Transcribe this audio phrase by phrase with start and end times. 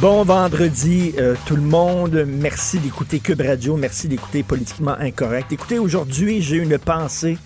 [0.00, 2.26] Bon vendredi, euh, tout le monde.
[2.28, 3.78] Merci d'écouter Cube Radio.
[3.78, 5.50] Merci d'écouter Politiquement Incorrect.
[5.52, 7.38] Écoutez, aujourd'hui, j'ai une pensée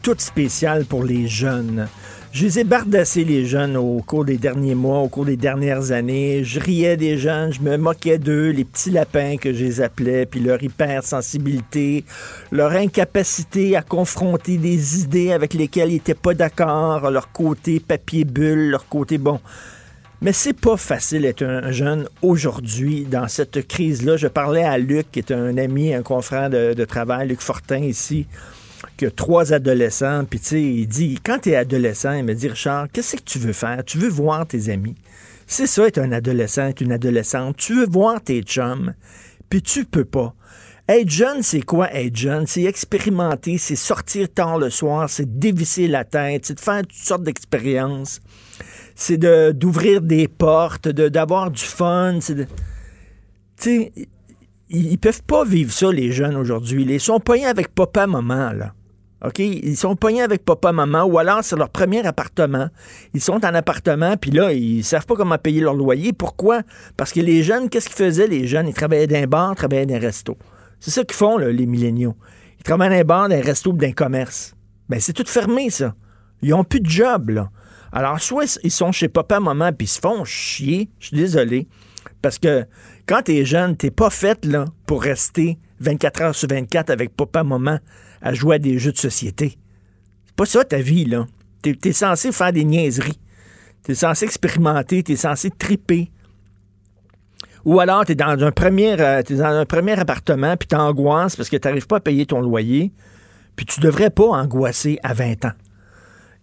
[0.00, 1.88] toute spéciale pour les jeunes.
[2.32, 6.42] Je les ai les jeunes, au cours des derniers mois, au cours des dernières années.
[6.42, 10.24] Je riais des jeunes, je me moquais d'eux, les petits lapins que je les appelais,
[10.24, 12.04] puis leur hypersensibilité,
[12.50, 18.24] leur incapacité à confronter des idées avec lesquelles ils n'étaient pas d'accord, leur côté papier
[18.24, 19.40] bulle, leur côté bon.
[20.22, 24.18] Mais c'est pas facile d'être un jeune aujourd'hui dans cette crise-là.
[24.18, 28.26] Je parlais à Luc, qui est un ami, un confrère de, travail, Luc Fortin ici,
[28.98, 30.26] qui a trois adolescents.
[30.28, 33.22] Puis tu sais, il dit, quand tu es adolescent, il me dit, Richard, qu'est-ce que
[33.22, 33.82] tu veux faire?
[33.82, 34.94] Tu veux voir tes amis.
[35.46, 37.56] C'est ça, être un adolescent, être une adolescente.
[37.56, 38.92] Tu veux voir tes chums,
[39.48, 40.34] puis tu peux pas.
[40.86, 42.46] Être jeune, c'est quoi être jeune?
[42.46, 47.22] C'est expérimenter, c'est sortir tard le soir, c'est dévisser la tête, c'est faire toutes sortes
[47.22, 48.20] d'expériences
[49.00, 52.18] c'est de, d'ouvrir des portes, de, d'avoir du fun.
[52.20, 52.46] C'est de,
[53.64, 54.06] ils,
[54.68, 56.84] ils peuvent pas vivre ça, les jeunes, aujourd'hui.
[56.84, 58.74] Ils sont pognés avec papa, maman, là.
[59.24, 59.38] OK?
[59.38, 62.68] Ils sont pognés avec papa, maman, ou alors c'est leur premier appartement.
[63.14, 66.12] Ils sont en appartement, puis là, ils savent pas comment payer leur loyer.
[66.12, 66.60] Pourquoi?
[66.98, 68.68] Parce que les jeunes, qu'est-ce qu'ils faisaient, les jeunes?
[68.68, 70.36] Ils travaillaient dans un bar, travaillaient dans un resto.
[70.78, 72.16] C'est ça qu'ils font, là, les milléniaux.
[72.58, 74.54] Ils travaillent dans un bar, dans un resto, dans un commerce.
[74.90, 75.94] Ben, c'est tout fermé, ça.
[76.42, 77.50] Ils ont plus de job, là.
[77.92, 80.88] Alors, soit ils sont chez papa, maman, puis ils se font chier.
[80.98, 81.68] Je suis désolé.
[82.22, 82.64] Parce que
[83.06, 87.42] quand t'es jeune, t'es pas fait là, pour rester 24 heures sur 24 avec papa,
[87.42, 87.78] maman
[88.22, 89.58] à jouer à des jeux de société.
[90.26, 91.26] C'est pas ça ta vie, là.
[91.62, 93.18] T'es es censé faire des niaiseries.
[93.82, 96.10] T'es censé expérimenter, t'es censé triper.
[97.64, 101.96] Ou alors, t'es euh, es dans un premier appartement, puis t'angoisses parce que t'arrives pas
[101.96, 102.92] à payer ton loyer,
[103.56, 105.52] puis tu devrais pas angoisser à 20 ans.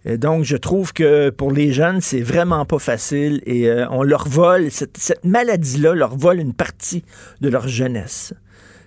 [0.04, 4.28] Donc, je trouve que pour les jeunes, c'est vraiment pas facile et euh, on leur
[4.28, 7.04] vole, cette, maladie-là leur vole une partie
[7.40, 8.32] de leur jeunesse.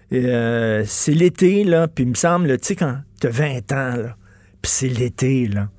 [0.09, 3.95] Et, euh, c'est l'été, là, puis il me semble, tu sais, quand t'as 20 ans,
[3.97, 4.15] là,
[4.61, 5.69] puis c'est l'été, là.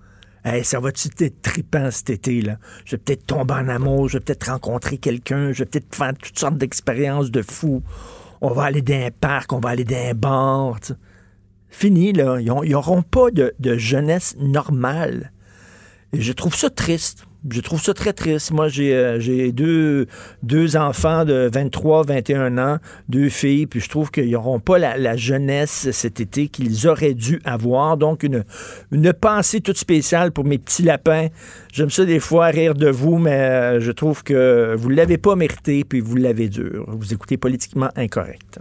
[0.65, 2.59] Ça va-tu être trippant cet été, là?
[2.85, 6.13] Je vais peut-être tomber en amour, je vais peut-être rencontrer quelqu'un, je vais peut-être faire
[6.21, 7.83] toutes sortes d'expériences de fou.
[8.41, 10.81] On va aller dans un parc, on va aller dans un bar.
[11.73, 12.37] Fini, là.
[12.39, 15.33] Ils n'auront pas de, jeunesse normale.
[16.13, 17.25] Et je trouve ça triste.
[17.51, 18.53] Je trouve ça très triste.
[18.53, 20.05] Moi, j'ai euh,
[20.43, 22.79] deux, enfants de 23, 21 ans,
[23.09, 27.41] deux filles, puis je trouve qu'ils n'auront pas la, jeunesse cet été qu'ils auraient dû
[27.45, 27.97] avoir.
[27.97, 28.45] Donc, une,
[28.93, 31.29] une pensée toute spéciale pour mes petits lapins.
[31.73, 35.19] J'aime ça des fois rire de vous, mais euh, je trouve que vous ne l'avez
[35.19, 36.85] pas mérité, puis vous l'avez dur.
[36.89, 38.61] Vous écoutez politiquement incorrect.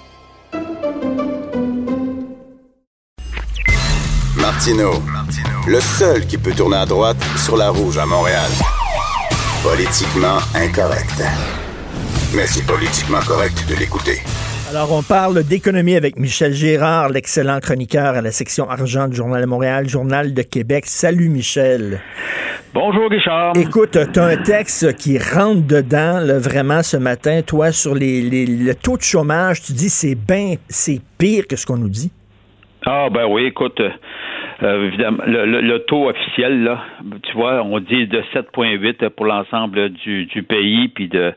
[4.63, 4.91] Martino,
[5.67, 8.45] le seul qui peut tourner à droite sur la rouge à Montréal.
[9.63, 11.19] Politiquement incorrect.
[12.35, 14.19] Mais c'est politiquement correct de l'écouter.
[14.69, 19.41] Alors, on parle d'économie avec Michel Gérard, l'excellent chroniqueur à la section argent du Journal
[19.41, 20.83] de Montréal, Journal de Québec.
[20.85, 21.99] Salut, Michel.
[22.75, 23.53] Bonjour, Richard.
[23.57, 28.21] Écoute, tu as un texte qui rentre dedans, là, vraiment, ce matin, toi, sur les,
[28.21, 29.63] les- le taux de chômage.
[29.63, 32.11] Tu dis c'est bien, c'est pire que ce qu'on nous dit.
[32.83, 33.89] Ah, ben oui, écoute, euh,
[34.63, 36.83] euh, évidemment, le, le- le taux officiel, là,
[37.23, 41.33] tu vois, on dit de 7,8 pour l'ensemble du, du pays, puis de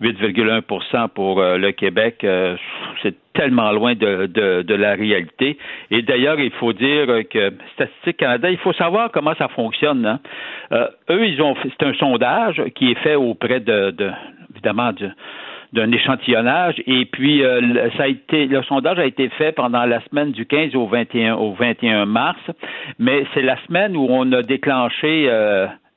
[0.00, 2.22] 8,1 pour euh, le Québec.
[2.24, 2.56] Euh,
[3.02, 5.58] c'est tellement loin de, de, la réalité.
[5.90, 10.04] Et d'ailleurs, il faut dire que Statistique Canada, il faut savoir comment ça fonctionne.
[10.06, 10.20] Hein.
[10.72, 14.10] Euh, eux, ils ont c'est un sondage qui est fait auprès de, de
[14.52, 14.92] évidemment
[15.72, 16.76] d'un échantillonnage.
[16.86, 17.42] Et puis
[17.96, 21.34] ça a été le sondage a été fait pendant la semaine du 15 au 21
[21.34, 22.40] au 21 mars.
[22.98, 25.30] Mais c'est la semaine où on a déclenché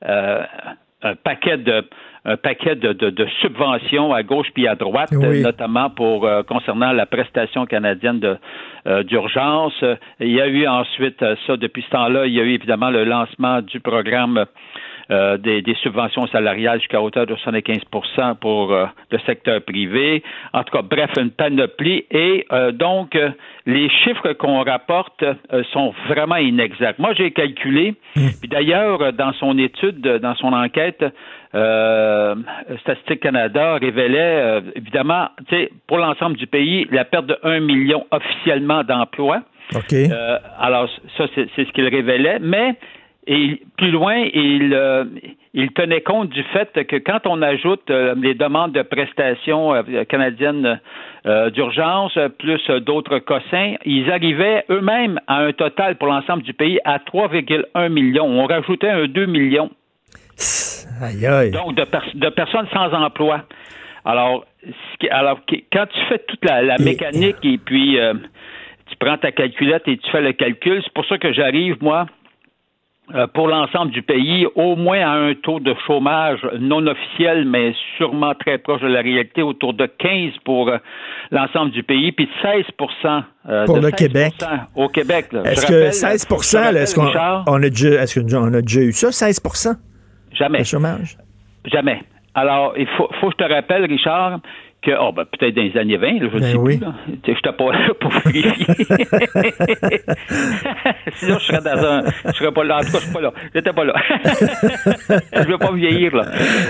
[0.04, 1.84] un paquet de
[2.24, 7.06] un paquet de, de, subventions à gauche puis à droite, notamment pour euh, concernant la
[7.06, 8.36] prestation canadienne de
[8.86, 9.74] euh, d'urgence.
[10.20, 12.90] Il y a eu ensuite euh, ça depuis ce temps-là, il y a eu évidemment
[12.90, 14.44] le lancement du programme
[15.10, 20.22] euh, des, subventions salariales jusqu'à hauteur de 75% pour euh, le secteur privé.
[20.52, 22.04] En tout cas, bref, une panoplie.
[22.10, 23.18] Et euh, donc,
[23.66, 25.24] les chiffres qu'on rapporte
[25.72, 26.98] sont vraiment inexacts.
[26.98, 28.28] Moi, j'ai calculé, hmm.
[28.40, 31.04] puis d'ailleurs, dans son étude, dans son enquête,
[32.80, 35.28] Statistique Canada révélait, évidemment,
[35.86, 39.42] pour l'ensemble du pays, la perte de 1 million officiellement d'emplois.
[39.74, 39.94] OK.
[40.58, 42.76] alors, ça, c'est ce qu'il révélait, mais
[43.26, 45.04] et plus loin, il, euh,
[45.54, 50.04] il tenait compte du fait que quand on ajoute euh, les demandes de prestations euh,
[50.04, 50.80] canadiennes
[51.54, 56.98] d'urgence, plus d'autres cossins, ils arrivaient eux-mêmes à un total pour l'ensemble du pays à
[56.98, 58.26] 3,1 millions.
[58.26, 59.70] On rajoutait un 2 millions.
[61.00, 61.52] Aïe, aïe.
[61.52, 61.84] Donc, de,
[62.18, 63.42] de personnes sans emploi.
[64.04, 64.44] Alors,
[65.12, 65.38] alors
[65.72, 67.96] quand tu fais toute la, mécanique et puis
[68.90, 72.06] tu prends ta calculette et tu fais le calcul, c'est pour ça que j'arrive, moi,
[72.06, 72.21] euh,
[73.34, 78.32] pour l'ensemble du pays, au moins à un taux de chômage non officiel, mais sûrement
[78.34, 80.78] très proche de la réalité, autour de 15 pour euh,
[81.30, 82.64] l'ensemble du pays, puis 16
[83.48, 84.34] euh, pour le Québec.
[84.76, 85.26] Au Québec.
[85.44, 86.26] Est-ce que 16
[86.76, 89.74] est-ce qu'on a, déjà, est-ce qu'on a déjà eu ça, 16%
[90.32, 90.58] Jamais.
[90.58, 91.18] Le chômage?
[91.66, 92.02] Jamais.
[92.34, 94.40] Alors, il faut, faut que je te rappelle, Richard,
[94.82, 96.78] que, oh, ben, peut-être dans les années 20, je ne ben sais oui.
[96.78, 96.86] plus.
[97.24, 98.66] Je n'étais pas là pour vérifier.
[101.14, 102.02] Sinon, je serais dans un.
[102.26, 102.78] Je serais pas là.
[102.78, 103.32] En tout cas, je suis pas là.
[103.54, 103.94] J'étais pas là.
[105.32, 106.24] je veux pas vieillir, là.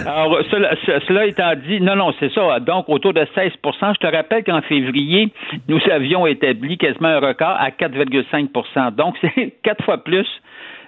[0.06, 0.74] Alors, cela,
[1.08, 2.60] cela étant dit, non, non, c'est ça.
[2.60, 3.52] Donc, autour de 16%
[3.94, 5.32] Je te rappelle qu'en février,
[5.68, 10.26] nous avions établi quasiment un record à 4,5% Donc, c'est quatre fois plus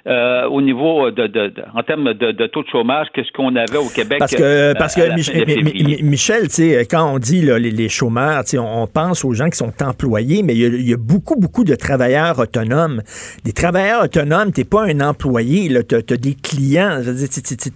[0.06, 3.56] euh, au niveau de, de, en termes de, de, taux de chômage que ce qu'on
[3.56, 4.18] avait au Québec.
[4.18, 8.42] Parce que, euh, parce que Michel, tu sais, quand on dit là, les, les, chômeurs,
[8.54, 11.64] on, on pense aux gens qui sont employés, mais il y, y, a, beaucoup, beaucoup
[11.64, 13.00] de travailleurs autonomes.
[13.44, 17.00] Des travailleurs autonomes, t'es pas un employé, tu as, des clients,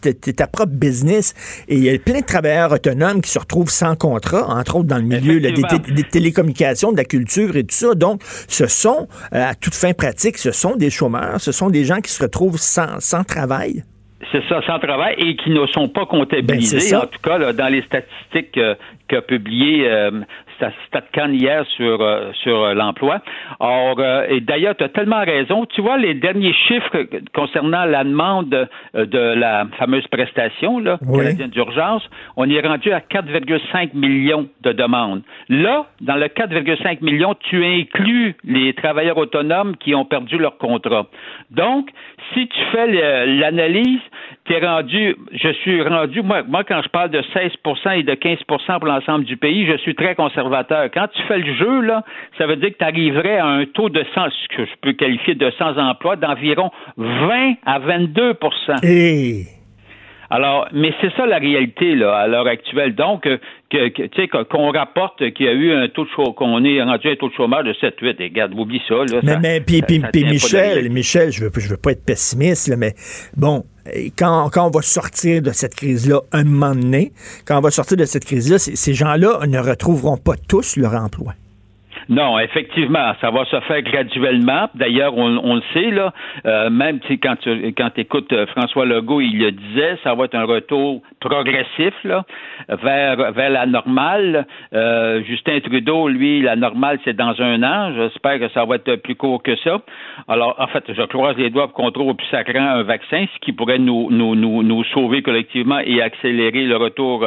[0.03, 1.35] t'es ta propre business.
[1.69, 4.89] Et il y a plein de travailleurs autonomes qui se retrouvent sans contrat, entre autres
[4.89, 7.95] dans le milieu des, des, télécommunications, de la culture et tout ça.
[7.95, 11.87] Donc, ce sont, euh, à toute fin pratique, ce sont des chômeurs, ce sont des
[11.87, 13.85] gens qui se retrouvent sans, sans travail?
[14.33, 17.69] C'est ça, sans travail et qui ne sont pas comptabilisés, ben, en tout cas dans
[17.69, 18.75] les statistiques euh,
[19.07, 20.11] qu'a publié euh,
[20.87, 23.21] StatCan hier sur, euh, sur l'emploi.
[23.61, 25.67] Or, euh, et d'ailleurs, tu as tellement raison.
[25.67, 32.03] Tu vois, les derniers chiffres concernant la demande de la fameuse prestation là, canadienne d'urgence,
[32.37, 35.23] on est rendu à 4,5 millions de demandes.
[35.49, 41.07] Là, dans le 4,5 millions, tu inclus les travailleurs autonomes qui ont perdu leur contrat.
[41.51, 41.89] Donc,
[42.35, 44.01] si tu fais l'analyse,
[44.57, 48.89] rendu, je suis rendu, moi, moi, quand je parle de 16% et de 15% pour
[48.89, 50.89] l'ensemble du pays, je suis très conservateur.
[50.93, 52.03] Quand tu fais le jeu, là,
[52.39, 54.93] ça veut dire que tu arriverais à un taux de 100, ce que je peux
[54.93, 59.55] qualifier de sans emploi, d'environ 20 à 22%
[60.31, 62.95] Alors, mais c'est ça la réalité là, à l'heure actuelle.
[62.95, 63.39] Donc, euh,
[63.71, 66.83] que, tu sais, qu'on rapporte qu'il y a eu un taux de chômage, qu'on est
[66.83, 68.23] rendu un taux de chômage de 7-8.
[68.23, 68.95] Regarde, oublie ça.
[68.95, 72.77] Là, mais, mais puis, puis, Michel, Michel, je veux, je veux pas être pessimiste, là,
[72.77, 72.93] mais
[73.37, 73.65] bon,
[74.17, 77.13] quand, quand on va sortir de cette crise-là un moment donné,
[77.45, 81.35] quand on va sortir de cette crise-là, ces gens-là ne retrouveront pas tous leur emploi.
[82.09, 84.69] Non, effectivement, ça va se faire graduellement.
[84.75, 86.15] D'ailleurs, on, le sait là,
[86.47, 90.35] euh, même quand tu quand écoutes euh, François Legault, il le disait, ça va être
[90.35, 92.25] un retour progressif là,
[92.83, 94.47] vers vers la normale.
[94.73, 97.93] Euh, Justin Trudeau, lui, la normale, c'est dans un an.
[97.95, 99.79] J'espère que ça va être plus court que ça.
[100.29, 103.27] Alors, en fait, je croise les doigts pour qu'on trouve au plus sacrant un vaccin,
[103.35, 107.27] ce qui pourrait nous nous nous, nous sauver collectivement et accélérer le retour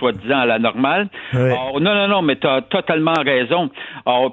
[0.00, 1.08] soi-disant à la normale.
[1.32, 3.70] non, non, non, mais tu as totalement raison.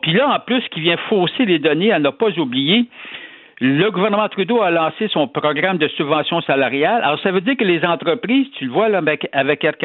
[0.01, 2.87] puis là, en plus, qui vient fausser les données à ne pas oublier,
[3.59, 7.01] le gouvernement Trudeau a lancé son programme de subvention salariale.
[7.03, 9.77] Alors, ça veut dire que les entreprises, tu le vois là, avec, Air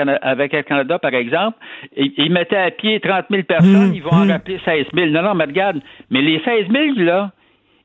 [0.64, 1.56] Canada, par exemple,
[1.96, 4.30] ils, mettaient à pied 30 000 personnes, mmh, ils vont en mmh.
[4.30, 5.06] rappeler 16 000.
[5.10, 7.30] Non, non, mais regarde, mais les 16 000, là,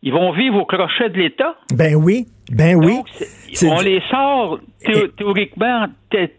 [0.03, 1.55] ils vont vivre au crochet de l'État.
[1.73, 2.25] Ben oui.
[2.51, 2.95] Ben oui.
[3.61, 5.87] Donc, on les sort thé- théoriquement,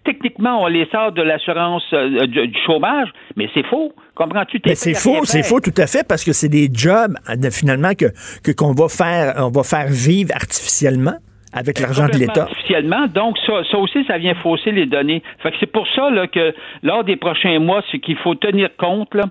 [0.05, 3.93] techniquement, on les sort de l'assurance euh, du, du chômage, mais c'est faux.
[4.15, 4.61] Comprends-tu?
[4.67, 5.47] Mais c'est faux, c'est faire.
[5.49, 8.07] faux tout à fait parce que c'est des jobs euh, finalement que
[8.43, 11.17] que qu'on va faire, on va faire vivre artificiellement
[11.53, 12.43] avec l'argent de l'État.
[12.43, 15.23] Artificiellement, donc ça, ça aussi, ça vient fausser les données.
[15.43, 18.69] Fait que c'est pour ça là, que lors des prochains mois, ce qu'il faut tenir
[18.77, 19.25] compte, là,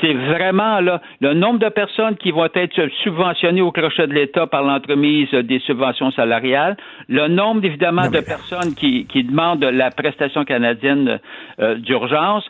[0.00, 4.46] c'est vraiment là, le nombre de personnes qui vont être subventionnées au crochet de l'État
[4.46, 6.76] par l'entremise des subventions salariales,
[7.08, 11.20] le nombre évidemment Non, de personnes qui, qui demandent la prestation canadienne
[11.60, 12.44] euh, d'urgence.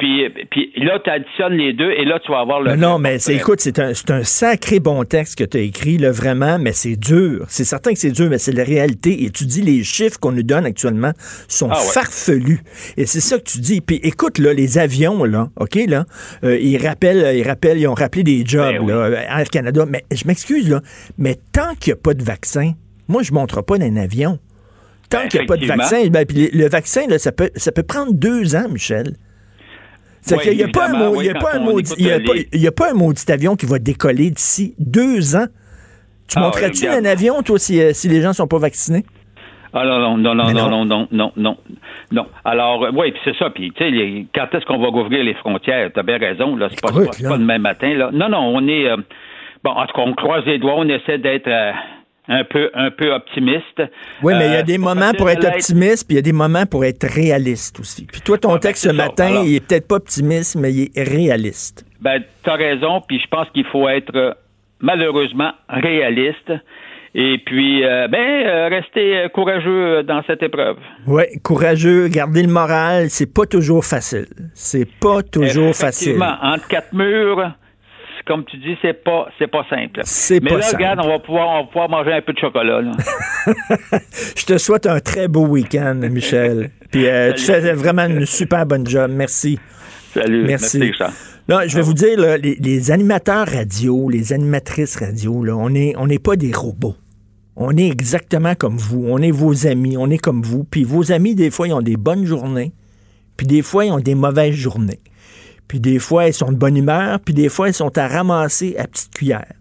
[0.00, 2.74] Puis, puis là, tu additionnes les deux et là, tu vas avoir le.
[2.74, 5.60] Non, non, mais c'est, écoute, c'est un, c'est un sacré bon texte que tu as
[5.60, 7.44] écrit, là, vraiment, mais c'est dur.
[7.48, 9.24] C'est certain que c'est dur, mais c'est la réalité.
[9.24, 11.12] Et tu dis, les chiffres qu'on nous donne actuellement
[11.48, 11.92] sont Ah ouais.
[11.92, 12.60] farfelus.
[12.96, 13.80] Et c'est ça que tu dis.
[13.82, 16.06] Puis écoute, là, les avions, là, OK, là,
[16.44, 18.90] euh, ils rappellent, ils rappellent, ils ont rappelé des jobs, Ben oui.
[19.12, 19.84] là, Air Canada.
[19.86, 20.80] Mais je m'excuse, là,
[21.18, 22.72] mais tant qu'il n'y a pas de vaccin,
[23.06, 24.38] moi, je ne monterai pas dans un avion.
[25.10, 27.32] Tant Ben, qu'il n'y a pas de vaccin, ben, puis le, le vaccin, là, ça
[27.32, 29.16] peut, ça peut prendre deux ans, Michel.
[30.22, 32.18] C'est qu'il n'y a, pas un y a pas un maudit- écoute il y a
[32.18, 35.46] les- pas- il y a pas un maudit avion qui va décoller d'ici deux ans.
[36.28, 39.04] Tu Ah, monterais-tu un avion, toi, si, euh, si les gens sont pas vaccinés?
[39.72, 41.08] Ah non, non, non, non, non, non.
[41.12, 41.56] non, non,
[42.12, 42.26] non.
[42.44, 43.50] Alors, euh, oui, puis c'est ça.
[43.50, 45.90] Puis, tu sais, quand est-ce qu'on va rouvrir les frontières?
[45.94, 46.68] T'as bien raison, là.
[46.70, 48.10] C'est pas, pas- pas demain matin, là.
[48.12, 48.88] Non, non, on est.
[48.88, 48.96] euh,
[49.64, 51.70] bon, en tout cas, on croise les doigts, on essaie d'être euh,
[52.32, 53.82] un peu un peu optimiste.
[54.22, 56.16] Oui, mais il y Euh, a des c'est pas moments pour être optimiste, puis il
[56.16, 58.06] y a des moments pour être réaliste aussi.
[58.06, 60.72] Puis toi, ton Ah, ben, texte ce matin, Alors- il est peut-être pas optimiste, mais
[60.72, 61.84] il est réaliste.
[62.00, 64.32] Ben, t'as raison, puis je pense qu'il faut être euh,
[64.80, 66.52] malheureusement réaliste.
[67.12, 70.76] Et puis, euh, ben, euh, rester euh, courageux euh, dans cette épreuve.
[71.08, 74.26] Oui, courageux, garder le moral, c'est pas toujours facile.
[74.54, 76.22] C'est pas toujours facile.
[76.40, 77.52] Entre quatre murs,
[78.30, 80.02] comme tu dis, c'est pas c'est pas simple.
[80.04, 80.76] C'est Mais pas là, simple.
[80.76, 82.80] regarde, on va pouvoir on va pouvoir manger un peu de chocolat.
[82.80, 82.92] Là.
[84.36, 86.70] Je te souhaite un très beau week-end, Michel.
[86.92, 89.10] Puis euh, tu fais vraiment une super bonne job.
[89.12, 89.58] Merci.
[90.14, 90.44] Salut.
[90.46, 90.92] Merci.
[91.48, 95.94] Je vais vous dire, là, les, les animateurs radio, les animatrices radio, là, on n'est
[95.96, 96.94] on n'est pas des robots.
[97.56, 99.06] On est exactement comme vous.
[99.08, 99.96] On est vos amis.
[99.98, 100.62] On est comme vous.
[100.62, 102.72] Puis vos amis, des fois, ils ont des bonnes journées.
[103.36, 105.00] Puis des fois, ils ont des mauvaises journées.
[105.70, 107.20] Puis des fois, ils sont de bonne humeur.
[107.20, 109.52] Puis des fois, ils sont à ramasser à petite cuillère.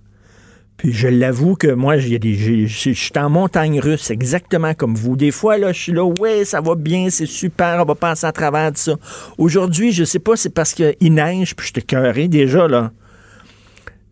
[0.75, 5.15] Puis je l'avoue que moi, je suis en montagne russe, exactement comme vous.
[5.15, 8.25] Des fois, là, je suis là, ouais, ça va bien, c'est super, on va passer
[8.25, 8.95] à travers de ça.
[9.37, 12.91] Aujourd'hui, je sais pas, c'est parce qu'il neige, puis je t'ai déjà, là.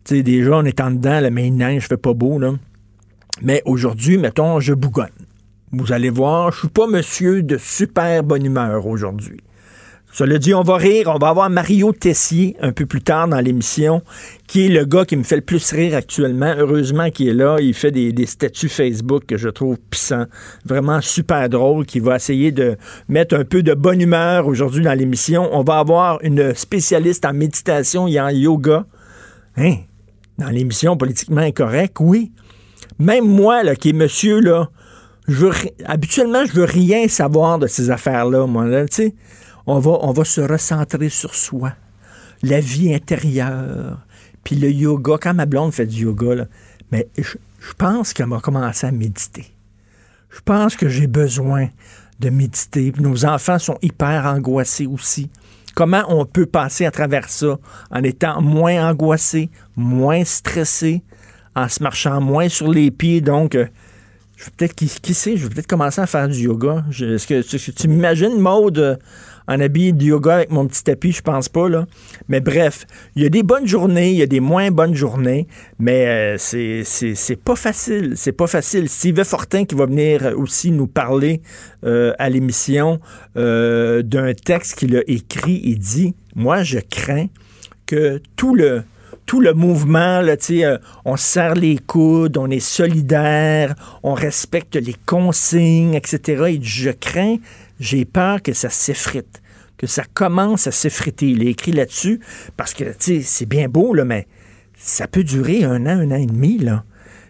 [0.03, 2.53] Tu sais, déjà, on est en dedans, là, mais il neige, fait pas beau, là.
[3.41, 5.07] Mais aujourd'hui, mettons, je bougonne.
[5.71, 9.39] Vous allez voir, je suis pas monsieur de super bonne humeur aujourd'hui.
[10.17, 11.11] Cela dit, on va rire.
[11.13, 14.01] On va avoir Mario Tessier un peu plus tard dans l'émission,
[14.47, 16.55] qui est le gars qui me fait le plus rire actuellement.
[16.57, 17.57] Heureusement qu'il est là.
[17.59, 20.25] Il fait des, statuts Facebook que je trouve puissants.
[20.65, 24.95] Vraiment super drôle, qui va essayer de mettre un peu de bonne humeur aujourd'hui dans
[24.95, 25.49] l'émission.
[25.51, 28.87] On va avoir une spécialiste en méditation et en yoga.
[29.55, 29.75] Hein?
[30.39, 32.31] Dans l'émission Politiquement Incorrect, oui.
[32.97, 34.71] Même moi, là, qui est monsieur, là,
[35.27, 35.51] je veux,
[35.85, 38.85] habituellement, je veux rien savoir de ces affaires-là, moi, là.
[39.69, 41.73] On va, se recentrer sur soi,
[42.41, 43.99] la vie intérieure,
[44.45, 45.17] puis le yoga.
[45.21, 46.47] Quand ma blonde fait du yoga,
[46.89, 47.35] mais je,
[47.77, 49.45] pense qu'elle m'a commencé à méditer.
[50.29, 51.67] Je pense que j'ai besoin
[52.19, 52.93] de méditer.
[52.97, 55.29] Nos enfants sont hyper angoissés aussi.
[55.75, 57.57] Comment on peut passer à travers ça
[57.91, 61.03] en étant moins angoissé, moins stressé,
[61.57, 63.19] en se marchant moins sur les pieds?
[63.19, 63.67] Donc, euh,
[64.37, 66.85] je vais peut-être, qui, sait, je vais peut-être commencer à faire du yoga.
[66.91, 68.99] Est-ce que tu, m'imagines, Maude,
[69.47, 71.11] en habillé de yoga avec mon petit tapis?
[71.11, 71.85] Je pense pas, là.
[72.27, 72.85] Mais bref,
[73.15, 75.47] il y a des bonnes journées, il y a des moins bonnes journées,
[75.79, 78.13] mais euh, c'est, pas facile.
[78.15, 78.89] C'est pas facile.
[78.89, 81.41] Steve Fortin qui va venir aussi nous parler
[81.83, 82.99] euh, à l'émission
[83.37, 85.61] euh, d'un texte qu'il a écrit.
[85.63, 87.27] Il dit Moi, je crains
[87.85, 88.83] que tout le
[89.27, 94.75] tout le mouvement, là, euh, on se serre les coudes, on est solidaire, on respecte
[94.77, 96.43] les consignes, etc.
[96.47, 97.35] Et je crains,
[97.79, 99.41] j'ai peur que ça s'effrite,
[99.77, 101.29] que ça commence à s'effriter.
[101.29, 102.19] Il est écrit là-dessus
[102.55, 104.27] parce que, tu sais, c'est bien beau, là, mais
[104.75, 106.83] ça peut durer un an, un an et demi, là.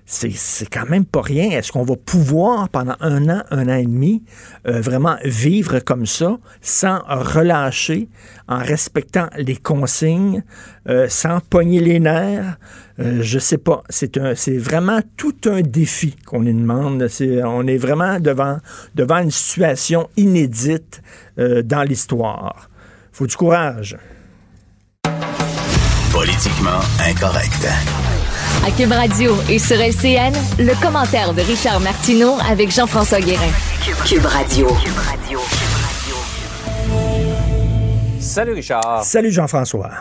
[0.09, 1.51] C'est, quand même pas rien.
[1.51, 4.23] Est-ce qu'on va pouvoir, pendant un an, un an et demi,
[4.65, 8.07] euh, vraiment vivre comme ça, sans relâcher,
[8.47, 10.43] en respectant les consignes,
[10.87, 12.57] euh, sans pogner les nerfs?
[12.99, 13.83] Euh, je sais pas.
[13.89, 14.17] C'est,
[14.57, 17.05] vraiment tout un défi qu'on nous demande.
[17.43, 18.59] On est vraiment devant,
[18.95, 21.01] devant une situation inédite
[21.37, 22.69] dans l'histoire.
[23.11, 23.97] Faut du courage.
[26.13, 27.67] Politiquement incorrect.
[28.65, 33.51] À Cube Radio et sur LCN, le commentaire de Richard Martineau avec Jean-François Guérin.
[34.05, 34.67] Cube Radio.
[38.19, 39.03] Salut Richard.
[39.03, 39.91] Salut Jean-François.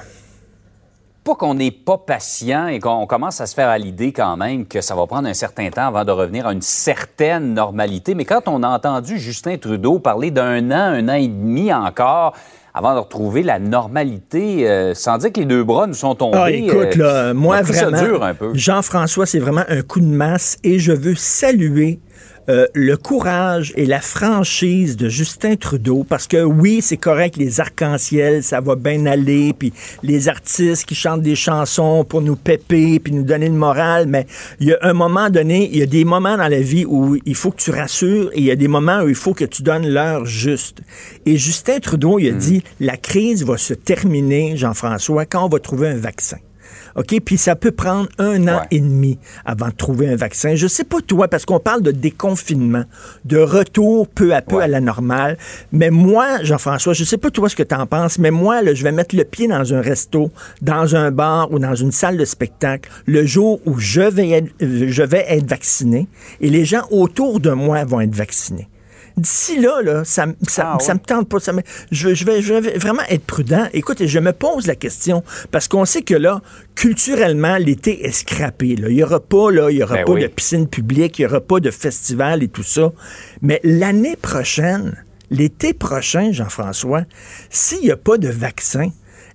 [1.25, 4.66] Pas qu'on n'est pas patient et qu'on commence à se faire à l'idée quand même
[4.66, 8.14] que ça va prendre un certain temps avant de revenir à une certaine normalité.
[8.14, 12.34] Mais quand on a entendu Justin Trudeau parler d'un an, un an et demi encore,
[12.76, 16.38] avant de retrouver la normalité, euh, sans dire que les deux bras nous sont tombés.
[16.38, 18.50] Ah, écoute, euh, là, moi, vraiment, dur un peu.
[18.52, 22.00] Jean-François, c'est vraiment un coup de masse et je veux saluer
[22.49, 27.61] euh, le courage et la franchise de Justin Trudeau, parce que oui, c'est correct, les
[27.61, 29.73] arcs-en-ciel, ça va bien aller, puis
[30.03, 34.26] les artistes qui chantent des chansons pour nous péper, puis nous donner le moral, mais
[34.61, 37.17] il y a un moment donné, il y a des moments dans la vie où
[37.25, 39.45] il faut que tu rassures, et il y a des moments où il faut que
[39.45, 40.83] tu donnes l'heure juste.
[41.25, 45.59] Et Justin Trudeau, il a dit, la crise va se terminer, Jean-François, quand on va
[45.59, 46.38] trouver un vaccin.
[46.97, 47.21] OK?
[47.25, 48.67] Puis ça peut prendre un an Ouais.
[48.71, 50.55] et demi avant de trouver un vaccin.
[50.55, 52.85] Je sais pas toi, parce qu'on parle de déconfinement,
[53.25, 54.65] de retour peu à peu Ouais.
[54.65, 55.37] à la normale.
[55.73, 58.73] Mais moi, Jean-François, je sais pas toi ce que tu en penses, mais moi, là,
[58.75, 60.31] je vais mettre le pied dans un resto,
[60.62, 64.50] dans un bar ou dans une salle de spectacle le jour où je vais être,
[64.61, 66.09] je vais être vacciné
[66.41, 68.69] et les gens autour de moi vont être vaccinés.
[69.16, 71.40] D'ici là, là, ça, ça, Ah ça me tente pas.
[71.40, 73.66] Ça me- je, je vais, je vais vraiment être prudent.
[73.73, 76.42] Écoute, je me pose la question parce qu'on sait que là,
[76.75, 78.76] culturellement, l'été est scrappé.
[78.76, 78.88] Là.
[78.90, 80.20] Il n'y aura pas, là, il y aura Ben pas oui.
[80.23, 82.92] de piscine publique, il n'y aura pas de festival et tout ça.
[83.40, 87.02] Mais l'année prochaine, l'été prochain, Jean-François,
[87.49, 88.88] s'il n'y a pas de vaccin,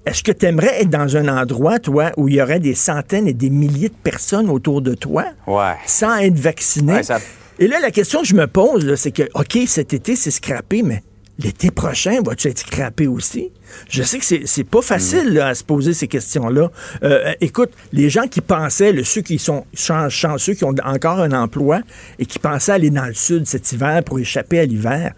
[0.05, 3.27] est-ce que tu aimerais être dans un endroit, toi, où il y aurait des centaines
[3.27, 5.73] et des milliers de personnes autour de toi Ouais.
[5.87, 6.93] sans être vacciné?
[6.93, 7.19] Ouais, ça-
[7.59, 10.81] Et là, la question que je me pose, c'est que, OK, cet été, c'est scrappé,
[10.83, 11.03] mais
[11.39, 13.51] l'été prochain, vas-tu être scrappé aussi?
[13.89, 16.71] Je sais que c'est, pas facile là, à se poser ces questions-là.
[17.03, 21.19] Euh, euh, écoute, les gens qui pensaient, ceux qui sont chan- chanceux, qui ont encore
[21.19, 21.81] un emploi
[22.19, 25.13] et qui pensaient aller dans le sud cet hiver pour échapper à l'hiver,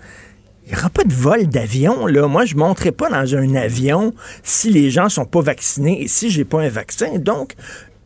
[0.65, 2.27] il n'y aura pas de vol d'avion, là.
[2.27, 4.13] Moi, je ne monterai pas dans un avion
[4.43, 7.17] si les gens sont pas vaccinés et si j'ai pas un vaccin.
[7.17, 7.55] Donc,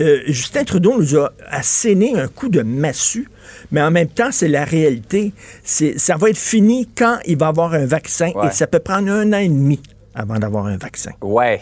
[0.01, 3.27] euh, Justin Trudeau nous a asséné un coup de massue,
[3.71, 5.33] mais en même temps, c'est la réalité.
[5.63, 8.47] Ça va être fini quand il va avoir un vaccin Ouais.
[8.47, 9.81] et ça peut prendre un an et demi
[10.13, 11.11] avant d'avoir un vaccin.
[11.21, 11.61] Ouais.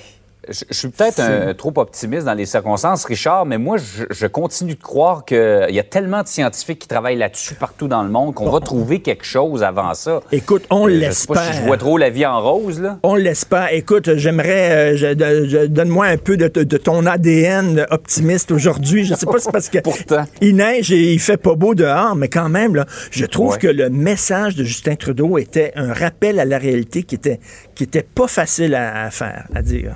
[0.50, 4.28] Je, je suis peut-être un- trop optimiste dans les circonstances, Richard, mais moi, je, je
[4.28, 8.10] continue de croire qu'il y a tellement de scientifiques qui travaillent là-dessus partout dans le
[8.10, 10.20] monde qu'on va trouver quelque chose avant ça.
[10.32, 11.54] Écoute, on Euh, je sais pas si l'espère.
[11.62, 13.00] je vois trop la vie en rose, là.
[13.04, 13.74] On l'espère.
[13.74, 14.96] Écoute, j'aimerais.
[15.02, 19.06] euh, Donne-moi un peu de, de- de ton ADN optimiste aujourd'hui.
[19.06, 19.80] Je sais pas si c'est parce que.
[19.84, 20.26] Pourtant.
[20.42, 23.60] Il neige et il fait pas beau dehors, mais quand même, là, je trouve Ouais.
[23.60, 27.40] que le message de Justin Trudeau était un rappel à la réalité qui était,
[27.76, 29.96] qui était pas facile à, à faire, à dire.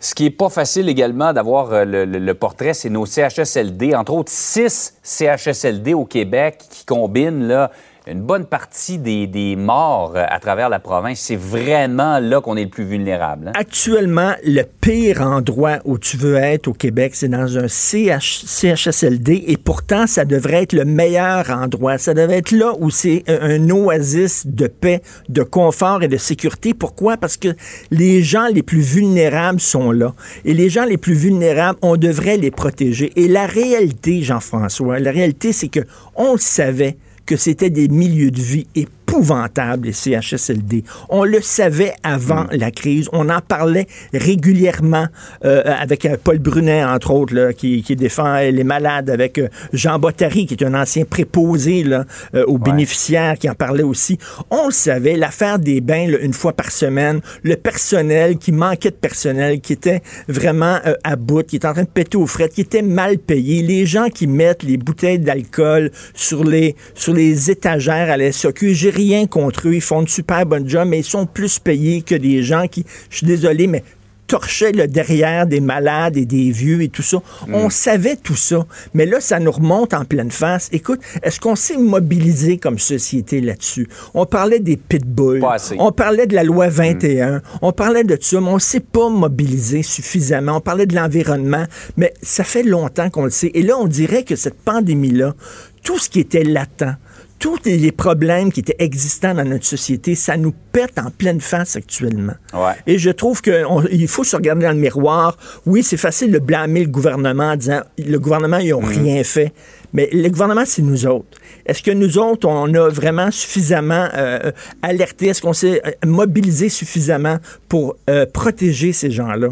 [0.00, 3.94] Ce qui est pas facile également d'avoir euh, le, le- le portrait, c'est nos CHSLD,
[3.94, 7.70] entre autres six CHSLD au Québec qui combinent là,
[8.06, 11.20] une bonne partie des, des morts euh, à travers la province.
[11.20, 13.48] C'est vraiment là qu'on est le plus vulnérable.
[13.48, 13.52] hein.
[13.54, 19.44] Actuellement, le pire endroit où tu veux être au Québec, c'est dans un CH CHSLD
[19.46, 21.96] et pourtant, ça devrait être le meilleur endroit.
[21.96, 26.18] Ça devrait être là où c'est un, un oasis de paix, de confort et de
[26.18, 26.74] sécurité.
[26.74, 27.16] Pourquoi?
[27.16, 27.48] Parce que
[27.90, 30.12] les gens les plus vulnérables sont là.
[30.44, 33.12] Et les gens les plus vulnérables, on devrait les protéger.
[33.16, 35.80] Et la réalité, Jean-François, la réalité, c'est que
[36.16, 38.66] on le savait que c'était des milieux de vie
[39.06, 40.84] épouvantables, les CHSLD.
[41.08, 43.08] On le savait avant la crise.
[43.12, 45.06] On en parlait régulièrement
[45.44, 49.38] euh, avec euh, Paul Brunet, entre autres, là, qui, qui défend euh, les malades, avec
[49.38, 53.82] euh, Jean Bottary, qui est un ancien préposé là, euh, aux bénéficiaires, qui en parlait
[53.82, 54.18] aussi.
[54.50, 58.90] On le savait, l'affaire des bains, là, une fois par semaine, le personnel qui manquait
[58.90, 62.26] de personnel, qui était vraiment euh, à bout, qui était en train de péter aux
[62.26, 67.12] frettes, qui était mal payé, les gens qui mettent les bouteilles d'alcool sur les, sur
[67.12, 68.30] les étagères à la
[68.72, 72.02] j'ai rien contre eux, ils font une super bonne job, mais ils sont plus payés
[72.02, 73.82] que des gens qui, je suis désolé, mais
[74.26, 77.18] torchaient le derrière des malades et des vieux et tout ça.
[77.52, 80.68] On savait tout ça, mais là, ça nous remonte en pleine face.
[80.72, 83.88] Écoute, est-ce qu'on s'est mobilisé comme société là-dessus?
[84.14, 85.44] On parlait des pitbulls,
[85.78, 88.80] on parlait de la loi 21, on parlait de tout ça, mais on ne s'est
[88.80, 90.56] pas mobilisé suffisamment.
[90.56, 91.64] On parlait de l'environnement,
[91.96, 93.50] mais ça fait longtemps qu'on le sait.
[93.54, 95.34] Et là, on dirait que cette pandémie-là,
[95.82, 96.96] tout ce qui était latent,
[97.44, 101.76] tous les problèmes qui étaient existants dans notre société, ça nous pète en pleine face
[101.76, 102.32] actuellement.
[102.54, 102.72] Ouais.
[102.86, 105.36] Et je trouve qu'il faut se regarder dans le miroir.
[105.66, 109.52] Oui, c'est facile de blâmer le gouvernement en disant le gouvernement, ils n'ont rien fait.
[109.92, 111.38] Mais le gouvernement, c'est nous autres.
[111.66, 115.26] Est-ce que nous autres, on a vraiment suffisamment euh, alerté?
[115.26, 117.36] Est-ce qu'on s'est euh, mobilisé suffisamment
[117.68, 119.50] pour euh, protéger ces gens-là?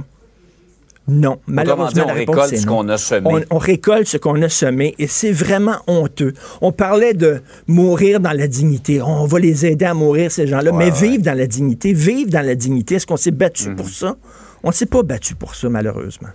[1.09, 3.29] Non, malheureusement, dit, on la récolte ce qu'on a semé.
[3.51, 6.33] On, on récolte ce qu'on a semé et c'est vraiment honteux.
[6.61, 9.03] On parlait de mourir dans la dignité.
[9.03, 10.71] On va les aider à mourir, ces gens-là.
[10.71, 11.09] Ouais, Mais ouais.
[11.09, 13.77] vivre dans la dignité, vivre dans la dignité, est-ce qu'on s'est battu Mhm.
[13.77, 14.15] pour ça?
[14.63, 16.29] On ne s'est pas battu pour ça, malheureusement.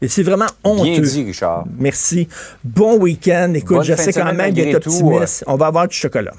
[0.00, 0.84] Et c'est vraiment honteux.
[0.84, 1.64] Bien dit, Richard.
[1.78, 2.28] Merci.
[2.62, 3.52] Bon week-end.
[3.54, 5.44] Écoute, Bonne j'essaie de quand même malgré tout, optimiste.
[5.48, 6.32] On va avoir du chocolat.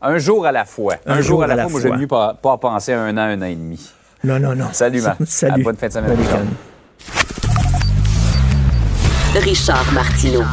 [0.00, 0.96] Un jour à la fois.
[1.06, 1.70] Un, jour, à la, fois.
[1.70, 1.96] Moi, fois.
[1.98, 3.90] mieux pas, pas penser à un an, un an et demi.
[4.24, 4.66] Non, non, non.
[4.72, 5.18] Salut, Marc.
[5.26, 5.60] Salut.
[5.60, 6.16] À bonne fin de semaine,
[9.34, 9.92] Richard.
[9.92, 10.44] Martineau.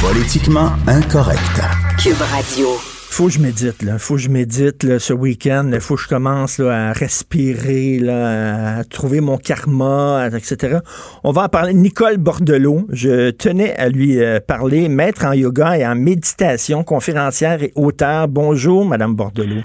[0.00, 1.60] Politiquement incorrect.
[1.98, 3.01] Cube Radio.
[3.12, 3.98] Faut que je médite, là.
[3.98, 5.70] faut que je médite là, ce week-end.
[5.72, 10.78] Il faut que je commence là, à respirer, là, à trouver mon karma, etc.
[11.22, 11.74] On va en parler.
[11.74, 17.62] Nicole Bordelot, je tenais à lui euh, parler, maître en yoga et en méditation, conférencière
[17.62, 18.28] et auteur.
[18.28, 19.60] Bonjour, Madame Bordelot.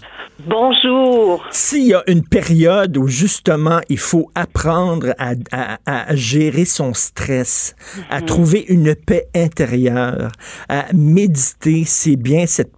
[0.46, 1.44] Bonjour.
[1.50, 6.94] S'il y a une période où justement il faut apprendre à, à- à gérer son
[6.94, 7.76] stress,
[8.12, 10.32] à trouver une paix intérieure,
[10.70, 12.78] à méditer, c'est bien cette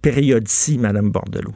[0.60, 1.54] période-ci, Madame Bordelot.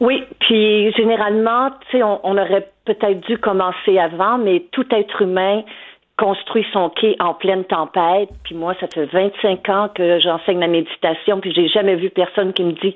[0.00, 5.22] Oui, puis généralement, tu sais, on, on aurait peut-être dû commencer avant, mais tout être
[5.22, 5.62] humain
[6.16, 8.30] construit son quai en pleine tempête.
[8.44, 12.52] Puis moi, ça fait 25 ans que j'enseigne la méditation, puis j'ai jamais vu personne
[12.52, 12.94] qui me dit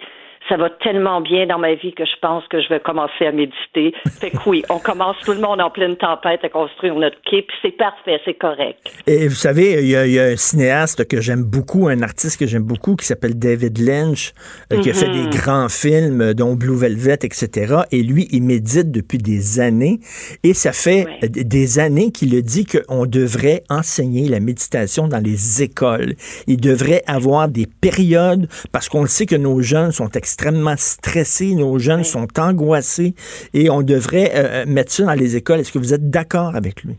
[0.49, 3.33] ça va tellement bien dans ma vie que je pense que je vais commencer à
[3.33, 3.95] méditer.
[4.21, 7.43] Fait que oui, on commence tout le monde en pleine tempête à construire notre quai,
[7.43, 8.79] puis c'est parfait, c'est correct.
[9.07, 12.03] Et vous savez, il y, a, il y a un cinéaste que j'aime beaucoup, un
[12.03, 14.33] artiste que j'aime beaucoup, qui s'appelle David Lynch,
[14.73, 17.77] euh, qui a fait des grands films, euh, dont Blue Velvet, etc.
[17.91, 20.01] Et lui, il médite depuis des années.
[20.43, 21.19] Et ça fait Ouais.
[21.25, 26.15] euh, des années qu'il a dit qu'on devrait enseigner la méditation dans les écoles.
[26.47, 30.34] Il devrait avoir des périodes, parce qu'on le sait que nos jeunes sont extrêmement
[30.77, 32.05] stressés, nos jeunes Oui.
[32.05, 33.15] sont angoissés,
[33.53, 35.61] et on devrait euh, mettre ça dans les écoles.
[35.61, 36.97] Est-ce que vous êtes d'accord avec lui?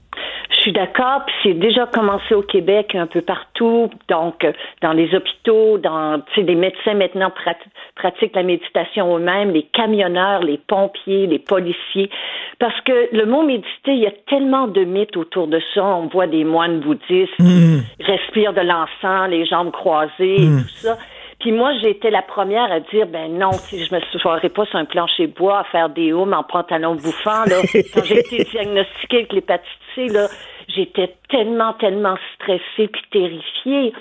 [0.51, 4.93] Je suis d'accord, puis c'est déjà commencé au Québec un peu partout, donc euh, dans
[4.93, 7.53] les hôpitaux, dans tu sais, les médecins maintenant prat-
[7.95, 12.09] pratiquent la méditation eux-mêmes, les camionneurs, les pompiers, les policiers,
[12.57, 15.83] parce que le mot méditer, il y a tellement de mythes autour de ça.
[15.83, 17.81] On voit des moines bouddhistes Mmh.
[17.99, 20.97] qui respirent de l'encens, les jambes croisées, et tout ça.
[21.45, 24.65] Puis moi, j'ai été la première à dire, ben non, si je me soirais pas
[24.65, 27.61] sur un plancher bois à faire des haumes en pantalon bouffant, là.
[27.93, 30.27] Quand j'ai été diagnostiquée avec l'hépatite C, là,
[30.67, 33.93] j'étais tellement, tellement stressée puis terrifiée.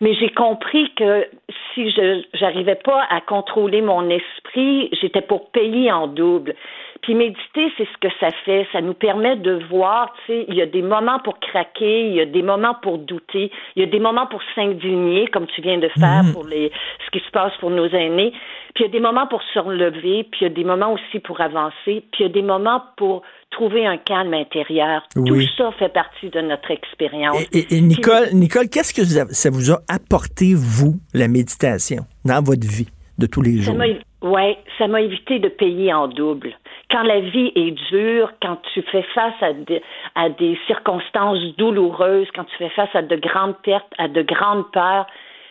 [0.00, 1.26] Mais j'ai compris que
[1.74, 6.54] si je j'arrivais pas à contrôler mon esprit, j'étais pour payer en double.
[7.02, 8.64] Puis méditer, c'est ce que ça fait.
[8.72, 12.14] Ça nous permet de voir, tu sais, il y a des moments pour craquer, il
[12.14, 15.60] y a des moments pour douter, il y a des moments pour s'indigner, comme tu
[15.62, 16.70] viens de faire pour les,
[17.04, 18.32] ce qui se passe pour nos aînés.
[18.74, 20.92] Puis il y a des moments pour se relever, puis il y a des moments
[20.92, 21.74] aussi pour avancer,
[22.12, 25.02] puis il y a des moments pour trouver un calme intérieur.
[25.16, 25.28] Oui.
[25.48, 27.36] Tout ça fait partie de notre expérience.
[27.52, 32.42] Et, et- et Nicole, Nicole, qu'est-ce que ça- vous a apporté, vous, la méditation, dans
[32.42, 32.88] votre vie
[33.18, 33.74] de tous les jours?
[34.22, 36.54] Ouais, ça m'a évité de payer en double.
[36.90, 39.82] Quand la vie est dure, quand tu fais face à des,
[40.14, 44.70] à des circonstances douloureuses, quand tu fais face à de grandes pertes, à de grandes
[44.72, 45.06] peurs,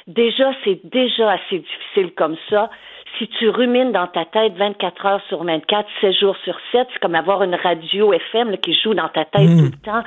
[0.07, 2.69] déjà, c'est déjà assez difficile comme ça.
[3.17, 6.99] Si tu rumines dans ta tête 24 heures sur 24, 7 jours sur 7, c'est
[6.99, 10.03] comme avoir une radio FM là, qui joue dans ta tête tout le temps.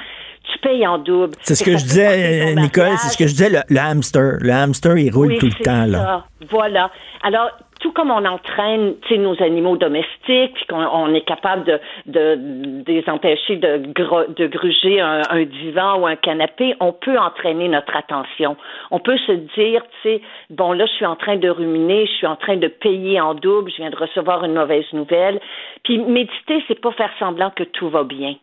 [0.50, 1.34] Tu payes en double.
[1.34, 1.42] Hmm.
[1.42, 4.38] C'est ce que je disais, euh, Nicole, c'est ce que je disais, le, le hamster.
[4.40, 6.24] Le hamster, il roule Oui, tout le temps, là.
[6.50, 6.90] Voilà.
[7.22, 7.50] Alors,
[7.84, 12.90] tout comme on entraîne nos animaux domestiques, puis qu'on on est capable de, de, de
[12.90, 17.94] les empêcher de, de gruger un, un divan ou un canapé, on peut entraîner notre
[17.94, 18.56] attention.
[18.90, 22.12] On peut se dire, tu sais, bon, là, je suis en train de ruminer, je
[22.12, 25.38] suis en train de payer en double, je viens de recevoir une mauvaise nouvelle.
[25.82, 28.34] Puis méditer, c'est pas faire semblant que tout va bien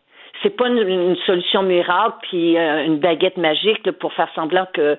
[0.43, 4.97] c'est pas une, solution miracle puis euh, une baguette magique là, pour faire semblant que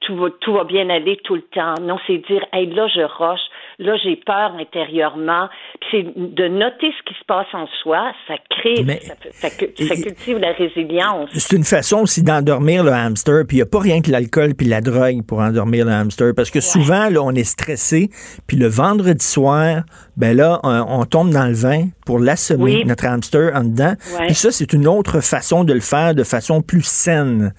[0.00, 1.74] tout va, tout va bien aller tout le temps.
[1.80, 3.40] Non, c'est dire, hey, là, je roche,
[3.78, 5.48] là, j'ai peur intérieurement.
[5.90, 9.00] C'est de noter ce qui se passe en soi, ça crée, Mais-
[9.32, 11.30] ça, cultive la résilience.
[11.34, 14.54] C'est une façon aussi d'endormir le hamster, puis il n'y a pas rien que l'alcool
[14.54, 18.10] puis la drogue pour endormir le hamster, parce que souvent, là, on est stressé,
[18.46, 19.82] puis le vendredi soir,
[20.16, 22.84] ben là, on, on tombe dans le vin pour l'assommer, Oui.
[22.84, 23.94] notre hamster en dedans.
[24.18, 24.26] Ouais.
[24.26, 27.52] Puis ça, c'est une autre façon de le faire, de façon plus saine.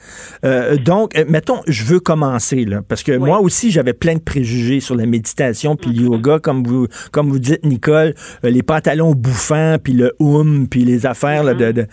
[0.43, 4.19] Euh, donc, euh, mettons, je veux commencer, là, parce que moi aussi, j'avais plein de
[4.21, 6.08] préjugés sur la méditation puis
[6.41, 11.05] comme vous, comme vous dites, Nicole, euh, les pantalons bouffants, puis le hum, puis les
[11.05, 11.87] affaires, là, de, de-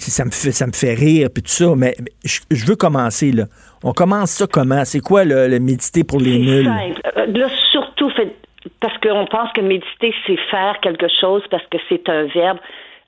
[0.00, 1.74] ça me fait, ça me fait rire, puis tout ça.
[1.76, 3.44] Mais mais je, je veux commencer, là.
[3.82, 4.84] On commence ça comment?
[4.84, 6.64] C'est quoi, le, le méditer pour les nuls?
[6.66, 7.00] simple.
[7.16, 8.34] Euh, Là, surtout, fait,
[8.80, 12.58] parce qu'on pense que méditer, c'est faire quelque chose, parce que c'est un verbe.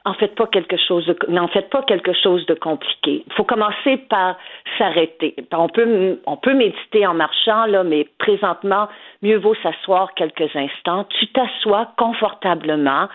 [0.04, 3.24] En faites pas quelque chose n'en faites pas quelque chose de compliqué.
[3.26, 4.36] Il faut commencer par
[4.78, 5.34] s'arrêter.
[5.52, 8.88] On peut, on peut méditer en marchant, là, mais présentement,
[9.22, 11.04] mieux vaut s'asseoir quelques instants.
[11.18, 13.08] Tu t'assois confortablement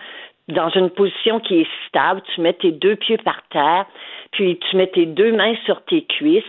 [0.48, 2.22] dans une position qui est stable.
[2.34, 3.84] Tu mets tes deux pieds par terre,
[4.32, 6.44] puis tu mets tes deux mains sur tes cuisses.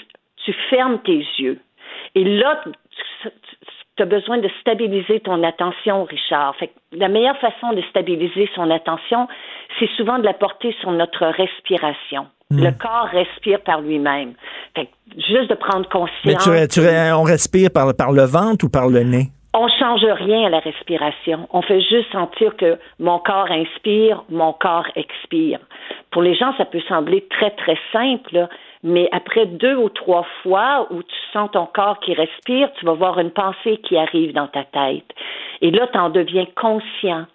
[0.45, 1.59] Tu fermes tes yeux.
[2.15, 2.63] Et là,
[3.99, 6.55] tu as besoin de stabiliser ton attention, Richard.
[6.55, 9.27] Fait la meilleure façon de stabiliser son attention,
[9.77, 12.27] c'est souvent de la porter sur notre respiration.
[12.51, 12.63] Hmm.
[12.63, 14.33] Le corps respire par lui-même.
[15.17, 16.47] juste de prendre conscience.
[16.47, 16.79] Mais tu,
[17.13, 19.27] on respire par, par le ventre ou par le nez?
[19.53, 21.47] On change rien à la respiration.
[21.51, 25.59] On fait juste sentir que mon corps inspire, mon corps expire.
[26.11, 28.47] Pour les gens, ça peut sembler très, très simple,
[28.83, 32.93] mais après deux ou trois fois où tu sens ton corps qui respire, tu vas
[32.93, 35.05] voir une pensée qui arrive dans ta tête.
[35.61, 37.25] Et là, tu en deviens conscient.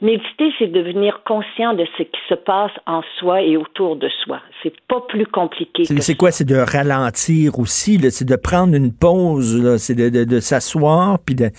[0.00, 4.40] Méditer, c'est devenir conscient de ce qui se passe en soi et autour de soi.
[4.62, 5.84] C'est pas plus compliqué.
[5.84, 6.30] C'est quoi?
[6.30, 11.50] C'est de ralentir aussi, c'est de prendre une pause, c'est de, s'asseoir puis de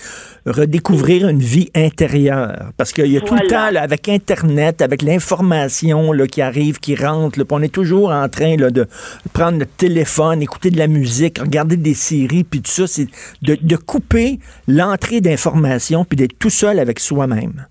[0.46, 2.72] redécouvrir une vie intérieure.
[2.78, 7.40] Parce qu'il y a tout le temps, avec Internet, avec l'information qui arrive, qui rentre,
[7.50, 8.86] on est toujours en train de
[9.34, 13.08] prendre notre téléphone, écouter de la musique, regarder des séries, puis tout ça, c'est
[13.42, 17.68] de, de couper l'entrée d'information puis d'être tout seul avec soi-même.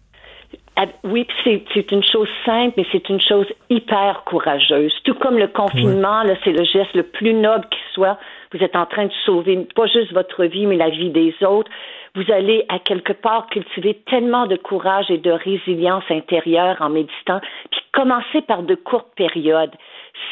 [1.05, 4.93] Oui, c'est une chose simple, mais c'est une chose hyper courageuse.
[5.05, 8.19] Tout comme le confinement, c'est le geste le plus noble qui soit.
[8.53, 11.71] Vous êtes en train de sauver pas juste votre vie, mais la vie des autres.
[12.15, 17.41] Vous allez à quelque part cultiver tellement de courage et de résilience intérieure en méditant,
[17.71, 19.73] puis commencez par de courtes périodes,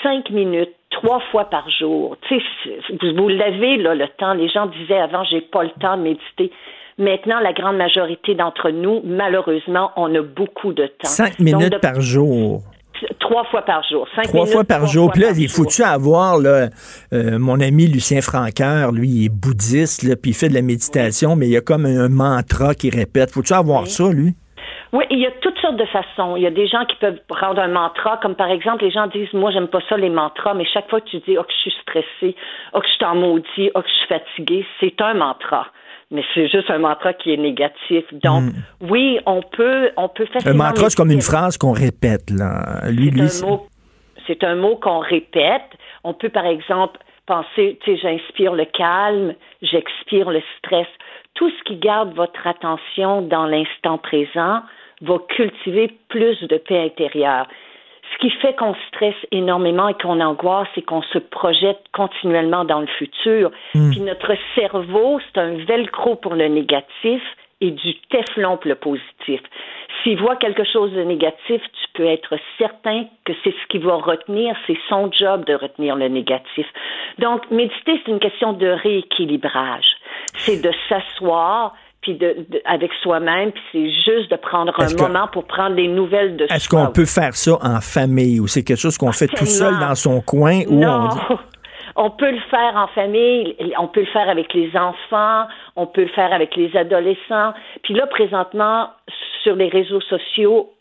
[0.03, 2.17] cinq minutes, trois fois par jour.
[2.29, 4.35] Tu sais, vous, vous l'avez là le temps.
[4.35, 6.53] Les gens disaient avant, j'ai pas le temps de méditer.
[6.99, 11.09] Maintenant, la grande majorité d'entre nous, malheureusement, on a beaucoup de temps.
[11.09, 12.63] Cinq minutes par jour.
[13.19, 14.07] Trois fois par jour.
[14.25, 15.11] trois fois par jour.
[15.11, 16.69] Puis là, il faut-tu avoir, là,
[17.15, 20.63] euh, mon ami Lucien Franqueur, lui, il est bouddhiste, là, puis il fait de la
[20.63, 23.31] méditation, mais il y a comme un mantra qui répète.
[23.31, 24.35] Faut-tu avoir ça, lui?
[24.93, 26.37] Oui, il y a toutes sortes de façons.
[26.37, 29.07] Il y a des gens qui peuvent prendre un mantra, comme par exemple, les gens
[29.07, 31.53] disent, moi, j'aime pas ça, les mantras, mais chaque fois que tu dis, oh, que
[31.53, 32.37] je suis stressé,
[32.75, 35.69] oh, que je suis en maudit, oh, que je suis fatigué, c'est un mantra
[36.11, 38.05] mais c'est juste un mantra qui est négatif.
[38.13, 38.89] Donc, hmm.
[38.91, 40.65] oui, on peut, on peut facilement.
[40.65, 42.91] Un mantra, c'est comme une phrase qu'on répète, là.
[42.91, 43.11] Lui,
[44.27, 45.71] c'est un mot qu'on répète.
[46.05, 50.89] On peut, par exemple, penser, tu sais, j'inspire le calme, j'expire le stress.
[51.35, 54.63] Tout ce qui garde votre attention dans l'instant présent
[55.03, 57.47] va cultiver plus de paix intérieure.
[58.13, 62.81] Ce qui fait qu'on stresse énormément et qu'on angoisse, c'est qu'on se projette continuellement dans
[62.81, 63.51] le futur.
[63.75, 63.91] Hmm.
[63.91, 67.23] Puis notre cerveau, c'est un velcro pour le négatif
[67.61, 69.41] et du téflon pour le positif.
[70.03, 73.97] S'il voit quelque chose de négatif, tu peux être certain que c'est ce qu'il va
[73.97, 76.67] retenir, c'est son job de retenir le négatif.
[77.19, 79.97] Donc, méditer, c'est une question de rééquilibrage.
[80.37, 85.45] C'est de s'asseoir, puis de, avec soi-même, puis c'est juste de prendre un moment pour
[85.45, 88.97] prendre des nouvelles de Est-ce qu'on peut faire ça en famille ou c'est quelque chose
[88.97, 91.09] qu'on fait tout seul dans son coin ou on
[91.97, 96.03] on peut le faire en famille, on peut le faire avec les enfants, on peut
[96.03, 97.53] le faire avec les adolescents.
[97.83, 98.89] Puis là, présentement,
[99.43, 100.73] sur les réseaux sociaux,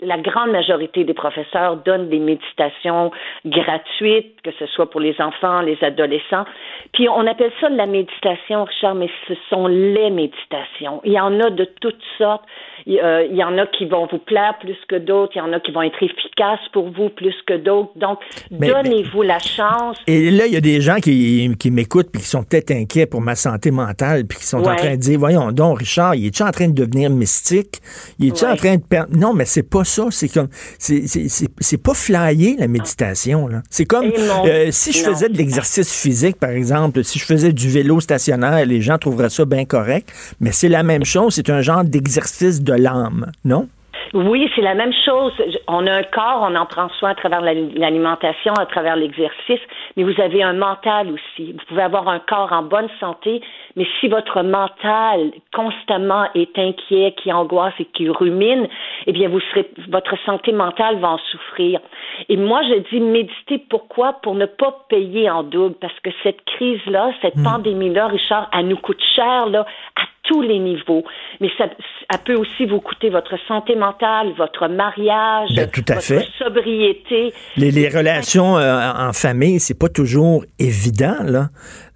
[0.00, 3.10] la grande majorité des professeurs donnent des méditations
[3.44, 6.44] gratuites, que ce soit pour les enfants, les adolescents.
[6.92, 11.00] Puis on appelle ça de la méditation, Richard, mais ce sont les méditations.
[11.04, 12.44] Il y en a de toutes sortes.
[12.86, 15.32] Il, y en a qui vont vous plaire plus que d'autres.
[15.34, 17.90] Il y en a qui vont être efficaces pour vous plus que d'autres.
[17.96, 19.98] Donc, donnez-vous la chance.
[20.06, 23.06] Et là, il y a des gens qui, qui m'écoutent puis qui sont peut-être inquiets
[23.06, 26.26] pour ma santé mentale puis qui sont en train de dire, voyons donc, Richard, il
[26.26, 27.80] est-tu en train de devenir mystique?
[28.18, 29.14] Il est-tu en train de perdre...
[29.16, 30.04] Non, mais c'est pas ça.
[30.10, 33.48] C'est comme, c'est pas flyer la méditation.
[33.70, 34.06] C'est comme
[34.46, 38.64] euh, si je faisais de l'exercice physique, par exemple, si je faisais du vélo stationnaire,
[38.66, 40.12] les gens trouveraient ça bien correct.
[40.40, 41.34] Mais c'est la même chose.
[41.34, 43.68] C'est un genre d'exercice de l'âme, non?
[44.14, 45.32] Oui, c'est la même chose.
[45.66, 49.60] On a un corps, on en prend soin à travers l'alimentation, à travers l'exercice,
[49.98, 51.52] mais vous avez un mental aussi.
[51.52, 53.42] Vous pouvez avoir un corps en bonne santé,
[53.74, 58.68] mais si votre mental constamment est inquiet, qui angoisse et qui rumine,
[59.08, 61.80] eh bien, vous serez, votre santé mentale va en souffrir.
[62.28, 63.58] Et moi, je dis méditer.
[63.68, 64.12] Pourquoi?
[64.22, 67.42] Pour ne pas payer en double, parce que cette crise-là, cette hmm.
[67.42, 71.02] pandémie-là, Richard, elle nous coûte cher là, à tous les niveaux.
[71.40, 71.64] Mais ça,
[72.10, 76.24] ça peut aussi vous coûter votre santé mentale, votre mariage, Ben, tout à votre fait.
[76.38, 77.32] sobriété.
[77.56, 81.48] Les, les relations euh, en famille, c'est pas toujours évident, là.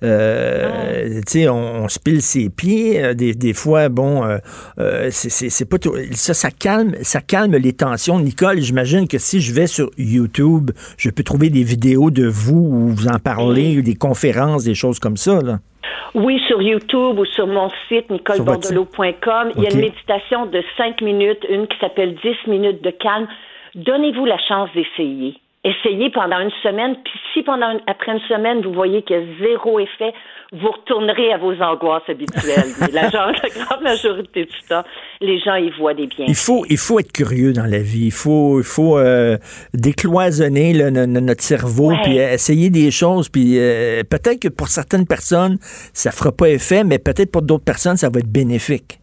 [0.02, 3.02] Euh, tu sais, on, on se pile ses pieds.
[3.02, 4.24] euh, Des, des fois, bon,
[4.78, 5.94] euh, c'est- pas tout.
[6.12, 8.18] Ça, ça calme, ça calme les tensions.
[8.18, 12.56] Nicole, j'imagine que si je vais sur YouTube, je peux trouver des vidéos de vous
[12.58, 15.58] où vous en parlez, des conférences, des choses comme ça, là.
[16.14, 21.00] Oui, sur YouTube ou sur mon site nicolebordelot.com, il y a une méditation de 5
[21.00, 23.26] minutes, une qui s'appelle 10 minutes de calme.
[23.74, 25.41] Donnez-vous la chance d'essayer.
[25.64, 29.20] Essayez pendant une semaine, puis si pendant une- après une semaine, vous voyez qu'il y
[29.20, 30.12] a zéro effet,
[30.52, 32.66] vous retournerez à vos angoisses habituelles.
[32.92, 34.82] La, genre, la grande majorité du temps,
[35.20, 36.26] les gens y voient des biens.
[36.26, 38.06] Il faut, il faut être curieux dans la vie.
[38.06, 39.36] Il faut, il faut euh,
[39.72, 42.00] décloisonner notre cerveau, Ouais.
[42.02, 43.28] puis essayer des choses.
[43.28, 45.58] Puis euh, peut-être que pour certaines personnes,
[45.92, 48.98] ça fera pas effet, mais peut-être pour d'autres personnes, ça va être bénéfique.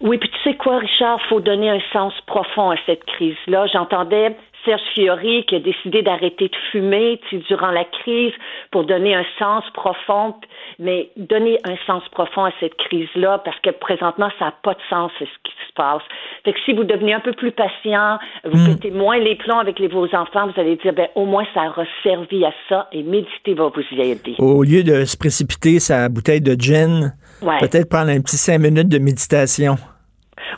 [0.00, 3.66] Oui, puis tu sais quoi, Richard, faut donner un sens profond à cette crise-là.
[3.72, 8.32] J'entendais Serge Fiori qui a décidé d'arrêter de fumer tu sais, durant la crise
[8.70, 10.34] pour donner un sens profond,
[10.78, 14.80] mais donner un sens profond à cette crise-là parce que présentement, ça n'a pas de
[14.88, 16.02] sens ce qui se passe.
[16.44, 18.74] Fait que si vous devenez un peu plus patient, vous Mm.
[18.74, 21.66] pétez moins les plombs avec les, vos enfants, vous allez dire, ben, au moins ça
[21.66, 24.34] aura servi à ça et méditer va vous y aider.
[24.38, 27.58] Au lieu de se précipiter sa bouteille de gin, Ouais.
[27.60, 29.76] peut-être prendre un petit cinq minutes de méditation.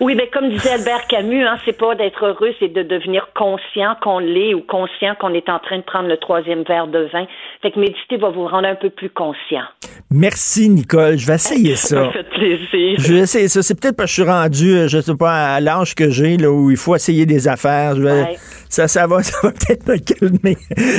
[0.00, 3.94] Oui, mais comme disait Albert Camus, hein, c'est pas d'être heureux, c'est de devenir conscient
[4.02, 7.26] qu'on l'est ou conscient qu'on est en train de prendre le troisième verre de vin.
[7.62, 9.62] Fait que méditer va vous rendre un peu plus conscient.
[10.10, 11.18] Merci, Nicole.
[11.18, 12.10] Je vais essayer Ça ça.
[12.10, 12.94] fait plaisir.
[12.98, 13.62] Je vais essayer ça.
[13.62, 16.36] C'est peut-être parce que je suis rendu, euh, je sais pas, à l'âge que j'ai,
[16.36, 17.96] là, où il faut essayer des affaires.
[17.96, 18.36] Je vais- Ouais.
[18.68, 20.56] ça, ça va, ça va peut-être me calmer.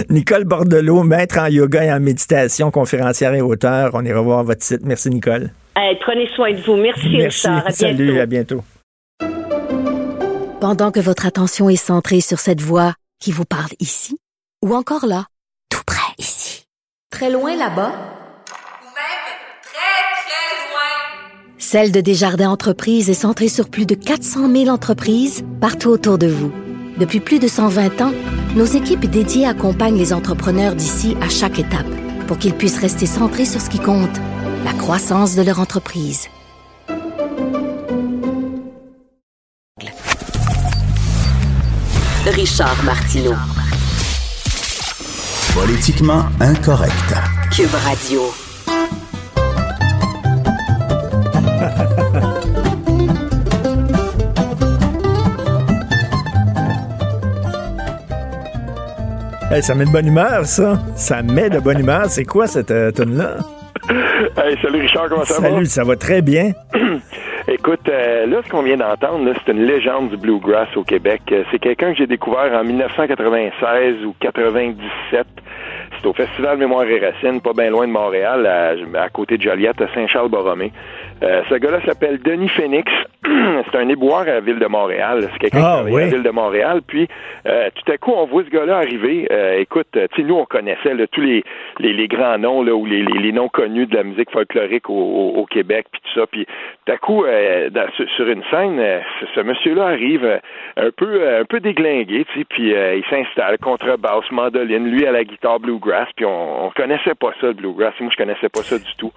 [0.09, 3.91] Nicole Bordelot, maître en yoga et en méditation, conférencière et auteur.
[3.93, 4.81] On ira voir votre site.
[4.85, 5.49] Merci, Nicole.
[5.79, 6.75] Hey, prenez soin de vous.
[6.75, 7.47] Merci, Merci.
[7.47, 7.67] Richard.
[7.67, 8.19] À Salut, bientôt.
[8.21, 8.63] à bientôt.
[10.59, 14.17] Pendant que votre attention est centrée sur cette voix qui vous parle ici,
[14.65, 15.25] ou encore là,
[15.69, 16.65] tout près ici,
[17.11, 19.27] très loin là-bas, Ou même
[19.61, 21.59] très, très loin.
[21.59, 26.27] Celle de Desjardins Entreprises est centrée sur plus de 400 000 entreprises partout autour de
[26.27, 26.51] vous.
[26.97, 28.13] Depuis plus de 120 ans,
[28.55, 31.85] nos équipes dédiées accompagnent les entrepreneurs d'ici à chaque étape
[32.27, 34.17] pour qu'ils puissent rester centrés sur ce qui compte,
[34.65, 36.27] la croissance de leur entreprise.
[42.25, 43.35] Richard Martineau.
[45.53, 47.15] Politiquement incorrect.
[47.51, 48.21] Cube Radio.
[59.51, 60.77] Hey, ça met de bonne humeur, ça.
[60.95, 62.05] Ça met de bonne humeur.
[62.07, 63.37] C'est quoi cette euh, tune-là?
[64.37, 66.51] Hey, salut Richard, comment ça Salut, ça va très bien.
[66.73, 66.79] va?
[67.47, 71.21] Écoute, euh, là, ce qu'on vient d'entendre, c'est une légende du bluegrass au Québec.
[71.31, 75.25] Euh, C'est quelqu'un que j'ai découvert en 1996 ou 97.
[75.97, 79.43] C'est au Festival Mémoire et Racines, pas bien loin de Montréal, à, à côté de
[79.43, 80.73] Joliette, à Saint-Charles-Borromée.
[81.23, 82.91] Euh, ce gars-là s'appelle Denis Phoenix.
[83.25, 85.27] c'est un éboueur à la ville de Montréal.
[85.33, 86.01] C'est quelqu'un Ah, qui travaille à oui.
[86.03, 86.81] la ville de Montréal.
[86.85, 87.07] Puis,
[87.47, 89.27] euh, tout à coup, on voit ce gars-là arriver.
[89.31, 91.43] Euh, écoute, tu nous, on connaissait là, tous les,
[91.79, 94.89] les, les grands noms là, ou les, les, les noms connus de la musique folklorique
[94.89, 96.27] au, au, au Québec, puis tout ça.
[96.27, 96.45] Puis,
[96.85, 98.79] tout à coup, euh, dans- sur, une scène,
[99.33, 100.39] ce, monsieur-là arrive
[100.77, 105.23] un peu un peu déglingué, tu sais, puis il s'installe, contrebasse, mandoline, lui à la
[105.23, 107.93] guitare bluegrass, puis on, on connaissait pas ça, le bluegrass.
[107.99, 109.11] Moi, je connaissais pas ça du tout.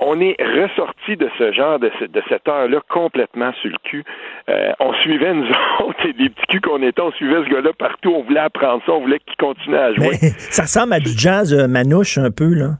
[0.00, 4.04] On est ressorti de ce genre, de, ce- de cette heure-là, complètement sur le cul.
[4.48, 5.46] Euh, on suivait, nous
[5.86, 8.92] autres, des petits culs qu'on était, on suivait ce gars-là partout, on voulait apprendre ça,
[8.92, 10.16] on voulait qu'il continue à jouer.
[10.38, 12.70] Ça ressemble à du jazz euh, manouche un peu, là.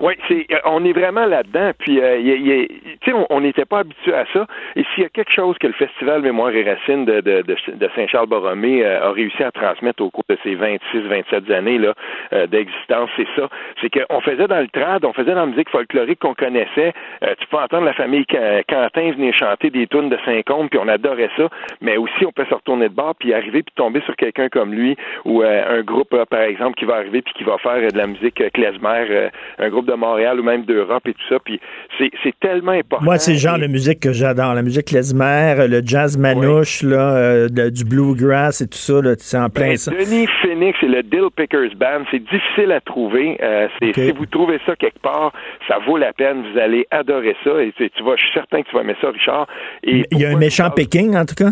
[0.00, 1.72] Oui, c'est, euh, on est vraiment là-dedans.
[1.78, 4.46] Puis, euh, y y on- n'était pas habitué à ça.
[4.76, 7.56] Et s'il y a quelque chose que le Festival Mémoire et Racines de, de, de,
[7.74, 11.94] de Saint-Charles-Borromée euh, a réussi à transmettre au cours de ces 26-27 années là
[12.32, 13.48] euh, d'existence, c'est ça.
[13.80, 16.92] C'est qu'on faisait dans le trad, on faisait dans la musique folklorique qu'on connaissait.
[17.22, 20.88] Euh, tu peux entendre la famille Quentin venir chanter des tunes de Saint-Combe, puis on
[20.88, 21.48] adorait ça.
[21.80, 24.72] Mais aussi, on peut se retourner de bord, puis arriver, puis tomber sur quelqu'un comme
[24.72, 27.96] lui, ou euh, un groupe, par exemple, qui va arriver, puis qui va faire de
[27.98, 31.36] la musique klezmer, un groupe de Montréal ou même d'Europe et tout ça.
[31.44, 31.60] Puis
[31.98, 33.04] c'est, c'est tellement important.
[33.04, 34.54] Moi, c'est le genre Et- de musique que j'adore.
[34.54, 39.14] La musique klezmer, euh, le jazz manouche, là, euh, du bluegrass et tout ça, là,
[39.18, 39.90] c'est en plein Ben, ça.
[39.90, 43.36] Denis Phoenix et le Dill Pickers Band, c'est difficile à trouver.
[43.42, 43.68] Euh.
[43.82, 45.32] Si vous trouvez ça quelque part,
[45.68, 46.42] ça vaut la peine.
[46.52, 47.62] Vous allez adorer ça.
[47.62, 49.46] Et tu, vas, je suis certain que tu vas aimer ça, Richard.
[49.82, 51.50] Et Il y a un méchant parle- Pékin, en tout cas?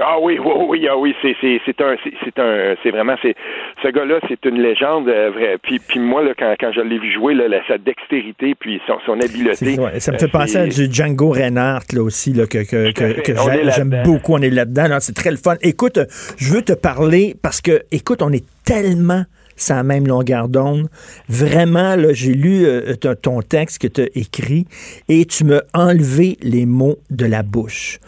[0.00, 3.34] Ah oui, oui, oui, ah oui, c'est c'est c'est un c'est un c'est vraiment c'est
[3.82, 5.58] ce gars-là, c'est une légende euh, vrai.
[5.62, 8.98] Puis puis moi là quand quand je l'ai vu jouer là, sa dextérité puis son,
[9.06, 9.76] son habileté.
[9.98, 13.20] ça me fait euh, penser à du Django Reinhardt là aussi là que que, que,
[13.20, 13.32] que
[13.74, 14.34] j'aime beaucoup.
[14.34, 15.54] On est là-dedans, c'est très le fun.
[15.62, 15.98] Écoute,
[16.36, 19.24] je veux te parler parce que écoute, on est tellement
[19.56, 20.88] sans même longueur d'onde.
[21.28, 24.66] Vraiment, là, j'ai lu euh, ton texte que tu as écrit
[25.08, 27.98] et tu m'as enlevé les mots de la bouche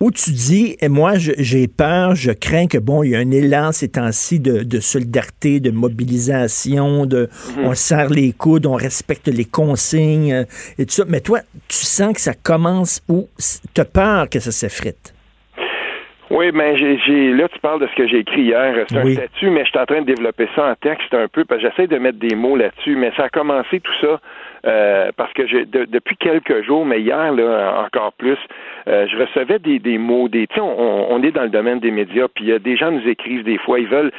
[0.00, 3.30] où tu dis, et moi, j'ai peur, je crains que, bon, il y a un
[3.30, 7.66] élan ces temps-ci de, solidarité, de mobilisation, de mhm.
[7.66, 10.46] on serre les coudes, on respecte les consignes
[10.78, 11.04] et tout ça.
[11.06, 13.28] Mais toi, tu sens que ça commence ou
[13.74, 15.14] tu as peur que ça s'effrite?
[16.30, 18.86] Oui, ben j'ai là tu parles de ce que j'ai écrit hier.
[18.88, 21.44] C'est un statut, mais je suis en train de développer ça en texte un peu
[21.44, 24.20] parce que j'essaie de mettre des mots là-dessus, mais ça a commencé tout ça
[24.66, 28.38] euh, parce que j'ai depuis quelques jours, mais hier là encore plus,
[28.88, 32.28] euh, je recevais des, des mots, des on, on, est dans le domaine des médias,
[32.28, 34.12] puis a des gens nous écrivent des fois, ils veulent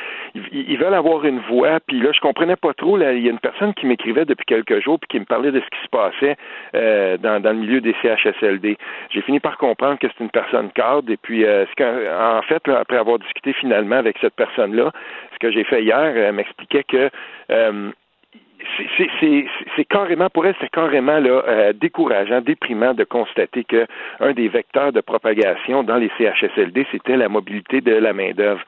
[0.52, 2.98] ils, veulent avoir une voix, puis là je comprenais pas trop.
[2.98, 5.52] Là, il y a une personne qui m'écrivait depuis quelques jours puis qui me parlait
[5.52, 6.38] de ce qui se passait
[6.76, 8.78] euh, dans, dans le milieu des CHSLD.
[9.10, 12.98] J'ai fini par comprendre que c'est une personne cadre, et puis euh, en fait, après
[12.98, 14.92] avoir discuté finalement avec cette personne-là,
[15.34, 17.10] ce que j'ai fait hier, elle m'expliquait que
[19.76, 23.86] c'est carrément, pour elle, c'est carrément là, euh, décourageant, déprimant de constater que
[24.20, 28.62] un des vecteurs de propagation dans les CHSLD, c'était la mobilité de la main-d'œuvre.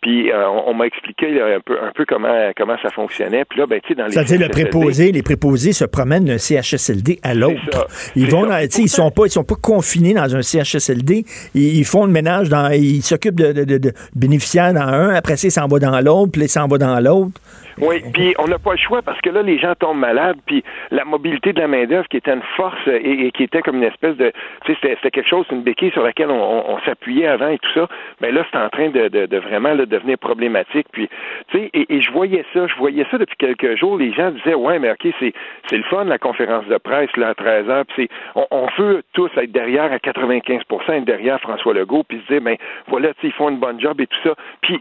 [0.00, 3.44] Puis euh, on, m'a expliqué un peu un peu comment comment ça fonctionnait.
[3.44, 6.38] Puis là, ben, tu sais, dans les C'est-à-dire le préposé, les préposés se promènent d'un
[6.38, 7.86] CHSLD à l'autre.
[8.16, 8.46] Ils vont,
[8.78, 11.24] ils sont pas, ils sont pas confinés dans un CHSLD.
[11.54, 15.14] Ils, font le ménage dans, ils s'occupent de, de, de, bénéficiaires dans un.
[15.14, 17.40] Après ça, ils s'en vont dans l'autre, puis ils s'en vont dans l'autre.
[17.80, 20.62] Oui, puis on n'a pas le choix parce que là, les gens tombent malades, puis
[20.90, 24.16] la mobilité de la main-d'œuvre qui était une force et, qui était comme une espèce
[24.16, 24.32] de.
[24.66, 27.88] Tu sais, c'était quelque chose, une béquille sur laquelle on, s'appuyait avant et tout ça.
[28.20, 30.86] Mais là, c'est en train de, de, vraiment devenir problématique.
[30.92, 31.08] Puis,
[31.48, 33.96] tu sais, et, je voyais ça, je voyais ça depuis quelques jours.
[33.96, 35.32] Les gens disaient, ouais, mais OK, c'est,
[35.76, 39.30] le fun, la conférence de presse, là, à 13 h puis on, on veut tous
[39.36, 42.56] être derrière à 95% être derrière François Legault, puis se dire, ben
[42.88, 44.34] voilà, tu sais, ils font une bonne job et tout ça.
[44.60, 44.80] Puis,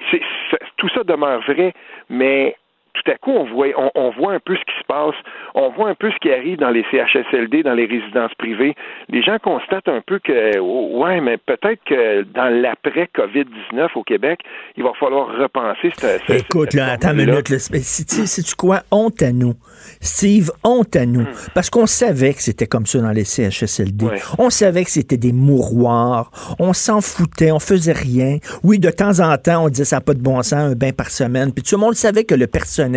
[0.78, 1.74] tout ça demeure vrai,
[2.10, 2.56] mais
[3.04, 5.16] tout à coup, on voit, on, voit un peu ce qui se passe,
[5.56, 8.76] on voit un peu ce qui arrive dans les CHSLD, dans les résidences privées.
[9.10, 14.40] Les gens constatent un peu que, ouais, mais peut-être que dans l'après-COVID-19 au Québec,
[14.76, 16.30] il va falloir repenser cette.
[16.30, 17.48] Écoute, là, attends une minute.
[17.48, 18.82] C'est-tu quoi?
[18.92, 19.54] Honte à nous.
[20.02, 21.22] Steve, honte à nous.
[21.22, 21.52] Hmm.
[21.54, 24.08] Parce qu'on savait que c'était comme ça dans les CHSLD.
[24.38, 26.32] On savait que c'était des mouroirs.
[26.60, 27.52] On s'en foutait.
[27.52, 28.38] On faisait rien.
[28.64, 30.92] Oui, de temps en temps, on disait ça n'a pas de bon sens, un bain
[30.92, 31.54] par semaine.
[31.54, 32.89] Puis tout le monde savait que le personnel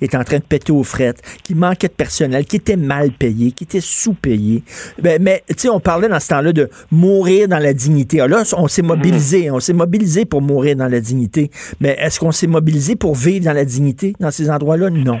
[0.00, 3.52] était en train de péter aux frettes, qu'il manquait de personnel, qu'il était mal payé,
[3.52, 4.62] qu'il était sous-payé.
[5.00, 8.20] Ben, mais, tu sais, on parlait dans ce temps-là de mourir dans la dignité.
[8.20, 9.50] Alors là, on s'est mobilisé.
[9.50, 11.50] On s'est mobilisé pour mourir dans la dignité.
[11.80, 14.90] Mais est-ce qu'on s'est mobilisé pour vivre dans la dignité dans ces endroits-là?
[14.90, 15.20] Non.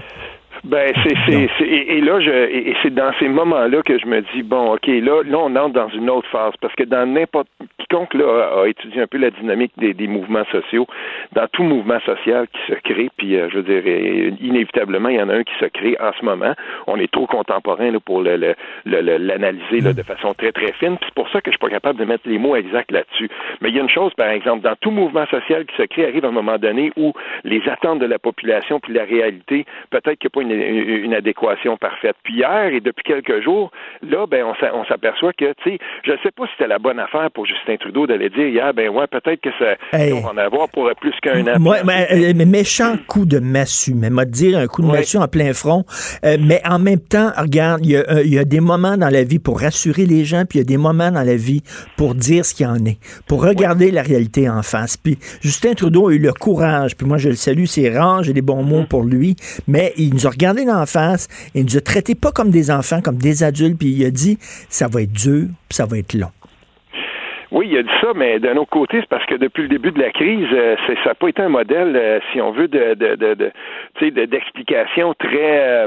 [0.64, 4.42] Ben c'est c'est et, là je et c'est dans ces moments-là que je me dis
[4.42, 6.54] bon ok là là on entre dans une autre phase.
[6.58, 7.48] Parce que dans n'importe
[7.78, 10.86] quiconque là a étudié un peu la dynamique des, des mouvements sociaux
[11.32, 13.82] dans tout mouvement social qui se crée puis euh, je veux dire
[14.40, 16.54] inévitablement il y en a un qui se crée en ce moment.
[16.86, 18.54] On est trop contemporain là, pour le,
[18.86, 20.96] l'analyser là, de façon très très fine.
[21.04, 23.28] C'est pour ça que je suis pas capable de mettre les mots exacts là-dessus.
[23.60, 26.06] Mais il y a une chose par exemple dans tout mouvement social qui se crée
[26.06, 27.12] arrive un moment donné où
[27.44, 31.14] les attentes de la population puis la réalité peut-être qu'il n'y a pas une une,
[31.14, 32.16] adéquation parfaite.
[32.24, 33.70] Puis hier et depuis quelques jours,
[34.02, 36.98] là, ben, on s'aperçoit que, tu sais, je ne sais pas si c'était la bonne
[36.98, 40.36] affaire pour Justin Trudeau d'aller dire hier, ben ouais, peut-être que ça, on va en
[40.36, 41.58] avoir pour plus qu'un an.
[41.58, 45.28] Moi, mais, euh, méchant coup de massue, mais m'a dire un coup de massue en
[45.28, 45.84] plein front.
[46.24, 49.38] Euh, mais en même temps, regarde, euh, il y, a, des moments dans la vie
[49.38, 51.62] pour rassurer les gens, puis il y a des moments dans la vie
[51.96, 54.96] pour dire ce qu'il en est, pour regarder la réalité en face.
[54.96, 58.32] Puis Justin Trudeau a eu le courage, puis moi je le salue, c'est rare, j'ai
[58.32, 58.86] des bons mots mm.
[58.86, 59.36] pour lui,
[59.66, 62.70] mais il nous a regardé dans la face il nous a traités pas comme des
[62.70, 64.38] enfants, comme des adultes, puis il a dit
[64.68, 66.30] ça va être dur, puis ça va être long.
[67.54, 69.92] Oui, il a dit ça, mais d'un autre côté, c'est parce que depuis le début
[69.92, 72.94] de la crise, euh, ça n'a pas été un modèle, euh, si on veut, de,
[72.94, 75.86] de, de, de d'explication très.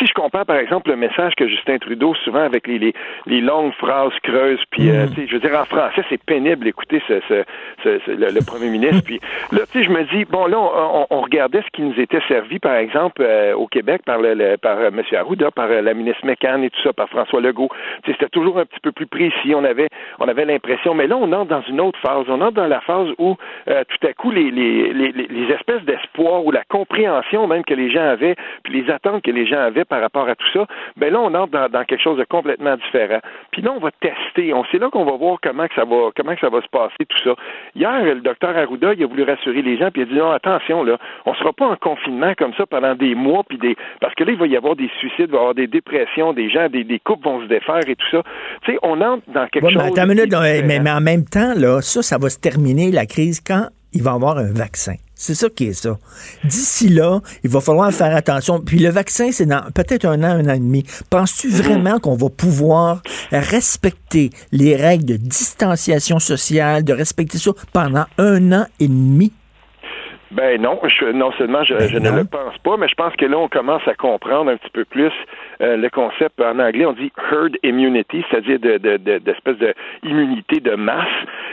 [0.00, 2.92] si, je compare, par exemple, le message que Justin Trudeau, souvent avec les,
[3.26, 5.28] les, longues phrases creuses, puis, mm.
[5.28, 9.04] je veux dire, en français, c'est pénible d'écouter ce, ce, le, premier ministre.
[9.04, 9.20] puis
[9.52, 12.58] là, tu sais, je me dis, bon, là, on, regardait ce qui nous était servi,
[12.58, 13.24] par exemple,
[13.56, 15.00] au Québec par le, par M.
[15.12, 17.68] Arruda, par la ministre McCann et tout ça, par François Legault.
[18.06, 19.54] C'était toujours un petit peu plus précis.
[19.54, 20.63] On avait, on avait l'impression
[20.94, 22.24] Mais là, on entre dans une autre phase.
[22.28, 23.36] On entre dans la phase où
[23.68, 27.74] euh, tout à coup, les, les, les, les espèces d'espoir ou la compréhension même que
[27.74, 30.66] les gens avaient, puis les attentes que les gens avaient par rapport à tout ça,
[30.96, 33.20] ben là, on entre dans, dans quelque chose de complètement différent.
[33.50, 34.52] Puis là, on va tester.
[34.54, 36.68] On sait là qu'on va voir comment que ça va, comment que ça va se
[36.68, 37.34] passer tout ça.
[37.74, 40.30] Hier, le docteur Arruda, il a voulu rassurer les gens, puis il a dit non,
[40.30, 44.14] attention là, on sera pas en confinement comme ça pendant des mois, puis des, parce
[44.14, 46.50] que là, il va y avoir des suicides, il va y avoir des dépressions, des
[46.50, 48.22] gens, des, des couples vont se défaire et tout ça.
[48.64, 49.82] Tu sais, on entre dans quelque chose.
[50.40, 53.68] Mais, mais, mais, en même temps, là, ça, ça va se terminer la crise quand
[53.92, 54.94] il va y avoir un vaccin.
[55.14, 55.96] C'est ça qui est ça.
[56.42, 58.60] D'ici là, il va falloir faire attention.
[58.60, 60.84] Puis le vaccin, c'est dans peut-être un an, un an et demi.
[61.08, 68.06] Penses-tu vraiment qu'on va pouvoir respecter les règles de distanciation sociale, de respecter ça pendant
[68.18, 69.32] un an et demi?
[70.30, 73.14] Ben non, je, non seulement je, ben je ne le pense pas, mais je pense
[73.16, 75.12] que là, on commence à comprendre un petit peu plus
[75.60, 76.40] euh, le concept.
[76.40, 81.06] En anglais, on dit herd immunity, c'est-à-dire de, de, de, d'espèce de immunité de masse.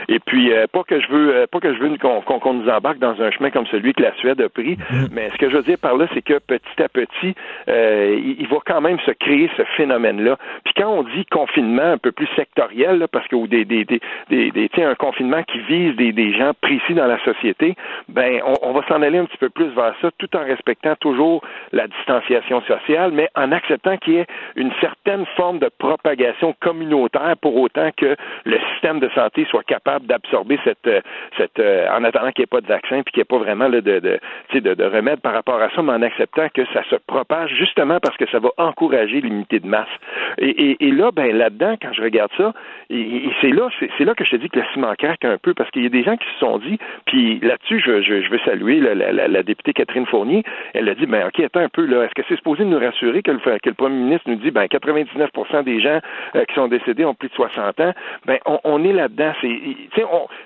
[0.08, 2.68] Et puis, euh, pas que je veux, euh, pas que je veux qu'on, qu'on, nous
[2.68, 5.08] embarque dans un chemin comme celui que la Suède a pris, mm-hmm.
[5.12, 7.34] mais ce que je veux dire par là, c'est que petit à petit,
[7.68, 10.36] il, il, va quand même se créer ce phénomène-là.
[10.64, 13.84] Puis quand on dit confinement un peu plus sectoriel, là, parce que ou des, des,
[13.84, 17.76] des, des, des un confinement qui vise des, des gens précis dans la société,
[18.08, 20.94] ben on, on va s'en aller un petit peu plus vers ça, tout en respectant
[20.96, 21.42] toujours
[21.72, 27.34] la distanciation sociale, mais en acceptant qu'il y ait une certaine forme de propagation communautaire
[27.40, 31.00] pour autant que le système de santé soit capable d'absorber cette, euh,
[31.36, 33.38] cette euh, en attendant qu'il n'y ait pas de vaccin puis qu'il n'y ait pas
[33.38, 36.82] vraiment de, de, de, de, remède par rapport à ça, mais en acceptant que ça
[36.88, 39.88] se propage justement parce que ça va encourager l'unité de masse.
[40.38, 42.52] Et, et, là, ben là-dedans, quand je regarde ça,
[42.90, 45.54] et, c'est là, c'est là que je te dis que le ciment craque un peu
[45.54, 48.30] parce qu'il y a des gens qui se sont dit, puis là-dessus, je, je, je
[48.30, 50.42] veux saluer la, députée Catherine Fournier,
[50.74, 53.22] elle a dit, ben ok, attends un peu, là, est-ce que c'est supposé nous rassurer
[53.22, 56.00] que le, que le premier ministre nous dit, ben 99% des gens
[56.36, 57.92] euh, qui sont décédés ont plus de 60 ans,
[58.26, 59.32] ben on, est là-dedans.
[59.40, 60.04] C'est,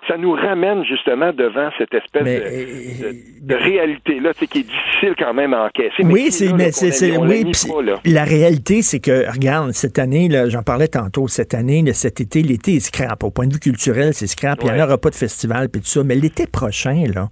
[0.09, 5.53] ça nous ramène justement devant cette espèce de, euh, réalité-là, qui est difficile quand même
[5.55, 6.05] à encaisser.
[6.05, 7.45] oui, c'est, mais c'est, oui,
[8.05, 12.43] la réalité, c'est que, regarde, cette année, là, j'en parlais tantôt, cette année, cet été,
[12.43, 13.25] l'été est scrap.
[13.25, 14.61] Au point de vue culturel, c'est scrap.
[14.63, 16.05] Il n'y en aura pas de festival, puis tout ça.
[16.05, 17.29] Mais l'été prochain, là,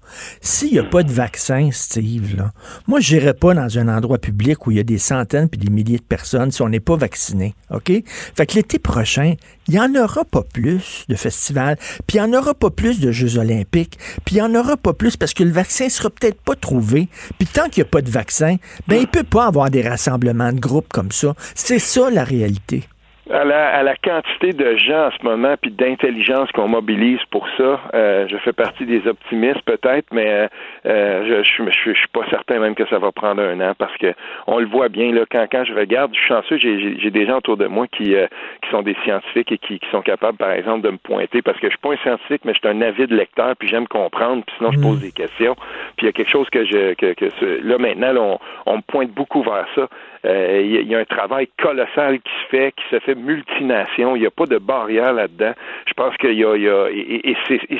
[0.64, 2.42] s'il n'y a pas de vaccin, Steve,
[2.86, 5.60] moi, je n'irai pas dans un endroit public où il y a des centaines puis
[5.60, 7.54] des milliers de personnes si on n'est pas vacciné.
[7.68, 7.92] OK?
[8.34, 9.34] Fait que l'été prochain,
[9.68, 12.98] il n'y en aura pas plus de festivals, puis il n'y en aura pas plus
[12.98, 16.08] de Jeux olympiques, puis il n'y en aura pas plus parce que le vaccin sera
[16.08, 17.08] peut-être pas trouvé.
[17.38, 18.56] Puis tant qu'il n'y a pas de vaccin,
[18.88, 21.34] ben il peut pas avoir des rassemblements de groupes comme ça.
[21.54, 22.84] C'est ça la réalité
[23.30, 27.46] à la, à la quantité de gens en ce moment, puis d'intelligence qu'on mobilise pour
[27.56, 30.48] ça, euh, je fais partie des optimistes peut-être, mais euh,
[30.86, 33.96] euh, je, je, je, suis pas certain même que ça va prendre un an parce
[33.96, 34.12] que
[34.46, 37.26] on le voit bien là quand quand je regarde, je suis chanceux, j'ai, j'ai des
[37.26, 40.52] gens autour de moi qui qui sont des scientifiques et qui, qui sont capables par
[40.52, 42.82] exemple de me pointer parce que je suis pas un scientifique, mais je suis un
[42.82, 45.02] avide lecteur puis j'aime comprendre, puis sinon je pose mm.
[45.02, 45.54] des questions.
[45.96, 47.30] Puis il y a quelque chose que je que, que
[47.62, 49.88] là maintenant là, on, on me pointe beaucoup vers ça.
[50.24, 54.16] Euh, il y, a un travail colossal qui se fait, qui se fait multination.
[54.16, 55.52] Il n'y a pas de barrière là-dedans.
[55.86, 57.36] Je pense qu'il y a, il y a et, et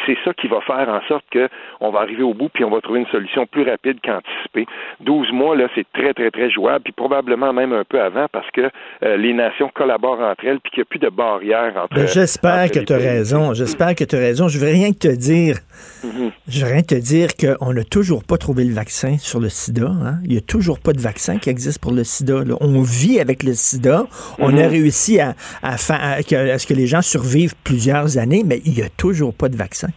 [0.06, 2.80] c'est ça qui va faire en sorte qu'on va arriver au bout puis on va
[2.80, 4.66] trouver une solution plus rapide qu'anticipée.
[5.00, 8.50] 12 mois, là, c'est très, très, très jouable, puis probablement même un peu avant parce
[8.50, 8.70] que
[9.02, 12.06] euh, les nations collaborent entre elles puis qu'il n'y a plus de barrière entre ben,
[12.06, 13.54] J'espère que tu as raison.
[13.54, 14.48] J'espère que tu as raison.
[14.48, 15.56] Je veux rien te dire.
[16.48, 19.88] Je rien te dire qu'on n'a toujours pas trouvé le vaccin sur le sida.
[19.88, 20.18] Hein?
[20.24, 22.44] Il n'y a toujours pas de vaccin qui existe pour le sida.
[22.60, 24.06] On vit avec le sida.
[24.38, 24.70] On a mhm.
[24.70, 28.88] réussi à, à, à, ce que les gens survivent plusieurs années, mais il n'y a
[28.88, 29.88] toujours pas de vaccin.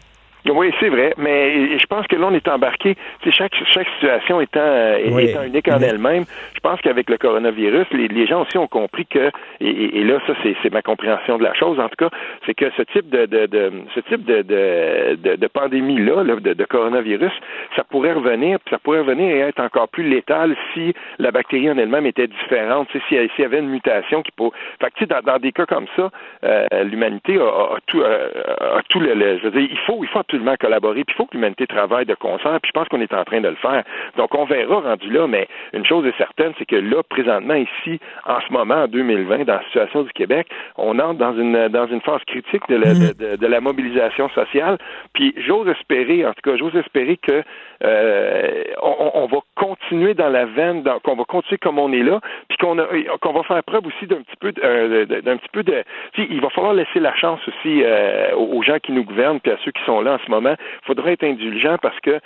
[0.49, 2.95] Oui, c'est vrai, mais je pense que là, on est embarqué.
[3.31, 6.23] Chaque, chaque situation étant, euh, étant unique en elle-même,
[6.55, 10.19] je pense qu'avec le coronavirus, les, les, gens aussi ont compris que, et, et là,
[10.25, 12.09] ça, c'est ma compréhension de la chose, en tout cas,
[12.45, 16.65] c'est que ce type de, de, de, ce type de, de, de pandémie-là, de, de,
[16.65, 17.33] coronavirus,
[17.75, 21.77] ça pourrait revenir, ça pourrait revenir et être encore plus létal si la bactérie en
[21.77, 24.57] elle-même était différente, s'il y avait une mutation qui pourrait.
[24.79, 26.09] Fait que, dans, dans des cas comme ça,
[26.43, 28.29] euh, l'humanité a, a, tout, euh,
[28.59, 30.19] a, tout le, je veux dire, il faut, il faut
[30.59, 31.03] collaborer.
[31.03, 32.59] Puis il faut que l'humanité travaille de concert.
[32.61, 33.83] Puis je pense qu'on est en train de le faire.
[34.17, 35.27] Donc on verra rendu là.
[35.27, 39.45] Mais une chose est certaine, c'est que là, présentement, ici, en ce moment, en 2020,
[39.45, 42.93] dans la situation du Québec, on entre dans une dans une phase critique de la,
[42.93, 43.37] mm.
[43.37, 44.77] de, la mobilisation sociale.
[45.13, 47.43] Puis j'ose espérer, en tout cas, j'ose espérer que
[47.83, 52.57] euh, on, va continuer dans la veine, qu'on va continuer comme on est là, puis
[52.57, 52.77] qu'on
[53.21, 55.83] qu'on va faire preuve aussi d'un petit peu euh, d'un petit peu de.
[56.17, 59.57] Il va falloir laisser la chance aussi euh, aux gens qui nous gouvernent, puis à
[59.63, 60.55] ceux qui sont là en ce moment.
[60.59, 62.19] Il faudra être indulgent parce que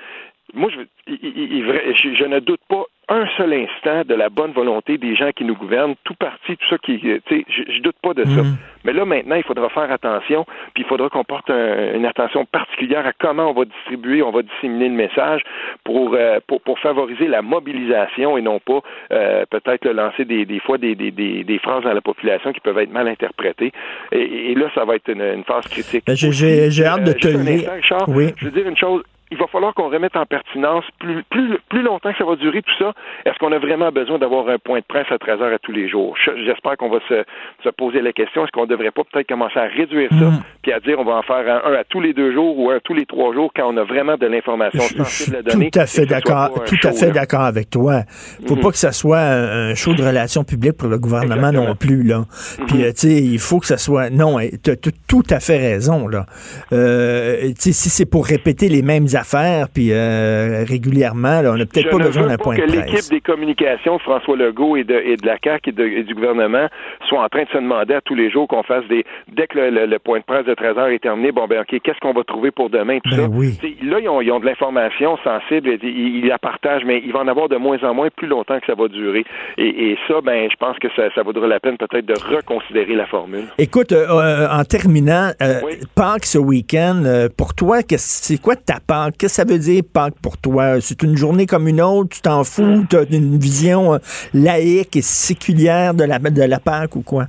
[0.54, 5.32] moi, je, je, ne doute pas un seul instant de la bonne volonté des gens
[5.36, 8.24] qui nous gouvernent, tout parti, tout ça qui, tu sais, je, je doute pas de
[8.24, 8.41] ça.
[8.43, 8.56] Mhm.
[8.86, 12.45] Mais là, maintenant, il faudra faire attention, puis il faudra qu'on porte un- une attention
[12.45, 15.41] particulière à comment on va distribuer, on va disséminer le message
[15.84, 18.80] pour, euh, pour, pour favoriser la mobilisation et non pas
[19.12, 22.60] euh, peut-être lancer des, des fois des, des, des, des phrases dans la population qui
[22.62, 23.72] peuvent être mal interprétées.
[24.12, 26.04] Et, et là, ça va être une, une phase critique.
[26.08, 27.70] Ben, j'ai- hâte de Euh, te juste un lire.
[28.08, 28.30] Oui.
[28.38, 29.04] Je veux dire une chose.
[29.32, 32.61] Il va falloir qu'on remette en pertinence plus, plus, plus longtemps que ça va durer
[32.61, 32.93] tout ça.
[33.25, 35.71] Est-ce qu'on a vraiment besoin d'avoir un point de presse à 13 heures à tous
[35.71, 36.15] les jours?
[36.25, 37.23] Je- J'espère qu'on va se,
[37.63, 38.43] se poser la question.
[38.43, 40.41] Est-ce qu'on ne devrait pas peut-être commencer à réduire ça, Mm.
[40.61, 42.69] puis à dire on va en faire un, un à tous les deux jours ou
[42.71, 45.71] un tous les trois jours quand on a vraiment de l'information sensible à donner?
[45.71, 48.01] tout à fait d'accord, tout à fait d'accord avec toi.
[48.47, 51.67] Faut pas que ça soit un, show de relations publiques pour le gouvernement Exactement.
[51.69, 52.25] non plus là.
[52.67, 52.84] Puis Mhm.
[52.84, 54.75] euh, tu sais, il faut que ça soit non, tu as
[55.07, 56.25] tout à fait raison là.
[56.73, 61.57] Euh, tu sais si c'est pour répéter les mêmes affaires puis euh, régulièrement là, on
[61.57, 63.09] n'a peut-être pas besoin d'un point que de l'équipe presse.
[63.09, 66.13] des communications de François Legault et de, et de la CAQ et, de- et du
[66.15, 66.67] gouvernement
[67.07, 69.03] soit en train de se demander à tous les jours qu'on fasse des...
[69.32, 71.61] Dès que le, le- le point de presse de 13 heures est terminé, bon, ben
[71.61, 73.28] OK, qu'est-ce qu'on va trouver pour demain, tout Ben ça?
[73.30, 73.57] oui.
[73.84, 77.19] Là, ils ont, ils ont de l'information sensible, ils, ils la partagent, mais il va
[77.19, 79.24] en avoir de moins en moins plus longtemps que ça va durer.
[79.57, 82.95] Et, et ça, ben, je pense que ça, ça vaudra la peine peut-être de reconsidérer
[82.95, 83.45] la formule.
[83.57, 85.74] Écoute, euh, euh, en terminant, euh, Oui.
[85.95, 87.03] Pâques ce week-end,
[87.38, 89.11] pour toi, c'est quoi ta Pâques?
[89.18, 90.82] Qu'est-ce que ça veut dire Pâques pour toi?
[90.82, 92.09] C'est une journée comme une autre?
[92.16, 92.86] Tu t'en fous?
[92.89, 93.97] Tu as une vision euh,
[94.34, 97.28] laïque et séculière de la, de la Pâques ou quoi?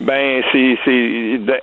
[0.00, 0.76] Ben, c'est,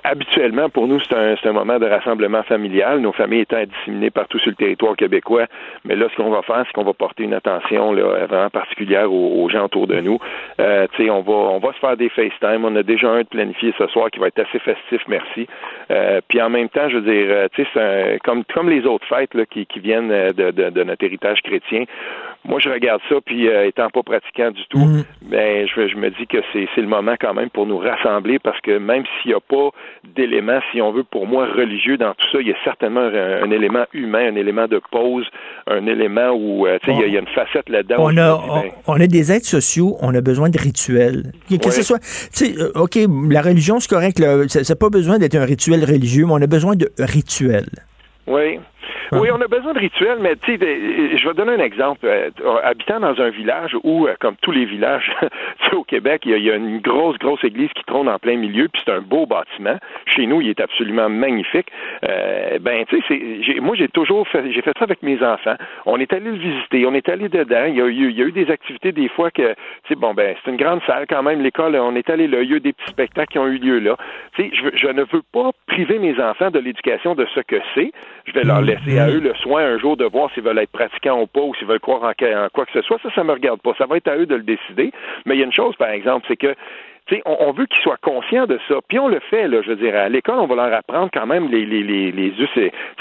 [0.04, 3.00] habituellement pour nous c'est un, c'est un moment de rassemblement familial.
[3.00, 5.46] Nos familles étant disséminées partout sur le territoire québécois,
[5.84, 9.12] mais là ce qu'on va faire, c'est qu'on va porter une attention là, vraiment particulière
[9.12, 10.18] aux, aux gens autour de nous.
[10.60, 12.64] Euh, tu sais, on va on va se faire des FaceTime.
[12.64, 15.46] On a déjà un de planifié ce soir qui va être assez festif, merci.
[15.90, 18.68] Euh, puis en même temps, je veux dire, euh, tu sais, c'est un- comme comme
[18.70, 21.84] les autres fêtes là, qui, qui viennent de, de, de notre héritage chrétien.
[22.44, 25.04] Moi, je regarde ça, puis euh, étant pas pratiquant du tout, Mhm.
[25.22, 28.38] ben je, je me dis que c'est c'est le moment quand même pour nous rassembler
[28.38, 29.70] parce que même s'il n'y a pas
[30.16, 33.42] d'élément, si on veut, pour moi, religieux dans tout ça, il y a certainement un,
[33.44, 35.26] un élément humain, un élément de pause,
[35.66, 37.96] un élément où, euh, tu sais, il y a- il y, a une facette là-dedans.
[37.98, 41.32] On on, on a des êtres sociaux, on a besoin de rituels.
[41.48, 42.98] Que, ce soit, tu sais, euh, OK,
[43.30, 46.42] la religion, c'est correct, là, ça n'a pas besoin d'être un rituel religieux, mais on
[46.42, 47.68] a besoin de rituels.
[48.26, 48.58] Oui.
[49.12, 52.06] Oui, on a besoin de rituels, mais tu sais, je vais donner un exemple.
[52.06, 52.30] Euh,
[52.62, 55.12] habitant dans un village où, euh, comme tous les villages
[55.72, 58.80] au Québec, il y, a, une grosse, grosse église qui trône en plein milieu, puis
[58.84, 59.76] c'est un beau bâtiment.
[60.06, 61.66] Chez nous, il est absolument magnifique.
[62.08, 65.56] Euh, ben, tu sais, moi, j'ai toujours fait, j'ai fait ça avec mes enfants.
[65.84, 67.66] On est allé le visiter, on est allé dedans.
[67.66, 70.56] Il y a eu, des activités des fois que, tu sais, bon, ben, c'est une
[70.56, 72.90] grande salle quand même, l'école, on est allé là, il y a eu des petits
[72.90, 73.96] spectacles qui ont eu lieu là.
[74.36, 77.56] Tu sais, je, je ne veux pas priver mes enfants de l'éducation de ce que
[77.74, 77.92] c'est.
[78.24, 80.70] Je vais leur laisser à eux le soin un jour de voir s'ils veulent être
[80.70, 82.98] pratiquants ou pas ou s'ils veulent croire en, en quoi que ce soit.
[83.02, 83.72] Ça, ça me regarde pas.
[83.78, 84.92] Ça va être à eux de le décider.
[85.26, 86.54] Mais il y a une chose, par exemple, c'est que
[87.24, 88.76] on, on veut qu'ils soient conscients de ça.
[88.88, 91.26] Puis on le fait, là, je veux dire, à l'école, on va leur apprendre quand
[91.26, 92.32] même les, les, les, les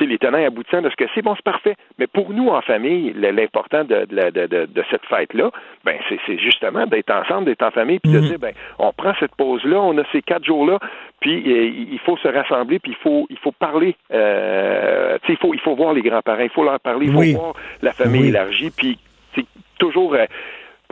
[0.07, 1.21] les tenants et aboutissants de ce que c'est.
[1.21, 1.75] Bon, c'est parfait.
[1.99, 5.51] Mais pour nous, en famille, le- l'important de, de, de, de, de cette fête-là,
[5.85, 8.25] ben, c'est, justement d'être ensemble, d'être en famille, puis de Mhm.
[8.27, 10.79] dire, ben, on prend cette pause-là, on a ces quatre jours-là,
[11.19, 13.95] puis euh, il faut se rassembler, puis il faut, il faut parler.
[14.13, 17.11] Euh, tu sais, il faut, il faut voir les grands-parents, il faut leur parler, il
[17.13, 17.33] faut Oui.
[17.33, 18.27] voir la famille Oui.
[18.29, 18.97] élargie, puis
[19.35, 19.45] c'est
[19.79, 20.13] toujours.
[20.15, 20.25] euh,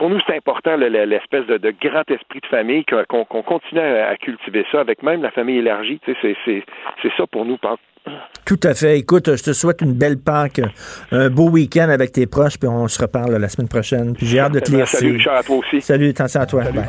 [0.00, 3.80] pour nous, c'est important le- le- l'espèce de, de grand esprit de famille, qu'on continue
[3.80, 6.00] à, à cultiver ça avec même la famille élargie.
[6.02, 6.64] Tu sais, c'est-
[7.18, 7.58] ça pour nous.
[7.58, 7.78] Pat.
[8.46, 8.98] Tout à fait.
[8.98, 10.62] Écoute, je te souhaite une belle Pâques,
[11.12, 14.14] un beau week-end avec tes proches, puis on se reparle la semaine prochaine.
[14.16, 14.88] Puis j'ai hâte de te lire.
[14.88, 15.82] Salut Richard, à toi aussi.
[15.82, 16.62] Salut, attention à toi.
[16.72, 16.88] Bye.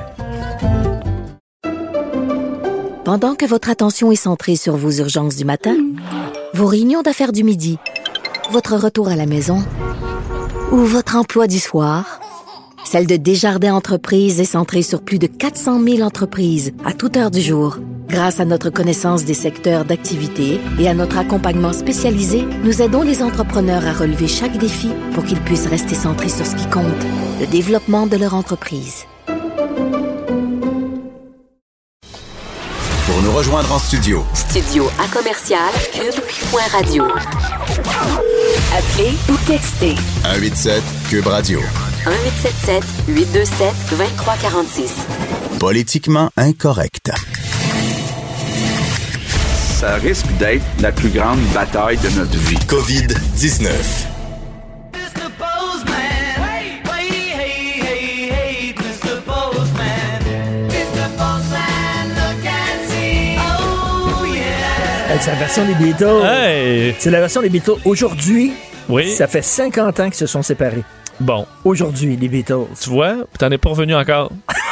[3.03, 5.75] Pendant que votre attention est centrée sur vos urgences du matin,
[6.53, 7.77] vos réunions d'affaires du midi,
[8.51, 9.57] votre retour à la maison
[10.71, 12.21] ou votre emploi du soir,
[12.85, 17.31] celle de Desjardins Entreprises est centrée sur plus de 400 000 entreprises à toute heure
[17.31, 17.77] du jour.
[18.09, 23.23] Grâce à notre connaissance des secteurs d'activité et à notre accompagnement spécialisé, nous aidons les
[23.23, 26.85] entrepreneurs à relever chaque défi pour qu'ils puissent rester centrés sur ce qui compte,
[27.39, 29.05] le développement de leur entreprise.
[33.05, 37.05] Pour nous rejoindre en studio, Studio à commercial cube.radio.
[38.73, 41.59] Appelez ou textez 187 Cube Radio.
[42.05, 44.91] 1877 827 2346.
[45.59, 47.11] Politiquement incorrect.
[49.79, 52.57] Ça risque d'être la plus grande bataille de notre vie.
[52.67, 53.69] COVID-19.
[65.09, 66.25] Hey, C'est la version des Beatles.
[66.25, 66.95] Hey!
[66.99, 67.71] C'est la version des Beatles.
[67.85, 68.53] Aujourd'hui,
[68.89, 69.11] Oui.
[69.11, 70.83] ça fait 50 ans qu'ils se sont séparés.
[71.21, 71.45] Bon.
[71.63, 72.65] Aujourd'hui, les Beatles.
[72.81, 74.31] Tu vois, puis t'en es pas revenu encore.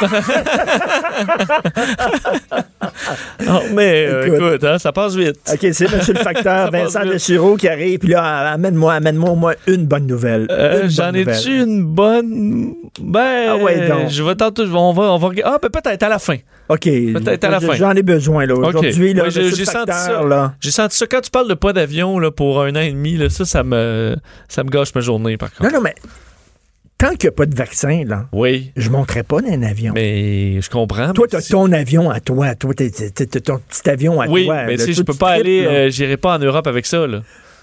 [3.46, 4.38] Non, mais euh, Écoute.
[4.40, 5.36] écoute, hein, ça passe vite.
[5.52, 7.04] OK, c'est Monsieur le facteur Vincent.
[7.04, 7.98] Dessureau qui arrive.
[7.98, 10.46] Puis là, amène-moi, amène-moi au moins une bonne nouvelle.
[10.50, 12.74] Euh, J'en ai-tu une bonne?
[13.00, 14.08] Ben, Ah ouais, donc.
[14.08, 16.36] je vais tantôt, on va, on va, ah, ben, peut-être à la fin.
[16.68, 16.84] OK.
[16.84, 17.74] Peut-être à la fin.
[17.74, 18.54] J'en ai besoin, là.
[18.54, 20.22] Aujourd'hui, là, Ouais, j'ai senti ça.
[20.22, 20.54] là.
[20.60, 21.06] J'ai senti ça.
[21.06, 23.62] Quand tu parles de pas d'avion là, pour un an et demi, là, ça, ça
[23.62, 24.16] me,
[24.48, 25.64] ça me gâche ma journée, par contre.
[25.70, 25.94] Non, non, mais
[27.00, 29.62] tant qu'il n'y a pas de vaccin, là, Oui, je ne monterai pas dans un
[29.62, 29.92] avion.
[29.94, 31.12] mais je comprends.
[31.12, 32.54] Toi, tu as si- ton avion à toi.
[32.54, 34.64] Toi, t'as ton petit avion à Oui, toi.
[34.66, 34.84] mais là.
[34.84, 37.22] tu Toi, je peux tu pas aller, euh, j'irai pas en Europe avec ça, là.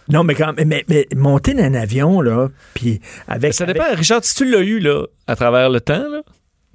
[0.10, 3.54] Non, mais quand mais, mais monter dans un avion, là, puis avec.
[3.54, 3.94] Ça avec- dépend.
[3.96, 6.22] Richard, si tu l'as eu, là, à travers le temps, là,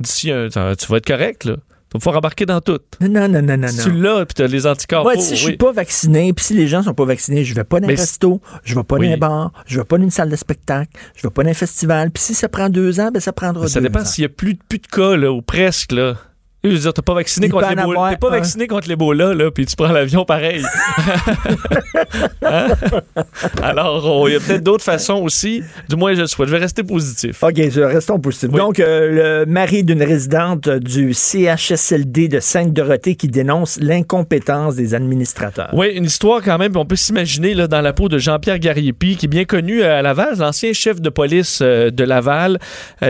[0.01, 0.59] d'ici un tu
[0.89, 1.57] vas être correct, là.
[1.93, 2.79] Tu vas pouvoir embarquer dans tout.
[3.03, 3.69] Non, non, non, non, non.
[3.69, 5.03] si tu l'as, puis tu as les anticorps.
[5.05, 5.49] Moi, si je oui.
[5.51, 7.91] suis pas vacciné, puis si les gens sont pas vaccinés, je vais pas dans un
[7.91, 9.09] resto, je vais pas Oui.
[9.09, 11.51] dans un bar, je vais pas dans une salle de spectacle, je vais pas dans
[11.51, 12.11] un festival.
[12.11, 14.05] Puis si ça prend deux ans, ben ça prendra Mais ça deux dépend ans.
[14.07, 16.17] s'il y a plus, plus de cas, là, ou presque, là.
[16.65, 18.11] Je veux dire, t'es pas vacciné contre l'Ebola.
[18.11, 20.63] T'es pas vacciné contre l'Ebola, là, puis tu prends l'avion pareil.
[22.45, 22.69] Hein?
[23.63, 25.63] Alors, il y a peut-être d'autres façons aussi.
[25.89, 26.49] Du moins, je le souhaite.
[26.49, 27.43] Je vais rester positif.
[27.43, 28.51] OK, restons positifs.
[28.53, 28.59] Oui.
[28.59, 35.71] Donc, euh, le mari d'une résidente du CHSLD de Sainte-Dorothée qui dénonce l'incompétence des administrateurs.
[35.73, 39.17] Oui, une histoire quand même, on peut s'imaginer là, dans la peau de Jean-Pierre Gariepi,
[39.17, 42.59] qui est bien connu euh, à Laval, l'ancien chef de police euh, de Laval.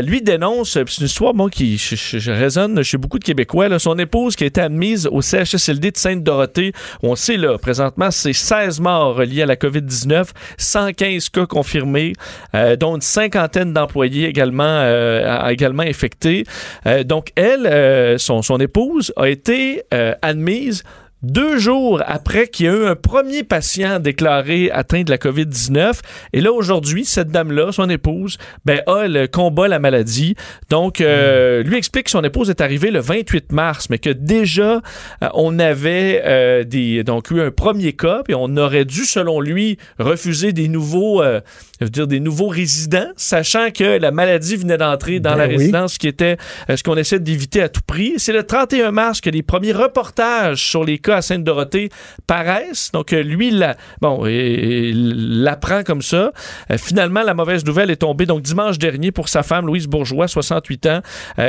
[0.03, 3.42] Lui dénonce, c'est une histoire bon, qui je, je- je résonne chez beaucoup de Québécois,
[3.69, 6.73] là, son épouse qui a été admise au CHSLD de Sainte-Dorothée.
[7.03, 10.29] On sait, là, présentement, c'est 16 morts reliés à la COVID-19,
[10.59, 12.13] 115 cas confirmés,
[12.55, 16.45] euh, dont une cinquantaine d'employés également, euh, également infectés.
[16.87, 19.83] Euh, donc, elle, son, son épouse, a été
[20.23, 20.85] admise
[21.23, 26.01] deux jours après qu'il y a eu un premier patient déclaré atteint de la COVID-19.
[26.33, 30.35] Et là, aujourd'hui, cette dame-là, son épouse, ben, a le combat la maladie.
[30.71, 34.83] Donc, euh, lui explique que son épouse est arrivée le 28 mars, mais que déjà,
[35.23, 39.41] euh, on avait euh, des, donc eu un premier cas, puis on aurait dû, selon
[39.41, 41.41] lui, refuser des nouveaux, euh,
[41.83, 45.47] je veux dire, des nouveaux résidents, sachant que la maladie venait d'entrer dans Ben la
[45.47, 45.57] oui.
[45.57, 46.37] résidence, ce qui était
[46.71, 48.15] euh, ce qu'on essaie d'éviter à tout prix.
[48.19, 51.91] C'est le 31 mars que les premiers reportages sur les cas à Sainte-Dorothée
[52.27, 52.91] paraissent.
[52.93, 56.33] Donc, euh, lui, la, bon, l'apprend comme ça.
[56.71, 60.29] Euh, finalement, la mauvaise nouvelle est tombée donc dimanche dernier pour sa femme, Louise Bourgeois,
[60.29, 61.01] 68 ans,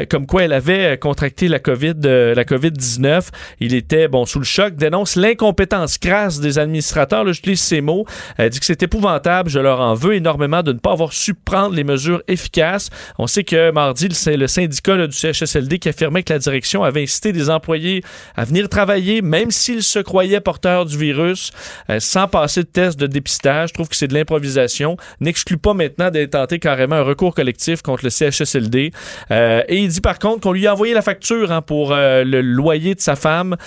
[0.09, 3.27] comme quoi elle avait contracté la COVID, la COVID-19.
[3.59, 7.23] Il était, bon, sous le choc, dénonce l'incompétence crasse des administrateurs.
[7.23, 8.05] Là, j'utilise ces mots.
[8.37, 9.49] Elle dit que c'est épouvantable.
[9.49, 12.89] Je leur en veux énormément de ne pas avoir su prendre les mesures efficaces.
[13.19, 16.39] On sait que mardi, le, sy- le syndicat là, du CHSLD qui affirmait que la
[16.39, 18.01] direction avait incité des employés
[18.35, 21.51] à venir travailler, même s'ils se croyaient porteurs du virus,
[21.89, 23.69] euh, sans passer de test de dépistage.
[23.69, 24.95] Je trouve que c'est de l'improvisation.
[25.19, 28.91] N'exclut pas maintenant d'être tenté carrément un recours collectif contre le CHSLD.
[29.31, 32.23] Euh, et il dit par contre qu'on lui a envoyé la facture hein, pour euh,
[32.23, 33.57] le loyer de sa femme,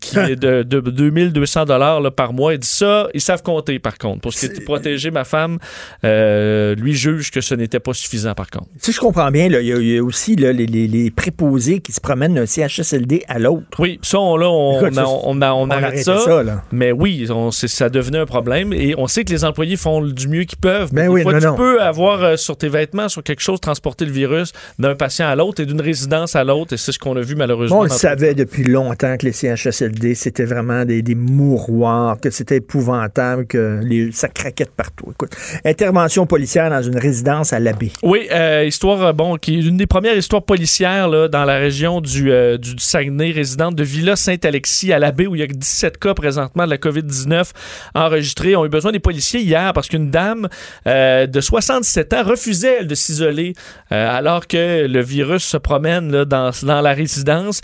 [0.00, 2.54] qui est de, de 2200 dollars par mois.
[2.54, 4.20] Il dit ça, ils savent compter par contre.
[4.20, 5.58] Pour ce qui est de protéger ma femme,
[6.04, 8.66] euh, lui juge que ce n'était pas suffisant par contre.
[8.78, 11.10] Si je comprends bien, il y, a- il y a aussi là, les, les- les
[11.10, 13.66] préposés qui se promènent d'un CHSLD à l'autre.
[13.78, 16.18] Oui, ça, on, là, on, Écoute, on, ça, on, a- on arrête ça.
[16.18, 16.62] ça, là.
[16.72, 18.72] Mais oui, ça devenait un problème.
[18.72, 20.92] Et on sait que les employés font du mieux qu'ils peuvent.
[20.92, 21.54] Ben Des oui, fois, non, tu non.
[21.56, 25.34] peux avoir euh, sur tes vêtements, sur quelque chose, transporter le virus d'un patient à
[25.34, 26.72] l'autre et d'une résidence à l'autre.
[26.74, 27.80] Et c'est ce qu'on a vu malheureusement.
[27.80, 32.56] on le savait depuis longtemps que les CHSLD, c'était vraiment des, des mouroirs, que c'était
[32.56, 35.06] épouvantable, que les, ça craquait de partout.
[35.12, 35.36] Écoute,
[35.76, 37.92] intervention policière dans une résidence à l'abbé.
[38.02, 41.58] Oui, euh, histoire, euh, bon, qui est une des premières histoires policières là, dans la
[41.58, 45.98] région du, euh, Saguenay, résidente de Villa Saint-Alexis à l'abbé, où il y a 17
[45.98, 47.50] cas présentement de la COVID-19
[47.94, 48.56] enregistrés.
[48.56, 50.48] On a eu besoin des policiers hier parce qu'une dame
[50.86, 53.52] euh, de 67 ans refusait, elle, de s'isoler
[53.90, 57.60] alors que le virus se promène dans, la résidence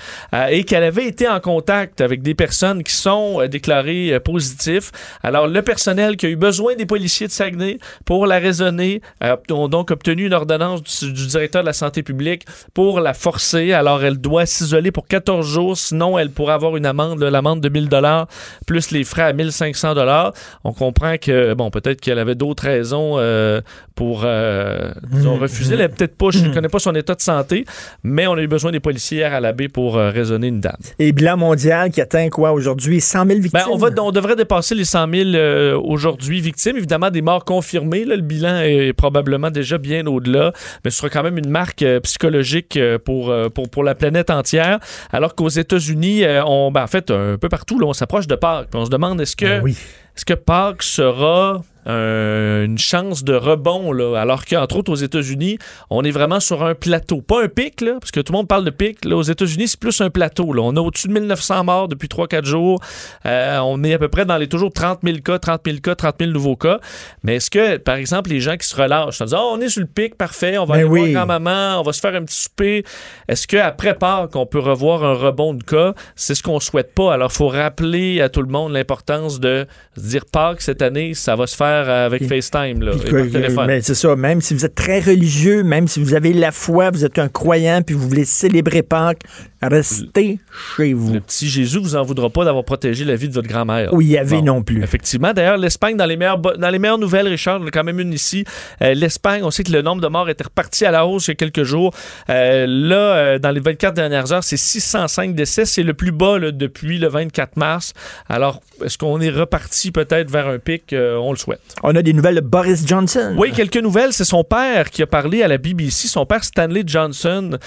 [0.50, 4.92] et qu'elle avait été en contact avec des personnes qui sont déclarées positifs.
[5.22, 9.36] Alors, le personnel qui a eu besoin des policiers de Saguenay pour la raisonner euh,
[9.51, 13.72] ont donc obtenu une ordonnance du, du directeur de la santé publique pour la forcer.
[13.72, 17.68] Alors, elle doit s'isoler pour 14 jours, sinon elle pourra avoir une amende, l'amende de
[17.68, 18.26] 1000 dollars
[18.66, 20.32] plus les frais à 1500 dollars.
[20.64, 23.61] On comprend que, bon, peut-être qu'elle avait d'autres raisons euh,
[23.95, 25.74] pour, euh, disons, refuser.
[25.74, 27.64] Elle est peut-être pas, je ne connais pas son état de santé,
[28.03, 30.76] mais on a eu besoin des policiers à la baie pour euh, raisonner une dame.
[30.99, 33.01] Et bilan mondial qui atteint quoi aujourd'hui?
[33.01, 33.51] 100 000 victimes?
[33.53, 36.76] Ben, on, va, on devrait dépasser les 100 000 euh, aujourd'hui victimes.
[36.76, 37.82] Évidemment, des morts confirmées.
[37.91, 40.53] Le bilan est probablement déjà bien au-delà,
[40.85, 44.30] mais ce sera quand même une marque euh, psychologique euh, pour, euh, pour, la planète
[44.30, 44.78] entière.
[45.11, 48.68] Alors qu'aux États-Unis, on, ben, en fait, un peu partout, on s'approche de Pâques.
[48.74, 49.74] On se demande est-ce que Ben.
[50.16, 55.58] Est-ce que Pâques sera un- une chance de rebond, là, alors qu'entre autres aux États-Unis,
[55.90, 57.22] on est vraiment sur un plateau.
[57.22, 59.04] Pas un pic, là, parce que tout le monde parle de pic.
[59.04, 60.52] Là, aux États-Unis, c'est plus un plateau.
[60.52, 60.62] Là.
[60.62, 62.80] On a au-dessus de 1900 morts depuis 3-4 jours.
[63.26, 65.96] Euh, on est à peu près dans les toujours 30 000 cas, 30 000 cas,
[65.96, 66.78] 30 000 nouveaux cas.
[67.24, 69.68] Mais est-ce que, par exemple, les gens qui se relâchent, en disant, Ah, on est
[69.68, 71.10] sur le pic, parfait, on va aller oui.
[71.12, 72.84] voir grand-maman, on va se faire un petit souper.
[73.26, 75.94] Est-ce qu'après Pâques, on peut revoir un rebond de cas?
[76.14, 77.12] C'est ce qu'on souhaite pas.
[77.12, 79.66] Alors, il faut rappeler à tout le monde l'importance de
[80.09, 83.66] dire Pâques cette année, ça va se faire avec Puis- FaceTime là, et par téléphone.
[83.66, 86.90] mais c'est ça, même si vous êtes très religieux, même si vous avez la foi,
[86.90, 89.22] vous êtes un croyant, puis vous voulez célébrer Pâques,
[89.62, 90.38] restez
[90.76, 91.14] chez vous.
[91.14, 93.92] Le petit Jésus vous en voudra pas d'avoir protégé la vie de votre grand-mère.
[93.92, 94.82] Ou y avait non plus.
[94.82, 95.32] Effectivement.
[95.32, 97.84] D'ailleurs, l'Espagne, dans les meilleures, dans les meilleures nouvelles, Richard, il y en a quand
[97.84, 98.44] même une ici.
[98.82, 101.30] Euh, L'Espagne, on sait que le nombre de morts était reparti à la hausse il
[101.30, 101.92] y a quelques jours.
[102.30, 105.64] Euh, là, euh, dans les 24 dernières heures, c'est 605 décès.
[105.64, 107.92] C'est le plus bas là, depuis le 24 mars.
[108.28, 110.94] Alors, est-ce qu'on est reparti peut-être vers un pic?
[110.94, 111.60] On le souhaite.
[111.82, 113.34] On a des nouvelles de Boris Johnson.
[113.38, 114.12] Oui, quelques nouvelles.
[114.12, 117.58] C'est son père qui a parlé à la BBC, son père Stanley Johnson,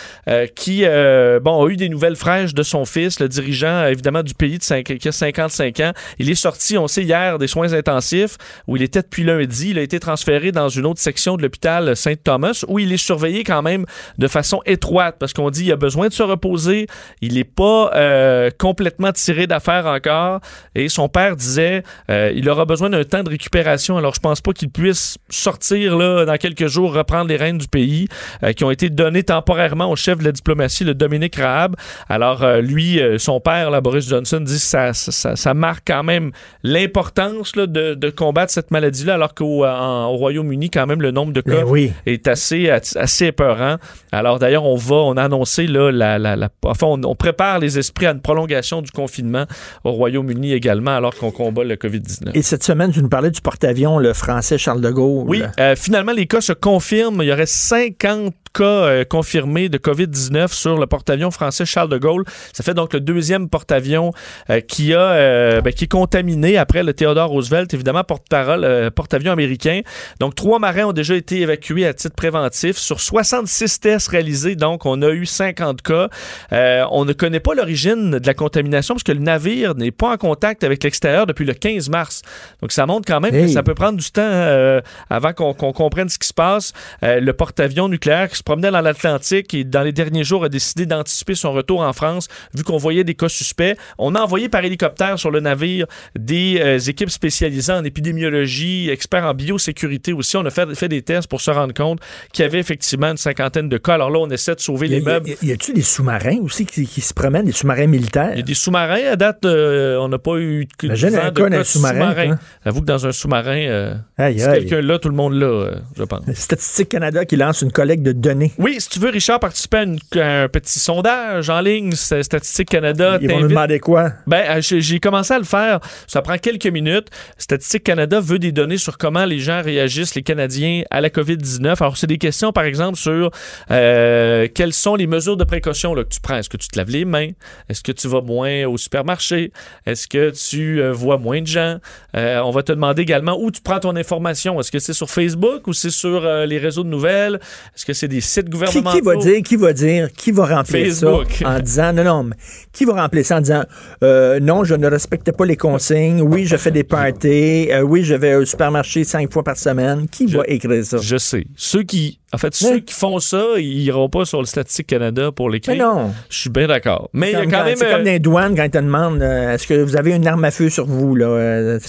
[0.56, 4.34] qui bon, a eu des nouvelles fraîches de son fils, le dirigeant euh, évidemment du
[4.34, 5.92] pays de qui a 55 ans.
[6.20, 9.72] Il est sorti, on sait, hier des soins intensifs où il était depuis lundi.
[9.72, 13.44] Il a été transféré dans une autre section de l'hôpital Saint-Thomas où il est surveillé
[13.44, 13.86] quand même
[14.18, 16.88] de façon étroite parce qu'on dit qu'il a besoin de se reposer.
[17.22, 20.40] Il n'est pas euh, complètement tiré d'affaire encore.
[20.74, 23.98] Et son père disait euh, il aura besoin d'un temps de récupération.
[23.98, 27.68] Alors je pense pas qu'il puisse sortir là, dans quelques jours, reprendre les rênes du
[27.68, 28.08] pays
[28.44, 31.75] euh, qui ont été données temporairement au chef de la diplomatie, le Dominique Raab.
[32.10, 35.84] Alors euh, lui, euh, son père, là, Boris Johnson, dit que ça, ça, ça marque
[35.88, 36.32] quand même
[36.64, 41.42] l'importance de, de combattre cette maladie-là, alors qu'au au Royaume-Uni, quand même, le nombre de
[41.42, 41.92] cas Ben oui.
[42.06, 43.78] est assez, assez épeurant.
[44.12, 47.60] Alors d'ailleurs, on va, on a annoncé là, la, la, la- enfin, on, on prépare
[47.60, 49.46] les esprits à une prolongation du confinement
[49.84, 52.32] au Royaume-Uni également, alors qu'on combat le COVID-19.
[52.34, 55.26] Et cette semaine, tu nous parlais du porte-avions, le français Charles de Gaulle.
[55.28, 57.22] Oui, euh, finalement, les cas se confirment.
[57.22, 61.98] Il y aurait 50 cas euh, confirmés de COVID-19 sur le porte-avions français Charles de
[61.98, 62.24] Gaulle.
[62.54, 64.12] Ça fait donc le deuxième porte-avions
[64.50, 69.32] euh, qui, a, euh, ben, qui est contaminé après le Theodore Roosevelt, évidemment, porte-parole, porte-avions
[69.32, 69.82] américain.
[70.20, 72.78] Donc, trois marins ont déjà été évacués à titre préventif.
[72.78, 76.10] Sur 66 tests réalisés, donc, on a eu 50 cas.
[76.52, 80.18] On ne connaît pas l'origine de la contamination parce que le navire n'est pas en
[80.18, 82.22] contact avec l'extérieur depuis le 15 mars.
[82.62, 86.10] Donc, ça montre quand même que ça peut prendre du temps euh, avant qu'on comprenne
[86.10, 86.74] ce qui se passe.
[87.04, 90.50] Euh, le porte-avions nucléaire qui se promenait dans l'Atlantique et dans les derniers jours a
[90.50, 93.76] décidé d'anticiper son retour en France vu qu'on voyait des cas suspects.
[93.98, 95.88] On a envoyé par hélicoptère sur le navire
[96.18, 100.38] des euh, équipes spécialisées en épidémiologie, experts en biosécurité aussi.
[100.38, 102.00] On a fait, fait des tests pour se rendre compte
[102.32, 103.96] qu'il y avait effectivement une cinquantaine de cas.
[103.96, 105.32] Alors là, on essaie de sauver les meubles.
[105.42, 108.30] y a-tu des sous-marins aussi qui, qui se promènent, des sous-marins militaires?
[108.34, 109.12] Il y a des sous-marins.
[109.12, 112.40] À date, euh, on n'a pas eu vent un de cas de sous-marin, hein?
[112.64, 116.04] J'avoue que dans un sous-marin, euh, si quelqu'un là, tout le monde là, euh, je
[116.04, 116.22] pense.
[116.34, 118.35] Statistique Canada qui lance une collecte de données.
[118.58, 122.70] Oui, si tu veux, Richard, participer à, une- à un petit sondage en ligne, Statistique
[122.70, 123.18] Canada.
[123.22, 124.12] Ils vont nous demander quoi?
[124.28, 125.80] Ben, euh, j'ai commencé à le faire.
[126.08, 127.08] Ça prend quelques minutes.
[127.38, 131.76] Statistique Canada veut des données sur comment les gens réagissent, les Canadiens, à la COVID-19.
[131.82, 133.32] Alors, c'est des questions, par exemple, sur
[133.72, 136.38] euh, quelles sont les mesures de précaution là, que tu prends?
[136.38, 137.30] Est-ce que tu te laves les mains?
[137.70, 139.52] Est-ce que tu vas moins au supermarché?
[139.86, 141.78] Est-ce que tu euh, vois moins de gens?
[142.16, 144.60] Euh, on va te demander également où tu prends ton information.
[144.60, 147.40] Est-ce que c'est sur Facebook ou c'est sur les réseaux de nouvelles?
[147.76, 148.92] Est-ce que c'est des sites Qui, gouvernementaux?
[148.98, 151.32] qui va dire, qui va dire, qui va remplir Facebook.
[151.32, 152.36] ça en disant, non, non, mais
[152.74, 153.64] qui va remplir ça en disant,
[154.04, 158.04] euh, non, je ne respecte pas les consignes, oui, je fais des parties, euh, oui,
[158.04, 160.08] je vais au supermarché cinq fois par semaine.
[160.10, 160.98] Qui va écrire ça?
[160.98, 161.46] Je sais.
[161.56, 165.32] Ceux qui, en fait, ceux qui font ça, ils iront pas sur le Statistique Canada
[165.32, 165.76] pour l'écrire.
[165.76, 166.12] Mais non.
[166.30, 167.10] Je suis bien d'accord.
[167.14, 167.76] Mais il y a quand quand- même.
[167.78, 170.44] C'est comme les douanes quand ils te demandent euh, est-ce que vous avez une arme
[170.44, 171.26] à feu sur vous là?
[171.28, 171.80] Euh,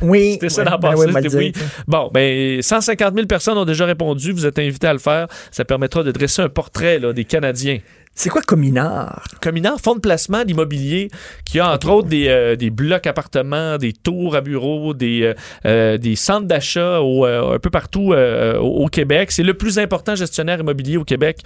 [0.00, 0.32] Oui.
[0.40, 1.52] C'était ça ouais, ben passer, oui.
[1.86, 4.32] Bon, ben 150 000 personnes ont déjà répondu.
[4.32, 5.26] Vous êtes invités à le faire.
[5.50, 7.78] Ça permettra de dresser un portrait là, des Canadiens.
[8.14, 9.24] C'est quoi Cominard?
[9.40, 11.08] Cominard, fonds de placement d'immobilier
[11.46, 15.34] qui a entre autres des, euh, des blocs appartements, des tours à bureaux, des, euh,
[15.64, 19.32] euh, des centres d'achat euh, un peu partout au, Québec.
[19.32, 21.38] C'est le plus important gestionnaire immobilier au Québec,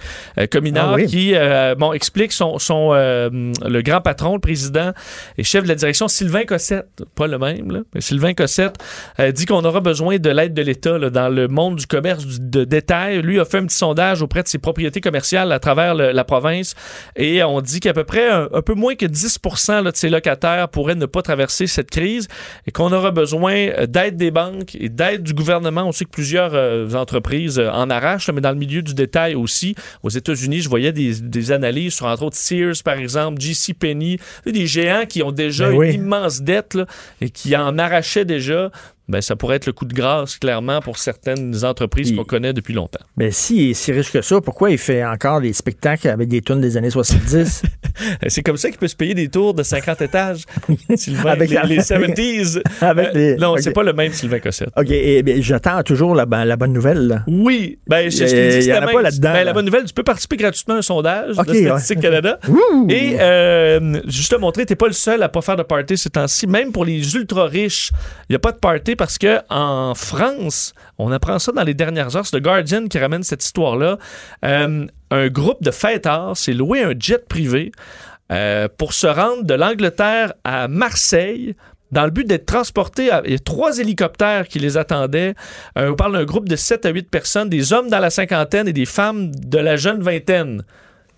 [0.51, 1.05] Cominard, Ah oui?
[1.05, 1.33] qui
[1.77, 4.91] bon, explique son, son le grand patron, le président
[5.37, 8.75] et chef de la direction, Sylvain Cossette, pas le même, là, mais Sylvain Cossette,
[9.33, 12.63] dit qu'on aura besoin de l'aide de l'État dans le monde du commerce du- de
[12.65, 13.21] détail.
[13.21, 16.23] Lui a fait un petit sondage auprès de ses propriétés commerciales à travers le- la
[16.25, 16.75] province province.
[17.15, 19.39] Et on dit qu'à peu près un, un peu moins que 10
[19.69, 22.27] là, de ces locataires pourraient ne pas traverser cette crise
[22.65, 25.83] et qu'on aura besoin euh, d'aide des banques et d'aide du gouvernement.
[25.83, 29.35] On sait que plusieurs euh, entreprises euh, en arrachent, mais dans le milieu du détail
[29.35, 29.75] aussi.
[30.03, 33.73] Aux États-Unis, je voyais des, des analyses sur, entre autres, Sears, par exemple, J.C.
[33.73, 36.85] Penney, des géants qui ont déjà Ben une immense dette là,
[37.21, 38.71] et qui en arrachaient déjà.
[39.09, 42.73] Ben, ça pourrait être le coup de grâce, clairement, pour certaines entreprises qu'on connaît depuis
[42.73, 42.99] longtemps.
[43.15, 46.41] Mais s'il est si riche que ça, pourquoi il fait encore des spectacles avec des
[46.41, 47.63] tunes des années 70?
[48.27, 50.43] C'est comme ça qu'il peut se payer des tours de 50 étages.
[50.95, 52.61] Sylvain, Avec les, la- les 70s.
[52.81, 53.59] Avec Euh, Non, ok.
[53.61, 54.69] c'est pas le même Sylvain Cossette.
[54.75, 57.07] OK, et, bien, j'attends toujours la, ben- la bonne nouvelle.
[57.07, 57.23] là.
[57.27, 59.43] Oui, ben, je, je que il y en a pas là-dedans, Ben, là.
[59.45, 62.03] la bonne nouvelle, tu peux participer gratuitement à un sondage Ok, de Statistique ouais.
[62.03, 62.39] Canada.
[62.49, 62.87] Ouh!
[62.89, 66.09] Et euh, juste te montrer, t'es pas le seul à pas faire de party ces
[66.09, 66.45] temps-ci.
[66.45, 67.91] Même pour les ultra riches,
[68.29, 71.73] il n'y a pas de party parce que en France, on apprend ça dans les
[71.73, 72.25] dernières heures.
[72.25, 73.97] C'est le Guardian qui ramène cette histoire-là.
[74.43, 77.71] Euh, un groupe de fêtards s'est loué un jet privé
[78.31, 81.55] euh, pour se rendre de l'Angleterre à Marseille
[81.91, 83.09] dans le but d'être transportés.
[83.25, 85.35] Il y a trois hélicoptères qui les attendaient.
[85.77, 88.67] Euh, on parle d'un groupe de 7 à 8 personnes, des hommes dans la cinquantaine
[88.67, 90.63] et des femmes de la jeune vingtaine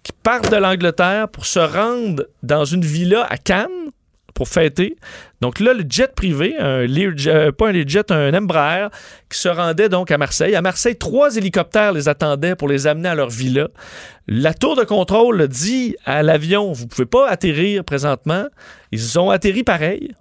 [0.03, 3.89] qui partent de l'Angleterre pour se rendre dans une villa à Cannes
[5.41, 8.87] Donc là, le jet privé, euh, pas un Learjet, un Embraer,
[9.29, 10.55] qui se rendait donc à Marseille.
[10.55, 13.69] À Marseille, trois hélicoptères les attendaient pour les amener à leur villa.
[14.27, 18.45] La tour de contrôle dit à l'avion, vous pouvez pas atterrir présentement.
[18.91, 20.13] Ils ont atterri pareil.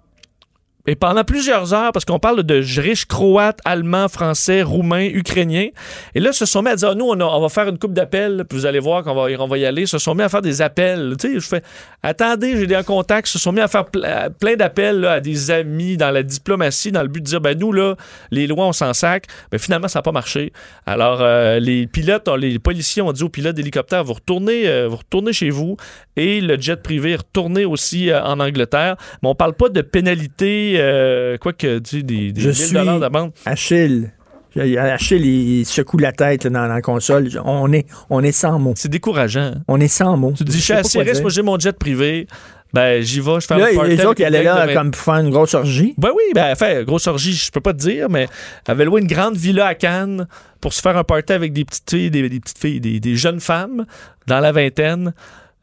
[0.89, 5.67] Et pendant plusieurs heures, parce qu'on parle de riches croates, allemands, français, roumains, ukrainiens,
[6.15, 8.43] et là, se sont mis à dire, Ah, nous, on, va faire une coupe d'appels,
[8.49, 9.29] puis vous allez voir qu'on va,
[9.59, 9.85] y- aller.
[9.85, 11.13] Se sont mis à faire des appels.
[11.19, 11.61] Tu sais, je fais,
[12.01, 13.27] attendez, j'ai des contacts.
[13.27, 17.03] Se sont mis à faire ple- plein d'appels à des amis dans la diplomatie, dans
[17.03, 17.93] le but de dire, ben nous, là,
[18.31, 19.25] les lois, on s'en sac.
[19.51, 20.51] Ben finalement, ça n'a pas marché.
[20.87, 24.95] Alors, euh, les pilotes, les policiers ont dit aux pilotes d'hélicoptère, vous retournez, euh, vous
[24.97, 25.77] retournez chez vous,
[26.15, 28.95] et le jet privé est aussi euh, en Angleterre.
[29.21, 32.73] Mais on parle pas de pénalité, euh, quoi que, tu des, des Je 1000 suis
[32.73, 33.31] d'amende.
[33.45, 34.11] Achille.
[34.57, 35.25] Achille,
[35.59, 37.29] il secoue la tête là, dans, dans la console.
[37.45, 38.73] On est, on est sans mots.
[38.75, 39.53] C'est décourageant.
[39.67, 40.33] On est sans mots.
[40.35, 42.27] Tu te dis, je suis assez riche, moi j'ai mon jet privé.
[42.71, 44.91] Ben, j'y vais, je fais Là, un party les autres, ils allaient là de comme
[44.91, 45.95] pour faire une grosse orgie.
[45.97, 48.27] Ben oui, ben, fait, grosse orgie, je peux pas te dire, mais
[48.67, 50.27] elle avait loué une grande villa à Cannes
[50.61, 53.15] pour se faire un party avec des petites filles, des, des petites filles, des, des
[53.15, 53.85] jeunes femmes
[54.27, 55.13] dans la vingtaine.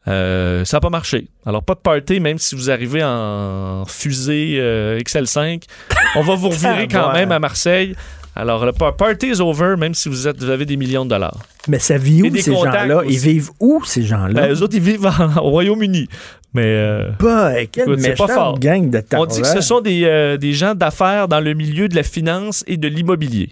[0.07, 1.27] Euh, ça n'a pas marché.
[1.45, 5.63] Alors, pas de party, même si vous arrivez en fusée euh, XL5.
[6.15, 7.19] On va vous revirer quand Ouais.
[7.19, 7.95] même à Marseille.
[8.35, 11.09] Alors, le par- party is over, même si vous, êtes, vous avez des millions de
[11.09, 11.39] dollars.
[11.67, 13.01] Mais ça vit où, ces gens-là?
[13.09, 14.33] Ils vivent où, ces gens-là?
[14.47, 16.07] Ben, eux autres, ils vivent en- au Royaume-Uni.
[16.53, 16.63] Mais.
[16.65, 18.59] euh, Bah, quelle c'est pas fort.
[18.59, 21.89] gang de On dit que ce sont des, euh, des gens d'affaires dans le milieu
[21.89, 23.49] de la finance et de l'immobilier.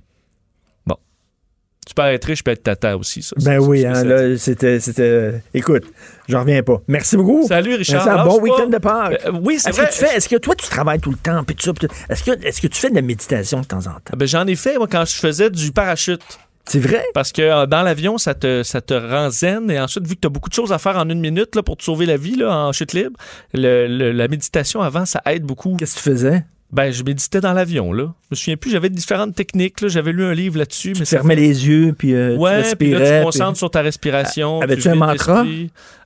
[1.85, 3.21] Tu peux être riche, je peux être tata aussi.
[3.21, 5.41] Ça, Ben oui, hein, là, c'était, c'était...
[5.53, 5.83] Écoute,
[6.27, 6.81] j'en reviens pas.
[6.87, 7.45] Merci beaucoup.
[7.47, 8.05] Salut, Richard.
[8.05, 8.41] Merci, bon pas.
[8.43, 9.21] week-end de Pâques.
[9.25, 9.87] Euh, oui, c'est est-ce vrai.
[9.89, 11.43] Que tu fais, est-ce que toi, tu travailles tout le temps?
[11.43, 13.65] Puis tout ça, puis tout- est-ce, que, est-ce que tu fais de la méditation de
[13.67, 13.99] temps en temps?
[14.13, 16.21] Ah ben, J'en ai fait, moi, quand je faisais du parachute.
[16.67, 17.05] C'est vrai?
[17.13, 19.69] Parce que euh, dans l'avion, ça te, ça te rend zen.
[19.69, 21.61] Et ensuite, vu que tu as beaucoup de choses à faire en une minute là,
[21.61, 23.15] pour te sauver la vie là, en chute libre,
[23.53, 25.75] le- le- la méditation avant, ça aide beaucoup.
[25.77, 26.43] Qu'est-ce que tu faisais?
[26.75, 27.93] Ben, je méditais dans l'avion.
[27.93, 28.13] là.
[28.23, 29.79] Je me souviens plus, j'avais différentes techniques.
[29.81, 29.87] là.
[29.87, 30.91] J'avais lu un livre là-dessus.
[30.93, 33.23] Tu mais ça fermais les yeux, puis euh, Ouais, tu puis là, tu te puis-
[33.23, 34.59] concentres sur ta respiration.
[34.61, 35.45] Avais-tu tu un mantra?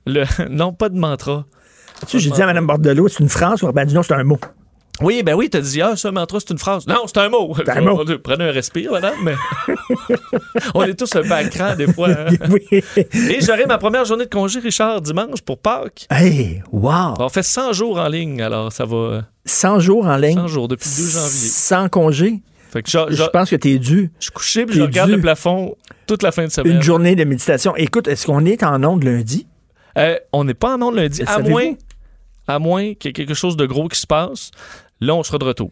[0.06, 0.24] Le...
[0.48, 1.44] Non, pas de mantra.
[2.02, 3.60] Tu sais, j'ai dit à Mme Bordelot, c'est une phrase.
[3.74, 4.38] Ben, dis non, c'est un mot.
[5.02, 6.86] Oui, ben oui, t'as dit, ah, ça, mantra, c'est une phrase.
[6.86, 7.54] Non, c'est un mot.
[7.56, 8.04] C'est un mot.
[8.22, 9.34] Prenez un respire, madame, mais.
[10.74, 12.08] On est tous un peu à cran, des fois.
[12.10, 12.26] hein.
[12.50, 12.82] oui.
[13.06, 16.06] Et j'aurai ma première journée de congé, Richard, dimanche, pour Pâques.
[16.10, 17.14] Hey, wow!
[17.18, 19.22] On fait 100 jours en ligne, alors ça va.
[19.46, 20.34] 100 jours en ligne?
[20.38, 21.48] 100 jours depuis le 2 janvier.
[21.48, 22.42] Sans congé?
[22.70, 24.12] Fait que je, je- Je pense que t'es dû.
[24.18, 25.16] je suis couché puis je regarde dû.
[25.16, 25.74] le plafond
[26.06, 26.74] toute la fin de semaine.
[26.76, 27.74] Une journée de méditation.
[27.76, 29.46] Écoute, est-ce qu'on est en onde lundi?
[29.98, 31.72] Euh, on n'est pas en onde lundi, à moins,
[32.46, 34.52] à moins qu'il y ait quelque chose de gros qui se passe.
[35.00, 35.70] Là, on sera de retour.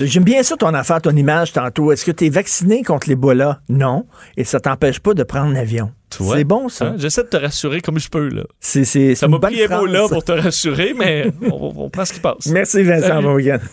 [0.00, 1.92] J'aime bien ça, ton affaire, ton image tantôt.
[1.92, 3.60] Est-ce que tu es vacciné contre l'Ebola?
[3.68, 4.06] Non.
[4.36, 5.92] Et ça t'empêche pas de prendre l'avion.
[6.10, 6.86] C'est bon, ça.
[6.86, 6.94] Hein?
[6.98, 8.28] J'essaie de te rassurer comme je peux.
[8.28, 8.42] Là.
[8.58, 12.20] C'est, c'est, Ça m'a pris là pour te rassurer, mais on, on prend ce qui
[12.20, 12.46] passe.
[12.46, 13.22] Merci, Vincent.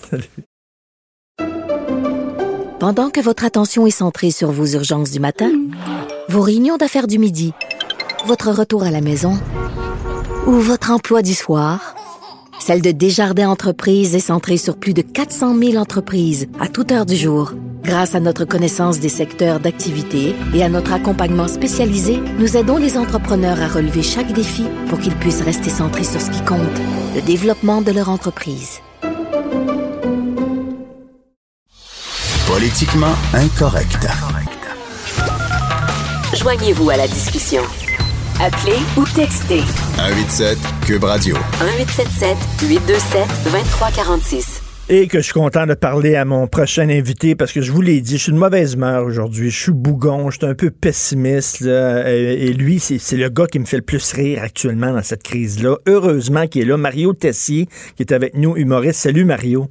[0.10, 0.24] Salut.
[2.80, 5.52] Pendant que votre attention est centrée sur vos urgences du matin,
[6.30, 7.54] vos réunions d'affaires du midi,
[8.26, 9.40] votre retour à la maison
[10.48, 11.96] ou votre emploi du soir,
[12.62, 17.08] celle de Desjardins Entreprises est centrée sur plus de 400 000 entreprises à toute heure
[17.08, 17.54] du jour.
[17.84, 22.98] Grâce à notre connaissance des secteurs d'activité et à notre accompagnement spécialisé, nous aidons les
[22.98, 26.60] entrepreneurs à relever chaque défi pour qu'ils puissent rester centrés sur ce qui compte,
[27.16, 28.80] le développement de leur entreprise.
[32.46, 34.08] Politiquement incorrect.
[36.36, 37.64] Joignez-vous à la discussion.
[38.44, 39.60] Appelez ou textez
[39.98, 41.36] 187 Cube Radio.
[41.60, 42.38] 1877
[42.68, 44.62] 827 2346.
[44.90, 47.82] Et que je suis content de parler à mon prochain invité parce que je vous
[47.82, 49.52] l'ai dit, je suis de mauvaise humeur aujourd'hui.
[49.52, 51.62] Je suis bougon, je suis un peu pessimiste.
[51.62, 52.12] là.
[52.12, 55.04] Et, et lui, c'est c'est le gars qui me fait le plus rire actuellement dans
[55.04, 55.78] cette crise-là.
[55.86, 56.78] Heureusement qu'il est là.
[56.78, 59.02] Mario Tessier, qui est avec nous, humoriste.
[59.02, 59.70] Salut Mario.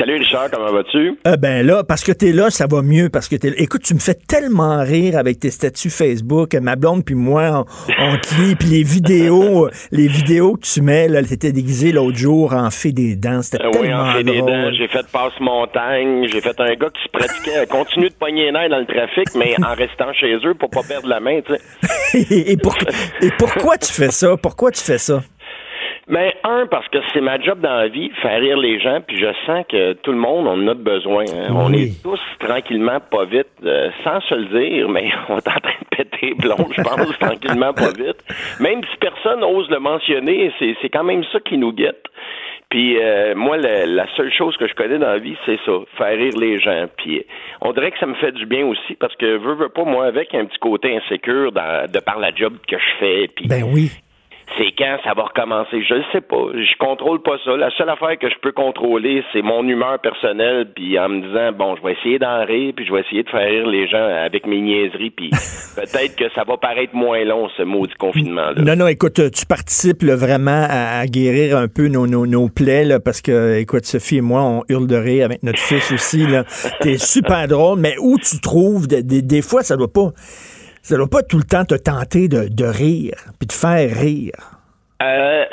[0.00, 1.18] Salut Richard, comment vas-tu?
[1.26, 3.10] Euh, ben là, parce que t'es là, ça va mieux.
[3.10, 3.52] Parce que t'es.
[3.58, 6.54] Écoute, tu me fais tellement rire avec tes statuts Facebook.
[6.54, 7.66] Ma blonde puis moi,
[7.98, 8.16] on, on.
[8.58, 12.92] Puis les vidéos, les vidéos que tu mets, là, t'étais déguisé l'autre jour en fait
[12.92, 13.42] des dents.
[13.42, 14.50] C'était Euh, oui, tellement en fait des drôle.
[14.50, 18.46] dents, j'ai fait passe-montagne, j'ai fait un gars qui se pratiquait à continuer de pogner
[18.46, 21.52] les dans le trafic, mais en restant chez eux pour pas perdre la main, tu
[21.52, 22.26] sais.
[22.34, 22.76] et, et pour-
[23.20, 24.36] et pourquoi tu fais ça?
[24.38, 25.22] Pourquoi tu fais ça?
[26.10, 29.16] Mais un, parce que c'est ma job dans la vie, faire rire les gens, puis
[29.16, 31.24] je sens que tout le monde en a besoin.
[31.32, 31.52] hein.
[31.54, 35.60] On est tous tranquillement, pas vite, euh, sans se le dire, mais on est en
[35.60, 38.22] train de péter blond, je pense, tranquillement, pas vite.
[38.60, 42.04] Même si personne ose le mentionner, c'est c'est quand même ça qui nous guette.
[42.70, 45.72] Puis euh, moi, la, la seule chose que je connais dans la vie, c'est ça,
[45.96, 46.86] faire rire les gens.
[46.98, 47.24] Puis
[47.60, 50.06] on dirait que ça me fait du bien aussi, parce que veux, veux pas, moi,
[50.06, 53.62] avec un petit côté insécure dans- de par la job que je fais, puis Ben
[53.64, 53.90] oui.
[54.58, 55.82] C'est quand ça va recommencer?
[55.88, 56.44] Je ne sais pas.
[56.54, 57.56] Je contrôle pas ça.
[57.56, 61.52] La seule affaire que je peux contrôler, c'est mon humeur personnelle, puis en me disant,
[61.52, 64.02] bon, je vais essayer d'en rire, puis je vais essayer de faire rire les gens
[64.04, 65.30] avec mes niaiseries, puis
[65.76, 68.62] peut-être que ça va paraître moins long, ce maudit confinement-là.
[68.62, 72.26] Non, non, écoute, euh, tu participes là, vraiment à, à guérir un peu nos, nos,
[72.26, 75.58] nos plaies, là, parce que, écoute, Sophie et moi, on hurle de rire avec notre
[75.60, 76.26] fils aussi.
[76.80, 80.10] T'es super drôle, mais où tu trouves, des, des- des fois, ça doit pas,
[80.82, 84.32] ça doit pas tout le temps te tenter de, rire, puis de faire rire.
[85.02, 85.44] Euh,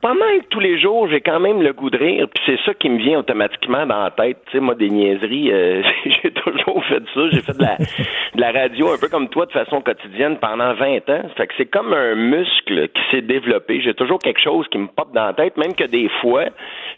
[0.00, 2.72] pas mal tous les jours, j'ai quand même le goût de rire, puis c'est ça
[2.74, 4.38] qui me vient automatiquement dans la tête.
[4.46, 5.82] Tu sais, moi, des niaiseries, euh,
[6.22, 7.20] j'ai toujours fait ça.
[7.30, 10.72] J'ai fait de la, de la radio un peu comme toi de façon quotidienne pendant
[10.74, 11.22] 20 ans.
[11.36, 13.80] Fait que c'est comme un muscle qui s'est développé.
[13.80, 16.44] J'ai toujours quelque chose qui me pop dans la tête, même que des fois,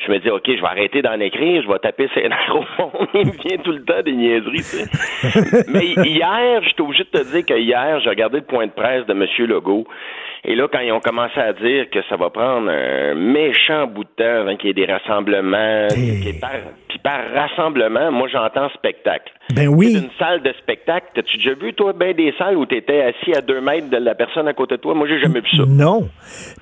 [0.07, 3.09] je me dis, OK, je vais arrêter d'en écrire, je vais taper nerfs au monde.
[3.15, 5.65] Il me vient tout le temps des niaiseries, tu sais.
[5.69, 9.07] Mais hier, j'étais obligé de te dire que hier, j'ai regardé le point de presse
[9.07, 9.27] de M.
[9.49, 9.87] Legault.
[10.45, 14.05] Et là, quand ils ont commencé à dire que ça va prendre un méchant bout
[14.05, 16.51] de temps avant qu'il y ait des rassemblements, puis par,
[16.89, 19.31] puis par rassemblement, moi j'entends spectacle.
[19.55, 19.95] Ben oui.
[19.95, 23.43] Une salle de spectacle, t'as-tu déjà vu, toi, ben des salles où t'étais assis à
[23.43, 24.95] deux mètres de la personne à côté de toi?
[24.95, 25.65] Moi, j'ai jamais vu ça.
[25.67, 26.09] Non.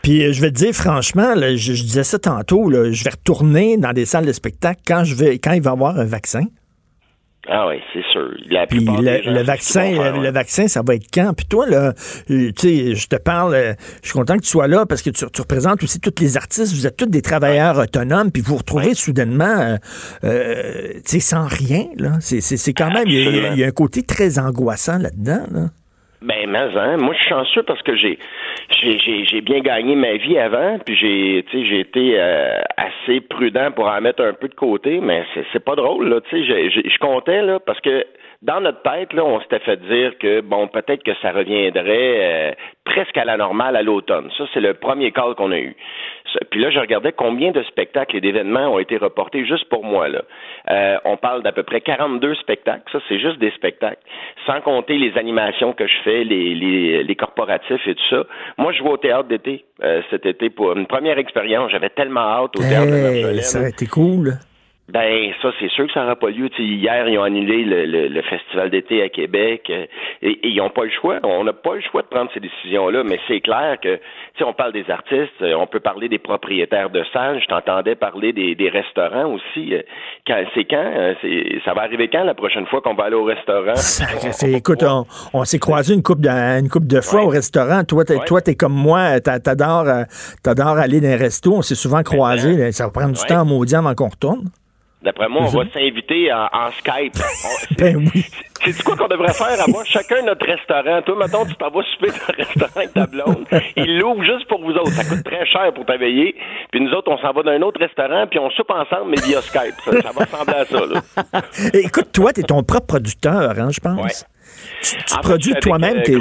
[0.03, 3.05] Puis euh, je vais te dire franchement, là, je, je disais ça tantôt, là, je
[3.05, 5.99] vais retourner dans des salles de spectacle quand je vais quand il va y avoir
[5.99, 6.43] un vaccin.
[7.51, 8.29] Ah oui, c'est sûr.
[8.51, 10.31] La Puis le, gens, vaccin, faire, le, ouais.
[10.31, 11.33] vaccin, ça va être quand?
[11.35, 11.95] Puis toi, là,
[12.31, 13.73] euh, tu sais, je te parle, euh,
[14.03, 16.37] je suis content que tu sois là parce que tu, tu représentes aussi tous les
[16.37, 16.75] artistes.
[16.75, 19.77] Vous êtes tous des travailleurs autonomes, puis vous vous retrouvez soudainement, euh,
[20.25, 22.19] euh, tu sais, sans rien, là.
[22.21, 24.39] C'est, quand même, il y, a- il y a- il y a un côté très
[24.39, 25.61] angoissant là-dedans, là.
[26.21, 28.19] Ben, mais hein, moi je suis chanceux parce que j'ai
[28.71, 33.87] j'ai j'ai bien gagné ma vie avant, puis j'ai j'ai été euh, assez prudent pour
[33.87, 36.99] en mettre un peu de côté, mais c'est c'est pas drôle là, tu sais, je
[36.99, 38.05] comptais là parce que
[38.43, 42.53] dans notre tête là, on s'était fait dire que bon peut-être que ça reviendrait euh,
[42.85, 44.29] presque à la normale à l'automne.
[44.37, 45.77] Ça c'est le premier call qu'on a eu.
[46.51, 50.09] Puis là je regardais combien de spectacles et d'événements ont été reportés juste pour moi
[50.09, 50.23] là.
[50.71, 54.03] Euh, on parle d'à peu près 42 spectacles, ça c'est juste des spectacles,
[54.47, 58.25] sans compter les animations que je fais, les, les, les corporatifs et tout ça.
[58.57, 61.71] Moi, je vais au théâtre d'été euh, cet été pour une première expérience.
[61.71, 63.43] J'avais tellement hâte au théâtre de Marjolaine.
[63.43, 64.35] ça aurait été cool.
[64.91, 66.49] Ben, ça, c'est sûr que ça n'aura pas lieu.
[66.49, 69.85] Tu sais, hier, ils ont annulé le, le- le festival d'été à Québec euh,
[70.23, 71.19] et, et ils n'ont pas le choix.
[71.25, 73.97] On n'a pas le choix de prendre ces décisions-là, mais c'est clair que,
[74.39, 77.39] sais, on parle des artistes, euh, on peut parler des propriétaires de salles.
[77.43, 79.75] Je t'entendais parler des, des restaurants aussi.
[79.75, 79.83] Euh,
[80.27, 81.15] Quand, c'est quand?
[81.67, 83.75] ça va arriver quand la prochaine fois qu'on va aller au restaurant?
[83.77, 87.85] C'est- écoute, on, on s'est croisé une coupe de, une couple de fois au restaurant.
[87.85, 89.85] Toi, t'es, toi, t'es comme moi, t'a- t'adores,
[90.43, 91.53] t'adores aller dans les restos.
[91.57, 92.73] On s'est souvent croisés.
[92.73, 93.27] Ça va prendre du Ouais.
[93.27, 94.45] temps maudit avant qu'on retourne.
[95.01, 97.15] D'après moi, on va s'inviter en, en Skype.
[97.45, 98.25] On- Ben oui.
[98.65, 99.61] C'est quoi qu'on devrait faire?
[99.63, 101.01] Avoir chacun notre restaurant.
[101.03, 103.47] Toi, mettons, tu t'en vas souper dans le restaurant avec ta blonde.
[103.77, 104.91] Il l'ouvre juste pour vous autres.
[104.91, 106.35] Ça coûte très cher pour t'éveiller.
[106.73, 109.21] Puis nous autres, on s'en va dans un autre restaurant, puis on soupe ensemble, mais
[109.25, 109.75] via Skype.
[109.85, 111.43] Ça, ça va ressembler à ça, là.
[111.75, 114.01] Écoute, toi, t'es ton propre producteur, hein, je pense.
[114.03, 114.11] Ouais.
[114.83, 116.17] Tu, tu En fait, je produis toi-même euh, tes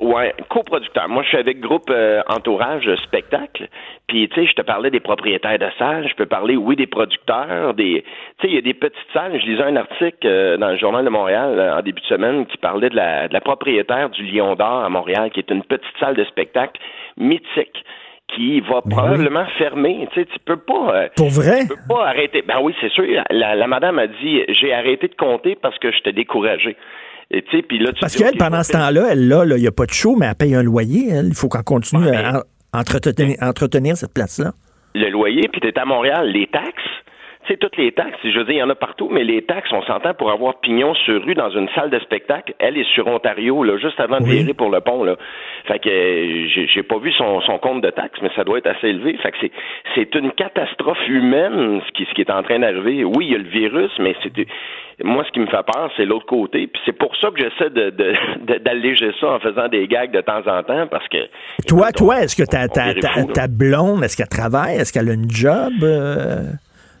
[0.00, 1.08] Ouais, coproducteur.
[1.08, 3.68] Moi, je suis avec groupe euh, Entourage Spectacle.
[4.06, 6.08] Puis, tu sais, je te parlais des propriétaires de salles.
[6.08, 7.74] Je peux parler, oui, des producteurs.
[7.74, 8.04] Des,
[8.38, 9.38] tu sais, il y a des petites salles.
[9.40, 12.46] Je lisais un article euh, dans le Journal de Montréal euh, en début de semaine
[12.46, 15.62] qui parlait de la, de la propriétaire du Lion d'Or à Montréal, qui est une
[15.62, 16.80] petite salle de spectacle
[17.16, 17.84] mythique
[18.34, 20.06] qui va probablement fermer.
[20.12, 21.08] Tu sais, tu peux pas.
[21.16, 21.62] Pour vrai?
[21.62, 22.42] tu peux pas arrêter.
[22.42, 23.04] Ben oui, c'est sûr.
[23.30, 26.76] La, la madame a dit j'ai arrêté de compter parce que j'étais découragé.
[27.30, 29.60] Et tu sais, puis là, tu Parce qu'elle, pendant ce temps-là, elle, là, là, il
[29.60, 31.10] n'y a pas de show, mais elle paye un loyer.
[31.10, 31.26] elle.
[31.28, 32.38] Il faut qu'on continue à
[32.72, 34.52] en- entretenir, entretenir cette place-là.
[34.94, 36.72] le loyer, puis tu es à Montréal, les taxes,
[37.48, 39.42] tu sais, toutes les taxes, je veux dire, il y en a partout, mais les
[39.42, 42.52] taxes, on s'entend pour avoir pignon sur rue dans une salle de spectacle.
[42.60, 45.16] Elle est sur Ontario, là, juste avant de virer pour le pont, là.
[45.66, 48.66] Fait que euh, j'ai pas vu son, son compte de taxes, mais ça doit être
[48.68, 49.16] assez élevé.
[49.22, 49.50] Fait que c'est
[49.94, 53.02] c'est une catastrophe humaine ce qui, ce qui est en train d'arriver.
[53.04, 54.32] Oui, il y a le virus, mais c'est
[55.04, 56.66] moi ce qui me fait peur, c'est l'autre côté.
[56.66, 58.14] Puis c'est pour ça que j'essaie de de-
[58.52, 61.18] de- d'alléger ça en faisant des gags de temps en temps, parce que
[61.66, 62.92] Toi, toi, est-ce que ta, ta,
[63.32, 64.76] ta blonde, est-ce qu'elle travaille?
[64.76, 65.72] Est-ce qu'elle a une job?
[65.82, 66.42] euh?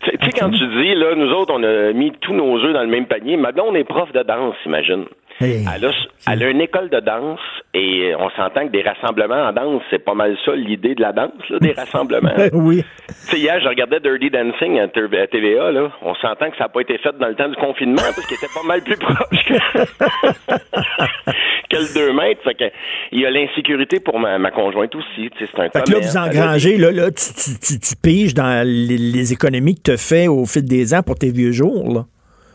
[0.02, 2.82] Tu sais, quand tu dis, là, nous autres, on a mis tous nos œufs dans
[2.82, 3.36] le même panier.
[3.36, 5.06] Ma blonde est prof de danse, imagine.
[5.40, 5.64] Hey.
[5.72, 5.90] Elle, a,
[6.32, 7.38] elle a une école de danse
[7.72, 11.12] et on s'entend que des rassemblements en danse, c'est pas mal ça l'idée de la
[11.12, 12.34] danse, là, des rassemblements.
[12.52, 12.82] oui.
[13.08, 15.92] Tu sais, hier, je regardais Dirty Dancing à TVA, là.
[16.02, 18.36] On s'entend que ça n'a pas été fait dans le temps du confinement parce qu'il
[18.36, 19.54] était pas mal plus proche que,
[21.70, 22.42] que le 2 mètres.
[22.42, 22.64] Fait que,
[23.12, 25.30] il y a l'insécurité pour ma, ma conjointe aussi.
[25.38, 28.66] C'est un Fait que là, vous engrangez, là, là tu, tu, tu, tu piges dans
[28.66, 31.92] les, les économies que tu fais au fil des ans pour tes vieux jours.
[31.92, 32.04] Là.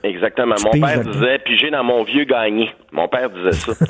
[0.04, 0.56] Exactement.
[0.56, 1.12] Tu Mon père là-dedans.
[1.12, 2.70] disait piger dans mon vieux gagné.
[2.92, 3.72] Mon père disait ça.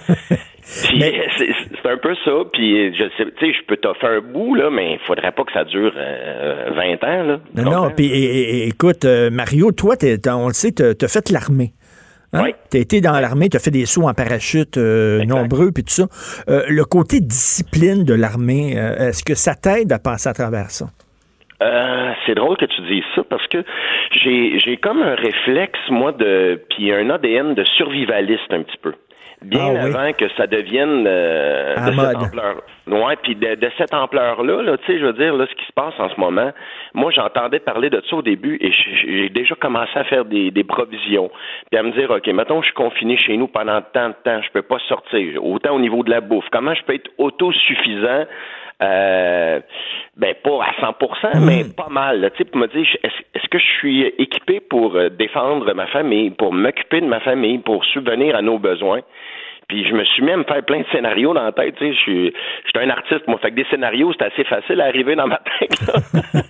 [0.88, 1.04] Puis
[1.38, 1.50] c'est
[1.82, 2.32] c'est un peu ça.
[2.54, 5.44] Puis je sais, tu sais, je peux t'offrir un bout là, mais il faudrait pas
[5.44, 7.40] que ça dure euh, 20 ans là.
[7.56, 11.74] Non, non, puis écoute, euh, Mario, toi, t'es- on le sait, tu as fait l'armée.
[12.32, 12.50] Hein?
[12.72, 15.84] Tu as été dans l'armée, tu as fait des sauts en parachute euh, nombreux, puis
[15.84, 16.08] tout ça.
[16.50, 20.72] Euh, le côté discipline de l'armée, euh, est-ce que ça t'aide à passer à travers
[20.72, 20.88] ça?
[21.64, 23.64] Euh, c'est drôle que tu dises ça parce que
[24.12, 28.94] j'ai j'ai comme un réflexe moi de puis un ADN de survivaliste un petit peu.
[29.44, 29.94] Bien Ah oui.
[29.96, 32.08] avant que ça devienne euh, de mode.
[32.08, 32.56] cette ampleur.
[32.88, 35.66] Ouais, puis de, de cette ampleur-là, là, tu sais, je veux dire, là, ce qui
[35.66, 36.52] se passe en ce moment,
[36.94, 40.50] moi, j'entendais parler de ça au début et j'ai j'ai déjà commencé à faire des,
[40.52, 41.30] des provisions.
[41.70, 44.42] Puis à me dire, OK, mettons, je suis confiné chez nous pendant tant de temps,
[44.42, 45.44] je peux pas sortir.
[45.44, 46.46] Autant au niveau de la bouffe.
[46.52, 48.26] Comment je peux être autosuffisant
[48.82, 49.60] euh,
[50.18, 52.22] ben pas à 100%, mais pas mal.
[52.22, 55.74] là, Tu sais, pour me dire, est-ce est-ce que je suis équipé pour euh, défendre
[55.74, 59.02] ma famille, pour m'occuper de ma famille, pour subvenir à nos besoins?
[59.74, 61.74] Puis je me suis mis à me faire plein de scénarios dans la tête.
[61.80, 63.40] Tu sais, je suis, je suis un artiste, moi.
[63.40, 65.74] Fait que des scénarios, c'est assez facile à arriver dans ma tête.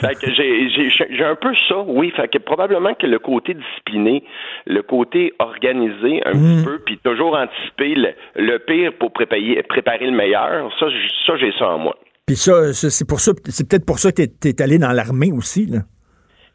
[0.00, 2.10] fait que j'ai, j'ai, j'ai un peu ça, oui.
[2.16, 4.24] Fait que probablement que le côté discipliné,
[4.66, 10.06] le côté organisé un petit peu, puis toujours anticiper le, le pire pour préparer, préparer
[10.06, 10.86] le meilleur, ça,
[11.24, 11.96] ça j'ai ça en moi.
[12.26, 15.30] Puis ça, c'est pour ça, c'est peut-être pour ça que tu es, allé dans l'armée
[15.32, 15.66] aussi.
[15.66, 15.82] Là.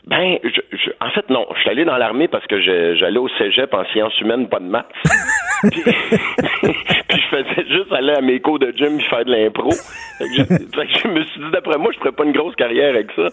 [0.07, 1.48] Ben, je- en fait, non.
[1.56, 4.65] Je suis allé dans l'armée parce que j'allais au cégep en sciences humaines, pas de
[4.65, 4.86] maths.
[5.72, 9.72] puis, puis je faisais juste aller à mes cours de gym puis faire de l'impro.
[10.19, 13.28] Je, je me suis dit, d'après moi, je ferais pas une grosse carrière avec ça.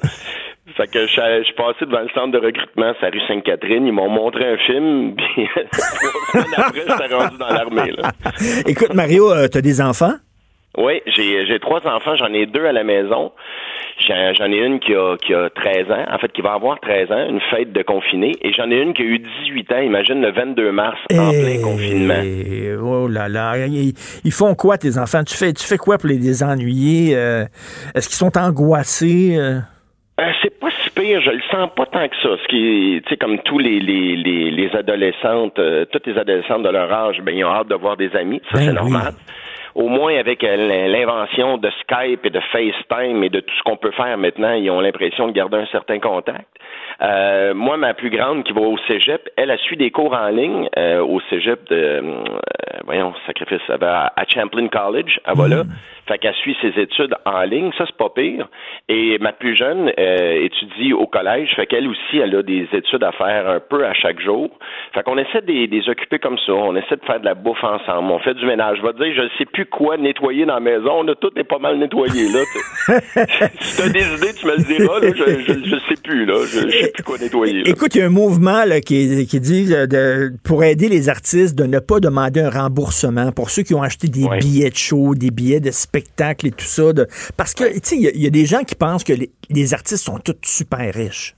[0.76, 3.86] Fait que je, je suis passé devant le centre de recrutement, c'est à rue Sainte-Catherine.
[3.86, 5.48] Ils m'ont montré un film, puis
[6.56, 7.92] après, j'étais rendu dans l'armée.
[8.66, 10.14] Écoute, Mario, tu as des enfants?
[10.78, 13.32] Oui, j'ai j'ai trois enfants, j'en ai deux à la maison.
[14.06, 16.78] J'en j'en ai une qui a, qui a 13 ans, en fait, qui va avoir
[16.80, 19.80] 13 ans, une fête de confiné, et j'en ai une qui a eu 18 ans,
[19.80, 22.22] imagine le 22 mars, en plein confinement.
[22.80, 25.24] Oh là là, ils, font quoi tes enfants?
[25.24, 27.16] Tu fais, tu fais quoi pour les désennuyer?
[27.16, 27.44] Euh,
[27.96, 29.34] Est-ce qu'ils sont angoissés?
[29.36, 29.58] euh?
[30.20, 32.28] Euh, c'est pas si pire, je le sens pas tant que ça.
[32.42, 36.62] Ce qui, tu sais, comme tous les les, les, les adolescentes, euh, toutes les adolescentes
[36.62, 38.74] de leur âge, ben ils ont hâte de voir des amis, ça Ben c'est oui.
[38.74, 39.12] normal.
[39.78, 43.62] Au moins avec euh, l'in- l'invention de Skype et de FaceTime et de tout ce
[43.62, 46.48] qu'on peut faire maintenant, ils ont l'impression de garder un certain contact.
[47.00, 50.30] Euh, moi, ma plus grande qui va au cégep, elle a suit des cours en
[50.30, 52.00] ligne euh, au cégep de, euh,
[52.86, 55.62] voyons, sacrifice, elle va à Champlain College, elle va là.
[56.08, 58.48] Fait qu'elle suit ses études en ligne, ça c'est pas pire.
[58.88, 63.04] Et ma plus jeune euh, étudie au collège, fait qu'elle aussi, elle a des études
[63.04, 64.48] à faire un peu à chaque jour.
[64.94, 67.62] Fait qu'on essaie de les- occuper comme ça, on essaie de faire de la bouffe
[67.62, 68.78] ensemble, on fait du ménage.
[68.78, 71.44] Je vais te dire, je sais plus quoi nettoyer dans la maison, là, tout est
[71.44, 72.40] pas mal nettoyé, là.
[73.60, 76.34] si t'as des idées, tu me le diras, là, je, je, je sais plus, là,
[76.46, 77.70] je, je sais plus quoi nettoyer, là.
[77.70, 81.08] Écoute, il y a un mouvement là, qui, qui dit euh, de- pour aider les
[81.08, 84.76] artistes de ne pas demander un remboursement pour ceux qui ont acheté des billets de
[84.76, 86.92] show, des billets de spectacle et tout ça.
[86.92, 87.06] de-
[87.36, 89.12] parce que, tu sais, il y a- il y, a des gens qui pensent que
[89.12, 91.34] les, les artistes sont tous super riches.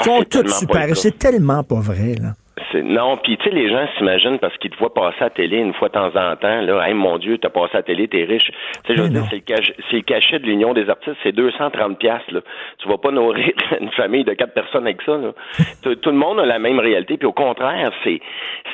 [0.00, 0.98] Ils sont Ah, tous super riches.
[0.98, 2.34] C'est tellement pas vrai, là.
[2.82, 5.58] Non, puis tu sais, les gens s'imaginent parce qu'ils te voient passer à la télé
[5.58, 8.08] une fois de temps en temps, là, hey mon Dieu, t'as passé à la télé,
[8.08, 8.50] t'es riche.
[8.50, 8.52] Tu
[8.92, 11.98] sais, je veux dire, c'est le, cach- le cachet de l'Union des artistes, c'est 230
[11.98, 12.40] piastres, là.
[12.78, 15.32] Tu vas pas nourrir une famille de quatre personnes avec ça, là.
[15.82, 18.20] tout, tout le monde a la même réalité, puis au contraire, c'est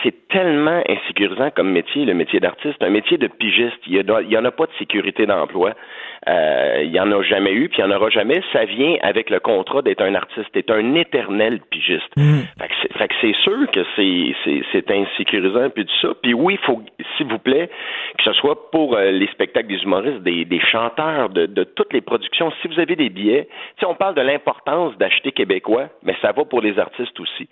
[0.05, 3.79] c'est tellement insécurisant comme métier, le métier d'artiste, un métier de pigiste.
[3.89, 5.73] Il y, a- il y en a pas de sécurité d'emploi.
[6.28, 8.43] Euh, il n'y en a jamais eu, puis il n'y en aura jamais.
[8.53, 10.53] Ça vient avec le contrat d'être un artiste.
[10.53, 12.09] T'es un éternel pigiste.
[12.97, 16.09] Fait que c'est sûr que c'est insécurisant, puis tout ça.
[16.23, 16.82] Puis oui, il faut,
[17.16, 17.69] s'il vous plaît,
[18.19, 21.93] que ce soit pour euh, les spectacles des humoristes, des, des chanteurs, de, de, toutes
[21.93, 22.53] les productions.
[22.62, 26.44] Si vous avez des billets, si on parle de l'importance d'acheter québécois, mais ça va
[26.44, 27.49] pour les artistes aussi.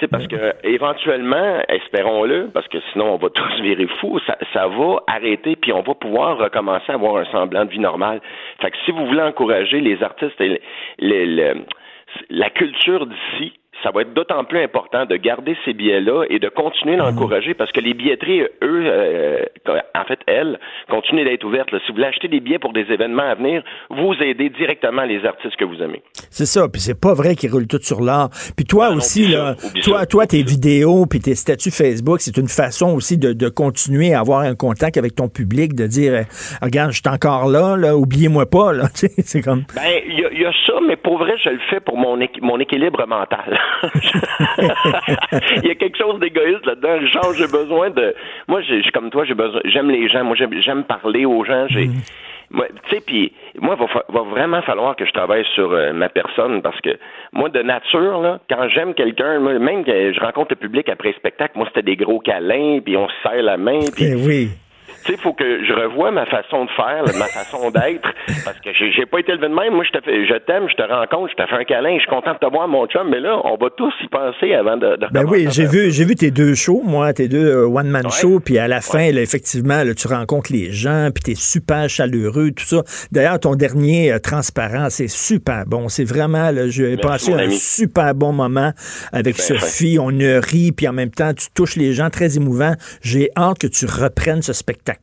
[0.00, 4.66] Sais, parce que éventuellement, espérons-le, parce que sinon on va tous virer fous, ça, ça
[4.66, 8.20] va arrêter, puis on va pouvoir recommencer à avoir un semblant de vie normale.
[8.60, 10.60] Fait que si vous voulez encourager les artistes et
[12.30, 13.52] la culture d'ici,
[13.82, 17.72] ça va être d'autant plus important de garder ces billets-là et de continuer d'encourager parce
[17.72, 19.44] que les billetteries, eux, euh,
[19.94, 21.68] en fait, elles, continuent d'être ouvertes.
[21.70, 25.24] Si vous voulez acheter des billets pour des événements à venir, vous aidez directement les
[25.24, 26.02] artistes que vous aimez.
[26.30, 28.30] C'est ça, puis c'est pas vrai qu'ils roulent tout sur l'art.
[28.56, 32.94] Puis toi aussi, là, toi, toi, tes vidéos puis tes statuts Facebook, c'est une façon
[32.94, 36.22] aussi de, de, continuer à avoir un contact avec ton public, de dire, euh,
[36.62, 38.84] regarde, je suis encore là, là oubliez-moi pas, là.
[38.94, 39.64] c'est comme.
[39.74, 42.58] Ben, il y, y, a ça, mais pour vrai, je le fais pour mon, mon
[42.58, 43.58] équilibre mental.
[45.62, 47.06] il y a quelque chose d'égoïste là-dedans.
[47.06, 48.14] Genre, j'ai besoin de.
[48.48, 49.60] Moi, j'ai, comme toi, j'ai besoin.
[49.64, 50.24] J'aime les gens.
[50.24, 51.66] Moi, j'aime, parler aux gens.
[51.68, 51.86] J'ai.
[51.86, 51.94] Mm.
[52.50, 56.08] Moi, tu sais, puis moi, il va, vraiment falloir que je travaille sur euh, ma
[56.08, 56.90] personne parce que
[57.32, 61.14] moi, de nature, là, quand j'aime quelqu'un, même que je rencontre le public après le
[61.14, 63.80] spectacle, moi, c'était des gros câlins, puis on se serre la main.
[63.98, 64.50] Eh oui
[65.04, 68.08] tu sais, il faut que je revoie ma façon de faire, ma façon d'être,
[68.44, 69.74] parce que j'ai pas été élevé de même.
[69.74, 72.00] Moi, je te fais, je t'aime, je te rencontre, je te fais un câlin, je
[72.00, 74.78] suis content de te voir, mon chum, mais là, on va tous y penser avant
[74.78, 74.96] de.
[74.96, 77.88] de ben oui, j'ai vu, j'ai vu tes deux shows, moi, tes deux euh, one
[77.88, 81.34] man shows, puis à la fin, là, effectivement, là, tu rencontres les gens, puis t'es
[81.34, 82.82] super chaleureux, tout ça.
[83.12, 85.90] D'ailleurs, ton dernier euh, transparent, c'est super bon.
[85.90, 88.72] C'est vraiment, j'ai passé un super bon moment
[89.12, 89.98] avec ben, Sophie.
[90.00, 92.72] On a ri, puis en même temps, tu touches les gens, très émouvant.
[93.02, 94.93] J'ai hâte que tu reprennes ce spectacle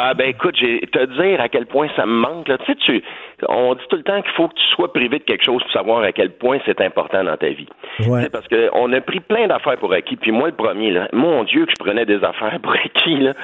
[0.00, 2.46] ah ben écoute, j'ai te dire à quel point ça me manque.
[2.46, 3.02] Tu sais, tu,
[3.48, 5.72] on dit tout le temps qu'il faut que tu sois privé de quelque chose pour
[5.72, 7.68] savoir à quel point c'est important dans ta vie.
[8.06, 8.28] Ouais.
[8.30, 10.16] Parce qu'on a pris plein d'affaires pour acquis.
[10.16, 13.16] Puis moi, le premier, là, mon Dieu, que je prenais des affaires pour acquis.
[13.16, 13.34] Là.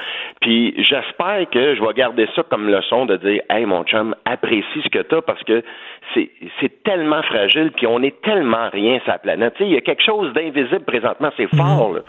[0.41, 4.83] Puis j'espère que je vais garder ça comme leçon de dire, hey mon chum, apprécie
[4.83, 5.63] ce que tu as parce que
[6.15, 6.31] c'est,
[6.85, 7.73] tellement fragile.
[7.75, 9.55] Puis on est tellement rien sur la planète.
[9.55, 11.31] Tu sais, il y a quelque chose d'invisible présentement.
[11.37, 11.95] C'est fort.
[11.95, 12.01] Là.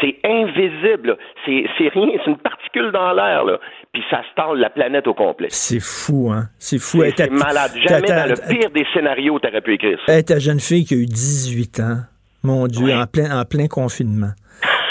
[0.00, 1.16] C'est invisible.
[1.44, 2.18] C'est, c'est rien.
[2.24, 3.44] C'est une particule dans l'air.
[3.92, 5.48] Puis ça stalle la planète au complet.
[5.50, 6.48] C'est fou, hein?
[6.58, 7.02] C'est fou.
[7.14, 7.72] C'est malade.
[7.86, 10.14] Jamais dans le pire des scénarios, t'aurais pu écrire ça.
[10.14, 11.98] Hey, ta jeune fille qui a eu 18 ans,
[12.42, 14.32] mon Dieu, en, plein, en plein confinement.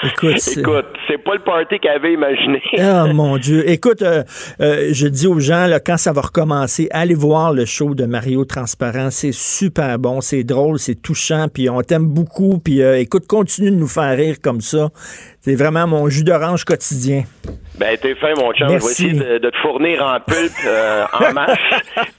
[0.03, 2.61] Écoute, c'est pas le party qu'elle avait imaginé.
[2.80, 3.69] ah mon Dieu.
[3.69, 4.23] Écoute, euh,
[4.60, 8.06] euh, je dis aux gens, là, quand ça va recommencer, allez voir le show de
[8.06, 9.10] Mario Transparent.
[9.11, 12.60] C'est super bon, c'est drôle, c'est touchant, puis on t'aime beaucoup.
[12.60, 14.90] Puis euh, écoute, continue de nous faire rire comme ça.
[15.44, 17.24] C'est vraiment mon jus d'orange quotidien.
[17.80, 18.68] Ben, t'es fin, mon chum.
[18.70, 19.10] Merci.
[19.10, 21.58] Je vais essayer de, te fournir en pulpe euh, en masse.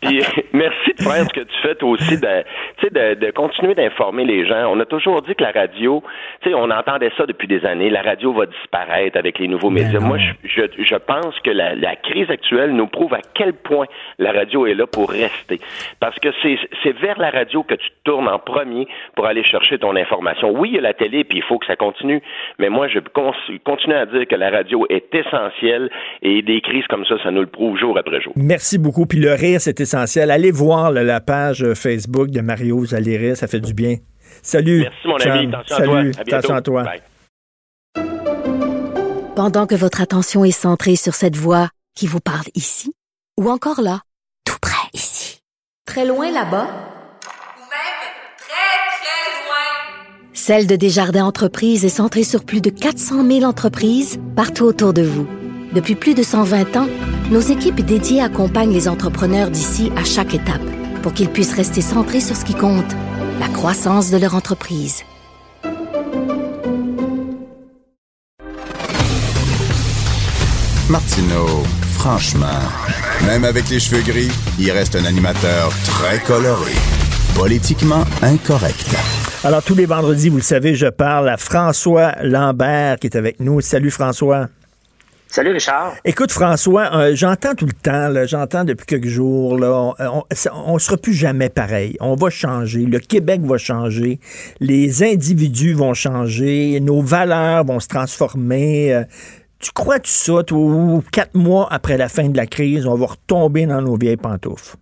[0.00, 0.20] Puis,
[0.52, 2.42] merci de faire ce que tu fais, toi aussi, de,
[2.82, 4.72] de, de continuer d'informer les gens.
[4.72, 6.02] On a toujours dit que la radio,
[6.40, 9.70] tu sais, on entendait ça depuis des années, la radio va disparaître avec les nouveaux
[9.70, 10.00] médias.
[10.00, 13.86] Moi, je, je, pense que la, la, crise actuelle nous prouve à quel point
[14.18, 15.60] la radio est là pour rester.
[16.00, 19.94] Parce que c'est vers la radio que tu tournes en premier pour aller chercher ton
[19.94, 20.50] information.
[20.50, 22.20] Oui, il y a la télé, puis il faut que ça continue,
[22.58, 25.90] mais moi, je continue à dire que la radio est essentielle
[26.22, 28.32] et des crises comme ça, ça nous le prouve jour après jour.
[28.36, 29.06] Merci beaucoup.
[29.06, 30.30] Puis le rire, c'est essentiel.
[30.30, 33.96] Allez voir la page Facebook de Mario, vous allez rire, ça fait du bien.
[34.42, 34.80] Salut.
[34.80, 35.54] Merci, mon ami.
[35.54, 36.10] Attention Salut.
[36.10, 36.12] à toi.
[36.16, 36.84] À Attention à toi.
[39.34, 42.92] Pendant que votre attention est centrée sur cette voix qui vous parle ici,
[43.40, 44.00] ou encore là,
[44.44, 45.40] tout près ici,
[45.86, 46.91] très loin là-bas,
[50.44, 55.02] Celle de Desjardins Entreprises est centrée sur plus de 400 000 entreprises partout autour de
[55.02, 55.24] vous.
[55.72, 56.88] Depuis plus de 120 ans,
[57.30, 60.68] nos équipes dédiées accompagnent les entrepreneurs d'ici à chaque étape
[61.00, 62.90] pour qu'ils puissent rester centrés sur ce qui compte,
[63.38, 65.04] la croissance de leur entreprise.
[70.88, 71.62] Martineau,
[71.92, 72.48] franchement,
[73.26, 76.72] même avec les cheveux gris, il reste un animateur très coloré,
[77.36, 78.96] politiquement incorrect.
[79.44, 83.40] Alors, tous les vendredis, vous le savez, je parle à François Lambert qui est avec
[83.40, 83.60] nous.
[83.60, 84.48] Salut, François.
[85.26, 85.94] Salut Richard.
[86.04, 90.96] Écoute François, euh, j'entends tout le temps, j'entends depuis quelques jours, là, on, ne sera
[90.96, 91.96] plus jamais pareil.
[92.00, 94.20] On va changer, le Québec va changer,
[94.60, 98.94] les individus vont changer, nos valeurs vont se transformer.
[98.94, 99.04] Euh,
[99.58, 103.66] tu crois-tu ça, toi, quatre mois après la fin de la crise, on va retomber
[103.66, 104.76] dans nos vieilles pantoufles?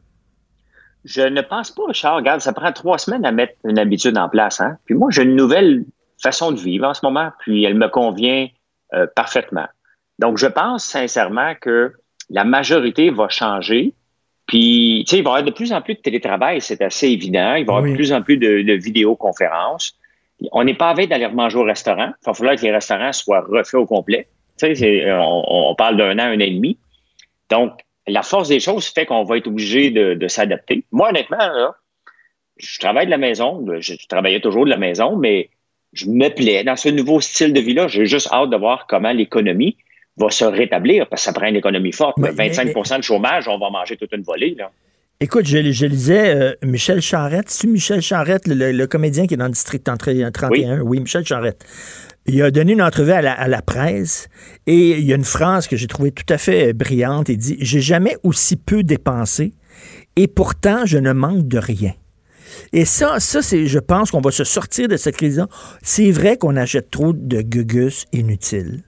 [1.04, 2.16] Je ne pense pas, Richard.
[2.16, 4.60] Regarde, ça prend trois semaines à mettre une habitude en place.
[4.60, 4.76] Hein?
[4.84, 5.84] Puis moi, j'ai une nouvelle
[6.22, 8.48] façon de vivre en ce moment, puis elle me convient
[8.94, 9.66] euh, parfaitement.
[10.18, 11.94] Donc, je pense sincèrement que
[12.28, 13.94] la majorité va changer.
[14.46, 17.08] Puis, tu sais, il va y avoir de plus en plus de télétravail, c'est assez
[17.08, 17.54] évident.
[17.54, 17.92] Il va y avoir Oui.
[17.92, 19.94] de plus en plus de, de vidéoconférences.
[20.52, 22.08] On n'est pas à d'aller manger au restaurant.
[22.22, 24.28] Il va falloir que les restaurants soient refaits au complet.
[24.58, 26.78] Tu sais, c'est- on, on parle d'un an, un an et demi.
[27.50, 27.72] Donc,
[28.10, 30.84] la force des choses fait qu'on va être obligé de, de s'adapter.
[30.92, 31.74] Moi, honnêtement, là,
[32.58, 33.64] je travaille de la maison.
[33.80, 35.50] Je, je travaillais toujours de la maison, mais
[35.92, 37.88] je me plais dans ce nouveau style de vie-là.
[37.88, 39.76] J'ai juste hâte de voir comment l'économie
[40.16, 42.18] va se rétablir, parce que ça prend une économie forte.
[42.18, 44.54] Mais- 25% de chômage, on va manger toute une volée.
[44.58, 44.70] Là.
[45.22, 47.48] Écoute, je, je lisais euh, Michel Charette.
[47.50, 50.80] C'est Michel Charette, le, le- le comédien qui est dans le district 31?
[50.80, 51.64] Oui, Michel Charette.
[52.32, 54.28] Il a donné une entrevue à la, presse
[54.68, 57.28] et il y a une phrase que j'ai trouvée tout à fait euh, brillante.
[57.28, 59.52] Il dit J'ai jamais aussi peu dépensé
[60.14, 61.92] et pourtant je ne manque de rien.
[62.72, 65.48] Et ça, ça c'est, je pense qu'on va se sortir de cette crise-là.
[65.82, 68.84] C'est vrai qu'on achète trop de gugus inutiles.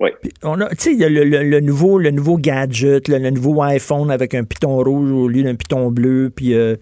[0.00, 0.10] Oui.
[0.42, 3.18] On a, tu sais, il y a le, le- le nouveau, le nouveau gadget, le,
[3.18, 6.74] le nouveau iPhone avec un piton rouge au lieu d'un piton bleu, puis euh,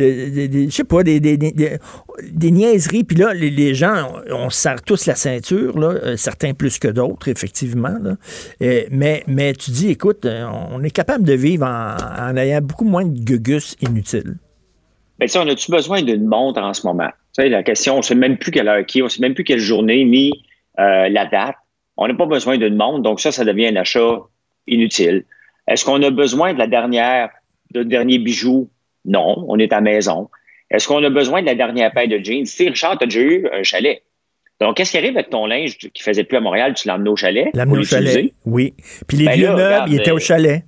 [0.00, 1.78] euh, je sais pas, des, des, des, des-
[2.30, 3.04] des niaiseries.
[3.04, 6.52] Puis là, les, les gens, on, on se serre tous la ceinture, là, euh, certains
[6.52, 7.96] plus que d'autres, effectivement.
[8.02, 8.16] Là.
[8.90, 10.26] Mais, mais tu dis, écoute,
[10.72, 11.96] on est capable de vivre en,
[12.30, 14.36] en ayant beaucoup moins de gugus inutiles.
[15.18, 17.08] Ben, tu sais, on a-tu besoin d'une montre en ce moment?
[17.34, 19.22] Tu sais, la question, on ne sait même plus quelle heure qui on ne sait
[19.22, 20.32] même plus quelle journée, ni
[20.78, 21.56] euh, la date.
[21.98, 24.20] On n'a pas besoin d'une montre, donc ça, ça devient un achat
[24.68, 25.24] inutile.
[25.66, 27.30] Est-ce qu'on a besoin de la dernière,
[27.72, 28.70] de dernier bijou?
[29.04, 30.30] Non, on est à la maison.
[30.70, 32.46] Est-ce qu'on a besoin de la dernière paire de jeans?
[32.46, 34.02] Sais, Richard, tu as déjà eu un chalet.
[34.60, 36.74] Donc, qu'est-ce qui arrive avec ton linge qui faisait plus à Montréal?
[36.74, 37.50] Tu l'as emmené au chalet?
[37.52, 38.74] Pour au chalet, oui.
[39.06, 40.64] Puis les Ben vieux là, meubles, regarde, ils étaient euh, au chalet.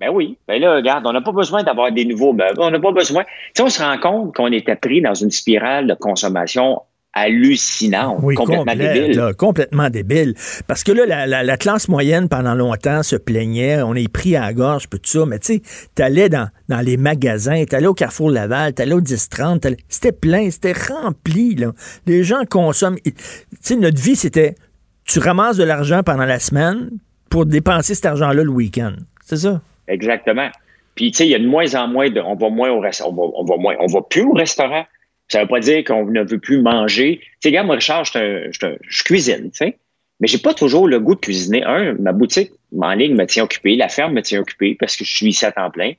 [0.00, 0.38] Ben oui.
[0.48, 2.58] Ben là, regarde, on n'a pas besoin d'avoir des nouveaux meubles.
[2.58, 3.24] On n'a pas besoin.
[3.24, 6.80] Tu sais, on se rend compte qu'on était pris dans une spirale de consommation
[7.16, 9.16] hallucinante, Oui, complètement débile.
[9.16, 10.34] là, complètement débile.
[10.66, 13.82] Parce que là, la, la- la classe moyenne, pendant longtemps, se plaignait.
[13.82, 15.24] On est pris à la gorge, tout ça.
[15.26, 15.62] Mais tu sais,
[15.94, 20.50] t'allais dans, dans les magasins, t'allais au Carrefour Laval, t'allais au 10-30, t'allais- c'était plein,
[20.50, 21.54] c'était rempli.
[21.54, 21.72] Là.
[22.06, 22.98] Les gens consomment.
[23.04, 23.12] Tu
[23.60, 24.54] sais, notre vie, c'était
[25.04, 26.90] tu ramasses de l'argent pendant la semaine
[27.30, 28.92] pour dépenser cet argent-là le week-end.
[29.24, 29.60] C'est ça?
[29.88, 30.48] Exactement.
[30.94, 32.20] Puis, tu sais, il y a de moins en moins de.
[32.20, 33.12] On va moins au restaurant.
[33.12, 33.74] On va, on va moins.
[33.80, 34.84] On va plus au restaurant.
[35.28, 37.18] Ça veut pas dire qu'on ne veut plus manger.
[37.20, 39.76] Tu sais, regarde, moi, Richard, je, je, cuisine, tu sais.
[40.20, 41.62] Mais j'ai pas toujours le goût de cuisiner.
[41.64, 42.50] Un, ma boutique
[42.80, 45.44] en ligne me tient occupé, la ferme me tient occupé parce que je suis ici
[45.44, 45.92] à temps plein.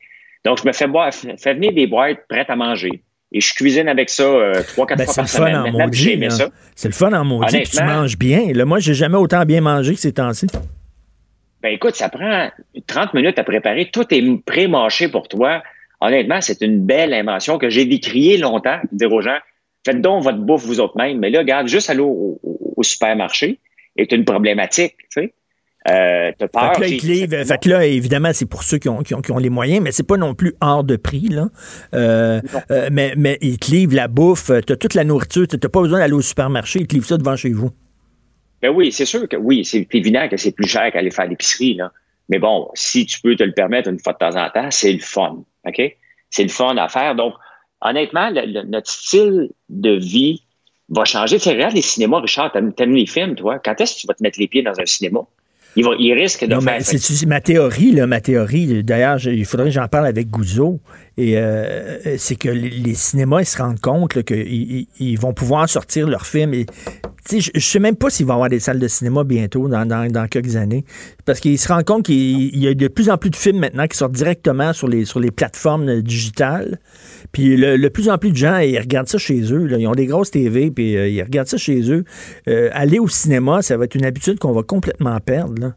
[0.45, 3.01] Donc, je me fais boire, fais venir des boîtes prêtes à manger.
[3.33, 5.55] Et je cuisine avec ça euh, trois, quatre Ben, fois c'est par le fun semaine.
[5.57, 5.97] en Maintenant, maudit.
[6.03, 6.31] j'ai aimé là.
[6.31, 6.49] ça.
[6.75, 8.53] C'est le fun en maudit, puis tu manges bien.
[8.53, 10.47] Là, moi, j'ai jamais autant bien mangé que ces temps-ci.
[11.61, 12.49] Ben écoute, ça prend
[12.87, 13.89] 30 minutes à préparer.
[13.91, 15.61] Tout est pré-mâché pour toi.
[16.01, 18.77] Honnêtement, c'est une belle invention que j'ai décriée longtemps.
[18.91, 19.37] Dire aux gens,
[19.85, 21.19] faites donc votre bouffe vous autres mêmes.
[21.19, 23.59] Mais là, regarde, juste aller au, au- au supermarché
[23.95, 24.95] est une problématique.
[25.11, 25.33] Tu sais.
[25.89, 26.73] Euh, peur.
[26.73, 28.89] Fait que là, c'est- ils te livrent- fait que là, évidemment, c'est pour ceux qui
[28.89, 31.29] ont, qui ont- qui ont les moyens, mais c'est pas non plus hors de prix.
[31.29, 31.47] Là.
[31.93, 32.41] Euh,
[32.71, 35.69] euh, mais, mais ils te livrent la bouffe, tu as toute la nourriture, tu n'as
[35.69, 37.71] pas besoin d'aller au supermarché, ils te livrent ça devant chez vous.
[38.61, 41.75] Ben oui, c'est sûr que oui, c'est évident que c'est plus cher qu'aller faire l'épicerie,
[41.75, 41.91] là.
[42.29, 44.91] Mais bon, si tu peux te le permettre une fois de temps en temps, c'est
[44.91, 45.43] le fun.
[45.67, 45.81] OK?
[46.29, 47.15] C'est le fun à faire.
[47.15, 47.33] Donc,
[47.81, 50.43] honnêtement, le- le- notre style de vie
[50.89, 51.37] va changer.
[51.37, 53.59] Tu sais, regarde les cinémas, Richard, t'aimes les films, toi.
[53.59, 55.19] Quand est-ce que tu vas te mettre les pieds dans un cinéma?
[55.75, 56.77] Il, va, il risque de Non, faire.
[56.77, 58.83] mais c'est ma théorie, là, ma théorie.
[58.83, 60.79] D'ailleurs, il faudrait que j'en parle avec Gouzeau.
[61.19, 65.67] Et euh, c'est que les, cinémas, ils se rendent compte qu'ils ils- ils vont pouvoir
[65.67, 66.53] sortir leurs films.
[67.31, 69.85] Je, je sais même pas s'il va y avoir des salles de cinéma bientôt, dans,
[69.87, 70.85] dans- quelques années.
[71.25, 72.15] Parce qu'ils se rendent compte qu'il
[72.55, 75.05] il y a de plus en plus de films maintenant qui sortent directement sur les,
[75.05, 76.79] sur les plateformes euh, digitales.
[77.31, 79.67] Puis le, plus en plus de gens, ils regardent ça chez eux.
[79.77, 82.03] Ils ont des grosses TV, puis euh, ils regardent ça chez eux.
[82.71, 85.73] Aller au cinéma, ça va être une habitude qu'on va complètement perdre.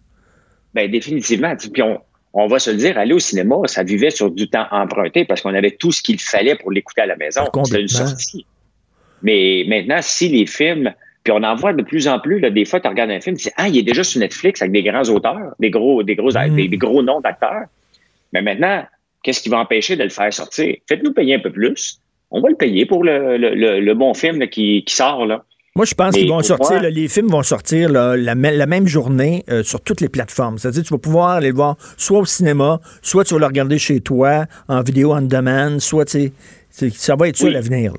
[0.74, 1.54] Ben, définitivement.
[1.56, 1.98] Puis on,
[2.32, 5.40] on va se le dire, aller au cinéma, ça vivait sur du temps emprunté parce
[5.40, 7.40] qu'on avait tout ce qu'il fallait pour l'écouter à la maison.
[7.40, 8.06] C'est une Complètement.
[8.06, 8.46] sortie.
[9.22, 10.92] Mais maintenant, si les films,
[11.24, 13.36] puis on en voit de plus en plus, là, des fois, tu regardes un film,
[13.36, 16.14] tu dis, ah, il est déjà sur Netflix avec des grands auteurs, des gros, des
[16.14, 16.54] gros, Mm.
[16.56, 17.64] des, des gros noms d'acteurs.
[18.32, 18.84] Mais maintenant,
[19.22, 20.76] qu'est-ce qui va empêcher de le faire sortir?
[20.88, 21.98] Faites-nous payer un peu plus.
[22.30, 25.26] On va le payer pour le, le- le- le bon film là, qui, qui sort,
[25.26, 25.44] là.
[25.76, 28.66] Moi, je pense qu'ils vont sortir, là, les films vont sortir là, la, me- la
[28.66, 30.58] même journée euh, sur toutes les plateformes.
[30.58, 33.78] C'est-à-dire, tu vas pouvoir aller le voir soit au cinéma, soit tu vas le regarder
[33.78, 36.32] chez toi, en vidéo on demand, soit, tu
[36.70, 37.52] ça va être ça Oui.
[37.52, 37.92] l'avenir.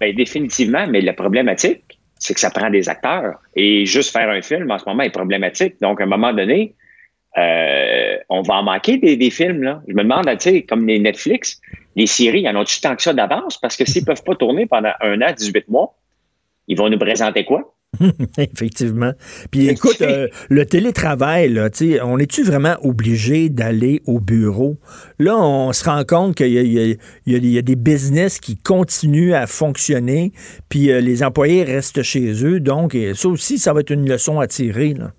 [0.00, 3.34] Ben, définitivement, mais la problématique, c'est que ça prend des acteurs.
[3.54, 5.74] Et juste faire un film en ce moment est problématique.
[5.80, 6.74] Donc, à un moment donné,
[7.38, 9.62] euh, on va en manquer des, des films.
[9.62, 9.80] Là.
[9.86, 11.60] Je me demande, tu sais, comme les Netflix,
[11.94, 13.58] les séries, y en ont-tu tant que ça d'avance?
[13.58, 15.94] Parce que s'ils peuvent pas tourner pendant un an, 18 mois,
[16.70, 17.74] ils vont nous présenter quoi?
[18.38, 19.12] Effectivement.
[19.50, 21.68] Puis écoute, euh, le télétravail, là,
[22.04, 24.78] on est-tu vraiment obligé d'aller au bureau?
[25.18, 29.46] Là, on se rend compte qu'il y, a- y y des business qui continuent à
[29.46, 30.32] fonctionner,
[30.68, 32.60] puis euh, les employés restent chez eux.
[32.60, 34.94] Donc, euh, ça aussi, ça va être une leçon à tirer.
[34.94, 35.10] Là.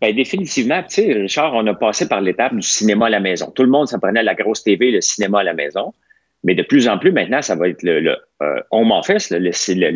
[0.00, 3.50] Ben, définitivement, tu sais, Richard, on a passé par l'étape du cinéma à la maison.
[3.54, 5.92] Tout le monde s'apprenait la grosse TV, le cinéma à la maison.
[6.44, 9.38] Mais de plus en plus, maintenant, ça va être le, le euh, home office, le,
[9.40, 9.90] le- c'est le-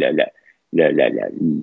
[0.75, 1.11] la, la-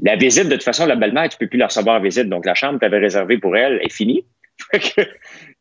[0.04, 0.46] la visite.
[0.48, 2.28] De toute façon, la belle-mère, tu peux plus la recevoir en visite.
[2.30, 4.26] Donc, la chambre que tu avais réservée pour elle est finie.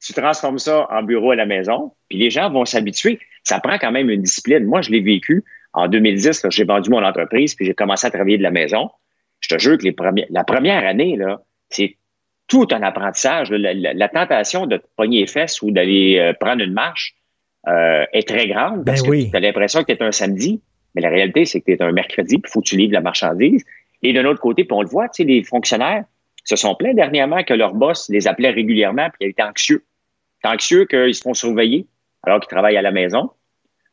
[0.03, 3.19] Tu transformes ça en bureau à la maison, puis les gens vont s'habituer.
[3.45, 4.65] Ça prend quand même une discipline.
[4.65, 6.43] Moi, je l'ai vécu en 2010.
[6.45, 8.91] là, J'ai vendu mon entreprise, puis j'ai commencé à travailler de la maison.
[9.41, 9.95] Je te jure que les
[10.31, 11.97] la première année, là, c'est
[12.47, 13.51] tout un apprentissage.
[13.51, 17.15] La, la- la tentation de te pogner les fesses ou d'aller euh, prendre une marche
[17.69, 19.31] euh, est très grande parce Ben que oui.
[19.31, 20.61] tu as l'impression que tu es un samedi,
[20.95, 22.93] mais la réalité, c'est que tu es un mercredi, puis il faut que tu livres
[22.93, 23.65] la marchandise.
[24.03, 26.05] Et d'un autre côté, puis on le voit, tu sais, les fonctionnaires
[26.45, 29.85] se sont plaints dernièrement que leur boss les appelait régulièrement, puis ils étaient anxieux.
[29.85, 31.87] Ils étaient anxieux qu'ils se font surveiller
[32.23, 33.31] alors qu'ils travaillent à la maison.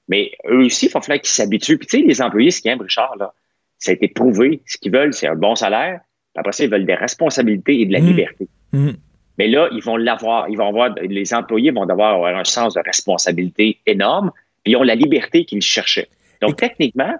[0.07, 1.77] Mais eux aussi, il va falloir qu'ils s'habituent.
[1.77, 3.33] Puis tu sais, les employés, ce qu'ils aiment, Richard, là,
[3.77, 4.61] ça a été prouvé.
[4.65, 5.99] Ce qu'ils veulent, c'est un bon salaire.
[6.33, 8.05] Puis après ça, ils veulent des responsabilités et de la Mm.
[8.05, 8.47] liberté.
[8.71, 8.91] Mm.
[9.37, 10.49] Mais là, ils vont l'avoir.
[10.49, 14.31] Ils vont avoir, les employés vont devoir avoir un sens de responsabilité énorme,
[14.63, 16.07] puis ils ont la liberté qu'ils cherchaient.
[16.41, 17.13] Donc, techniquement,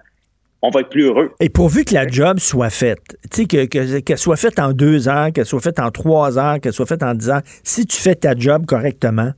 [0.62, 1.32] on va être plus heureux.
[1.40, 4.72] Et pourvu que la job soit faite, tu sais, que- que- qu'elle soit faite en
[4.72, 7.86] deux heures, qu'elle soit faite en trois heures, qu'elle soit faite en dix heures, si
[7.86, 9.32] tu fais ta job correctement,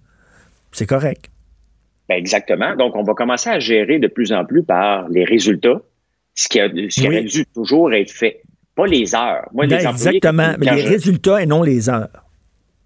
[0.72, 1.26] c'est correct.
[2.08, 2.74] Ben, exactement.
[2.76, 5.80] Donc, on va commencer à gérer de plus en plus par les résultats,
[6.34, 8.40] ce qui, a, ce qui aurait dû toujours être fait.
[8.74, 9.48] Pas les heures.
[9.52, 12.08] Moi, Ben, les employés, exactement, mais les je- résultats et non les heures.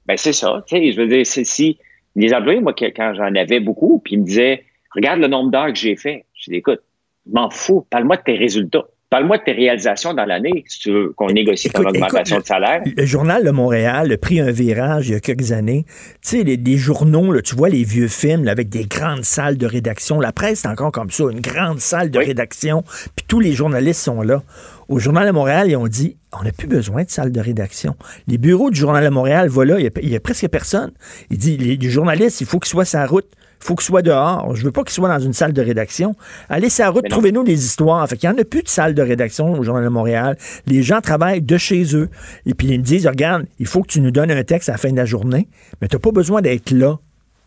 [0.07, 0.63] Ben, c'est ça.
[0.67, 1.79] Tu sais, je veux dire, c'est si
[2.17, 4.65] les employés, moi, quand j'en avais beaucoup, puis ils me disaient,
[4.95, 6.25] regarde le nombre d'heures que j'ai fait.
[6.35, 6.81] Je dis, écoute,
[7.27, 7.87] je m'en fous.
[7.91, 8.85] Parle-moi de tes résultats.
[9.11, 12.45] Parle-moi de tes réalisations dans l'année, si tu veux qu'on négocie ton Écoute, augmentation écoute,
[12.45, 12.83] de salaire.
[12.97, 15.85] Le journal de Montréal a pris un virage il y a quelques années.
[16.21, 19.23] Tu sais, les, les journaux, là, tu vois les vieux films là, avec des grandes
[19.25, 20.19] salles de rédaction.
[20.19, 22.83] La presse, c'est encore comme ça, une grande salle de rédaction,
[23.15, 24.43] puis tous les journalistes sont là.
[24.89, 27.95] Au Journal de Montréal, ils ont dit on n'a plus besoin de salle de rédaction.
[28.27, 30.91] Les bureaux du Journal de Montréal, voilà, il y a- il y, a presque personne.
[31.31, 33.29] Il dit les, les journalistes, il faut qu'ils soient sur la route.
[33.61, 34.55] Il faut qu'ils soient dehors.
[34.57, 36.15] Je veux pas qu'ils soient dans une salle de rédaction.
[36.49, 38.07] Allez sur la route, trouvez-nous des histoires.
[38.09, 40.37] Fait qu'il n'y en a plus de salle de rédaction au Journal de Montréal.
[40.67, 42.09] Les gens travaillent de chez eux.
[42.47, 44.73] Et puis ils me disent, regarde, il faut que tu nous donnes un texte à
[44.73, 45.49] la fin de la journée,
[45.81, 46.99] mais tu n'as pas besoin d'être là,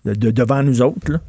[0.05, 1.11] de- de- devant nous autres.
[1.11, 1.19] là.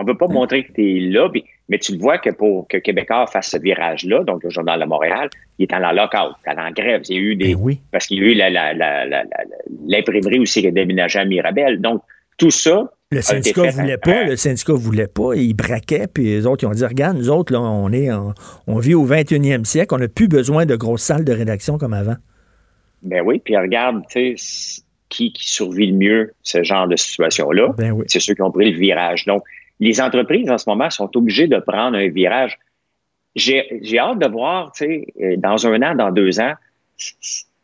[0.00, 1.28] On ne veut pas montrer que tu es là,
[1.68, 4.84] mais tu le vois que pour que Québécois fasse ce virage-là, donc le Journal de
[4.84, 7.02] Montréal, il est en la lockout, il est en grève.
[7.08, 7.46] Il y a eu des.
[7.90, 9.44] Parce qu'il y a eu la- la- la- la- la-
[9.88, 11.80] l'imprimerie aussi qui a déménagé à Mirabel.
[11.80, 12.00] Donc,
[12.38, 12.90] tout ça.
[13.10, 16.64] Le syndicat fait voulait pas, le syndicat voulait pas, et ils braquaient, puis les autres,
[16.64, 18.34] ils ont dit, regarde, nous autres, là, on est en-
[18.66, 21.94] on vit au 21e siècle, on n'a plus besoin de grosses salles de rédaction comme
[21.94, 22.16] avant.
[23.02, 27.68] Ben oui, puis regarde, tu sais, qui, qui survit le mieux ce genre de situation-là?
[27.78, 29.24] Ben C'est ceux qui ont pris le virage.
[29.24, 29.42] Donc,
[29.80, 32.58] les entreprises en ce moment sont obligées de prendre un virage.
[33.34, 36.52] J'ai j'ai hâte de voir, tu sais, euh, dans un an, dans deux ans,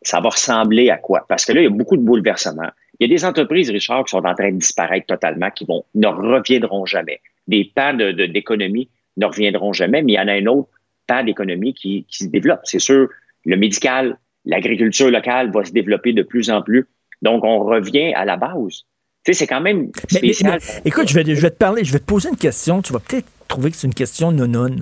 [0.01, 1.25] ça va ressembler à quoi?
[1.27, 2.69] Parce que là, il y a beaucoup de bouleversements.
[2.99, 5.83] Il y a des entreprises, Richard, qui sont en train de disparaître totalement, qui vont,
[5.95, 7.19] ne reviendront jamais.
[7.47, 10.69] Des pans de- de- d'économie ne reviendront jamais, mais il y en a un autre
[11.07, 12.61] pan d'économie qui, qui se développe.
[12.63, 13.09] C'est sûr,
[13.45, 16.87] le médical, l'agriculture locale va se développer de plus en plus.
[17.21, 18.83] Donc, on revient à la base.
[19.23, 20.59] Tu sais, c'est quand même Mais- mais- spécial.
[20.61, 22.81] mais- écoute, je vais, je vais te parler, je vais te poser une question.
[22.81, 24.75] Tu vas peut-être trouver que c'est une question non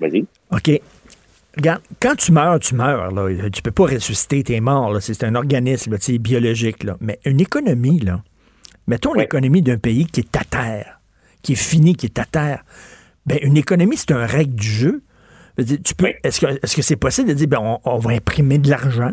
[0.00, 0.24] Vas-y.
[0.52, 0.80] OK.
[1.56, 3.10] Regarde, quand tu meurs, tu meurs.
[3.10, 3.50] Là.
[3.50, 4.96] Tu peux pas ressusciter, tu es mort.
[5.00, 6.84] C'est un organisme là, biologique.
[6.84, 6.96] Là.
[7.00, 8.22] Mais une économie, là,
[8.86, 11.00] mettons l'économie d'un pays qui est à terre,
[11.42, 12.64] qui est fini, qui est à terre.
[13.26, 15.02] Ben, une économie, c'est un règle du jeu.
[15.56, 19.12] Tu peux, Est-ce que c'est possible de dire ben, on, on va imprimer de l'argent?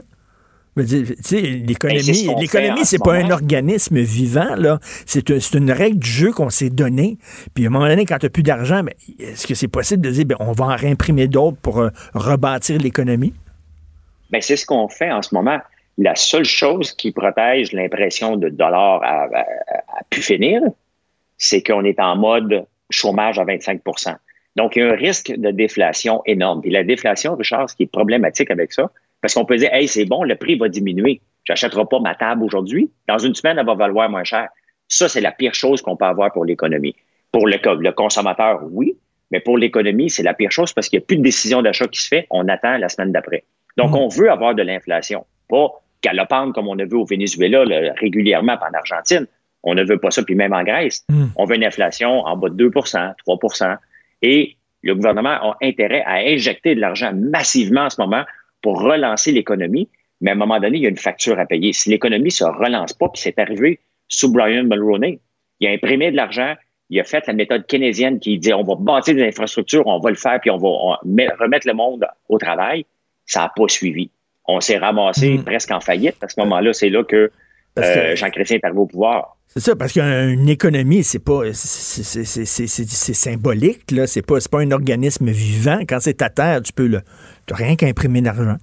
[0.75, 4.79] L'économie, fait l'économie, en c'est ce pas un organisme vivant, là.
[5.05, 7.17] C'est un- c'est une règle du jeu qu'on s'est donnée.
[7.53, 10.03] Puis à un moment donné, quand tu n'as plus d'argent, ben, est-ce que c'est possible
[10.03, 13.33] de dire ben, on va en réimprimer d'autres pour euh, rebâtir l'économie?
[14.31, 15.59] Ben, c'est ce qu'on fait en ce moment.
[15.97, 19.39] La seule chose qui protège l'impression de dollar à, à,
[19.99, 20.61] à pu finir,
[21.37, 23.81] c'est qu'on est en mode chômage à 25
[24.57, 26.61] Donc, il y a un risque de déflation énorme.
[26.65, 28.91] Et la déflation, Richard, ce qui est problématique avec ça,
[29.25, 31.19] parce qu'on peut dire, hey, c'est bon, le prix va diminuer.
[31.45, 32.91] J'achèterai pas ma table aujourd'hui.
[33.07, 34.49] Dans une semaine, elle va valoir moins cher.
[34.87, 36.95] Ça, c'est la pire chose qu'on peut avoir pour l'économie.
[37.31, 38.95] Pour le, le consommateur, oui,
[39.31, 41.87] mais pour l'économie, c'est la pire chose parce qu'il n'y a plus de décision d'achat
[41.87, 42.27] qui se fait.
[42.29, 43.45] On attend la semaine d'après.
[43.77, 45.71] Donc, on veut avoir de l'inflation, pas
[46.03, 49.25] galopante comme on a vu au Venezuela là, régulièrement en Argentine.
[49.63, 51.03] On ne veut pas ça, puis même en Grèce.
[51.35, 53.77] On veut une inflation en bas de 2% 3%
[54.21, 58.23] Et le gouvernement a intérêt à injecter de l'argent massivement en ce moment
[58.65, 59.87] pour relancer l'économie,
[60.21, 61.71] mais à un moment donné, il y a une facture à payer.
[61.71, 65.19] Si l'économie ne se relance pas, puis c'est arrivé sous Brian Mulroney,
[65.59, 66.55] il a imprimé de l'argent,
[66.89, 70.09] il a fait la méthode keynésienne qui dit on va bâtir des infrastructures, on va
[70.09, 72.85] le faire, puis on va on- met- remettre le monde au travail.
[73.27, 74.09] Ça n'a pas suivi.
[74.47, 76.15] On s'est ramassé presque en faillite.
[76.23, 77.31] À ce moment-là, c'est là que,
[77.75, 79.34] Parce que- euh, Jean Chrétien est arrivé au pouvoir.
[79.57, 84.05] C'est ça, parce qu'une économie, c'est pas c'est- symbolique, là.
[84.05, 85.79] C'est pas, pas un organisme vivant.
[85.87, 86.99] Quand c'est à terre, tu peux le.
[87.45, 88.57] T'as rien qu'à imprimer d'argent.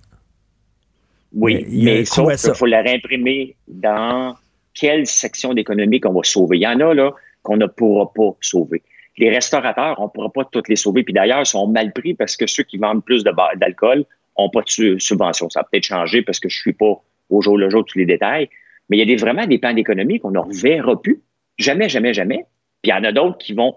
[1.32, 4.36] Oui, Mais il sauf qu'il faut la réimprimer dans
[4.74, 6.58] quelle section d'économie qu'on va sauver.
[6.58, 7.12] Il y en a là
[7.42, 8.82] qu'on ne pourra pas sauver.
[9.16, 11.04] Les restaurateurs, on ne pourra pas toutes les sauver.
[11.04, 14.04] Puis d'ailleurs, ils sont mal pris parce que ceux qui vendent plus d'alcool
[14.38, 15.48] n'ont pas de su- subvention.
[15.48, 17.96] Ça a peut-être changé parce que je ne suis pas au jour le jour tous
[17.98, 18.50] les détails.
[18.92, 21.22] Mais il y a des, vraiment des plans d'économie qu'on ne reverra plus.
[21.56, 22.44] Jamais, jamais, jamais.
[22.82, 23.74] Puis il y en a d'autres qui vont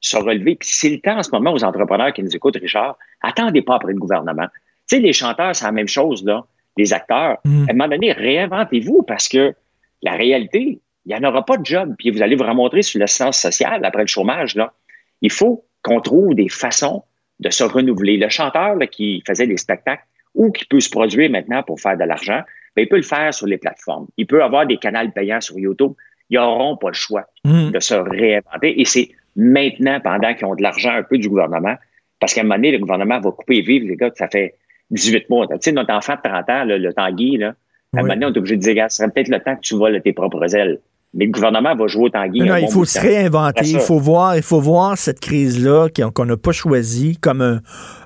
[0.00, 0.56] se relever.
[0.56, 3.76] Puis c'est le temps en ce moment aux entrepreneurs qui nous écoutent, Richard, attendez pas
[3.76, 4.46] après le gouvernement.
[4.86, 6.44] Tu sais, les chanteurs, c'est la même chose, là.
[6.76, 7.38] Les acteurs.
[7.46, 9.54] À un moment donné, réinventez-vous parce que
[10.02, 11.94] la réalité, il n'y en aura pas de job.
[11.98, 14.74] Puis vous allez vous remontrer sur l'assistance sociale après le chômage, là.
[15.22, 17.04] Il faut qu'on trouve des façons
[17.40, 18.18] de se renouveler.
[18.18, 20.04] Le chanteur là, qui faisait des spectacles
[20.34, 22.42] ou qui peut se produire maintenant pour faire de l'argent,
[22.78, 24.06] ben, il peut le faire sur les plateformes.
[24.16, 25.92] Il peut avoir des canaux payants sur YouTube.
[26.30, 27.24] Ils n'auront pas le choix
[27.72, 28.80] de se réinventer.
[28.80, 31.74] Et c'est maintenant, pendant qu'ils ont de l'argent un peu du gouvernement,
[32.20, 34.54] parce qu'à un moment donné, le gouvernement va couper et vivre, les gars, ça fait
[34.90, 35.46] 18 mois.
[35.48, 37.54] Tu sais, notre enfant de 30 ans, le Tanguy, là,
[37.96, 39.56] à un moment donné, on est obligé de dire, gars, ce serait peut-être le temps
[39.56, 40.78] que tu voles tes propres ailes.
[41.14, 42.40] Mais le gouvernement va jouer au Tanguy.
[42.40, 43.06] Non, il faut se temps.
[43.06, 43.64] réinventer.
[43.66, 47.60] Il faut voir, il faut voir cette crise-là qu'on n'a pas choisie comme un-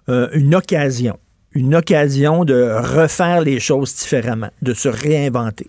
[0.09, 1.19] euh, une occasion.
[1.55, 5.67] Une occasion de refaire les choses différemment, de se réinventer.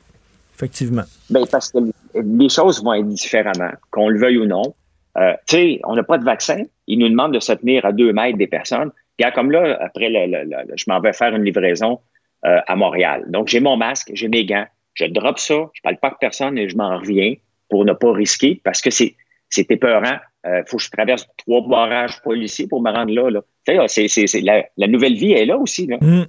[0.56, 1.04] Effectivement.
[1.30, 1.80] Ben, parce que
[2.16, 4.76] les choses vont être différemment, qu'on le veuille ou non.
[5.18, 6.64] Euh, tu sais, on n'a pas de vaccin.
[6.88, 8.92] Ils nous demandent de se tenir à deux mètres des personnes.
[9.20, 12.00] Regarde, comme là, après, je m'en vais faire une livraison
[12.46, 13.26] euh, à Montréal.
[13.28, 14.66] Donc, j'ai mon masque, j'ai mes gants.
[14.94, 17.34] Je drop ça, je parle pas avec personne et je m'en reviens
[17.70, 19.16] pour ne pas risquer parce que c'est
[19.50, 20.18] c'est épeurant.
[20.46, 23.42] Il faut que je traverse trois barrages policiers pour me rendre là.
[23.68, 25.88] Là, c'est- c'est- c'est- la, la nouvelle vie est là aussi.
[25.88, 25.98] Là.
[26.02, 26.24] Mm.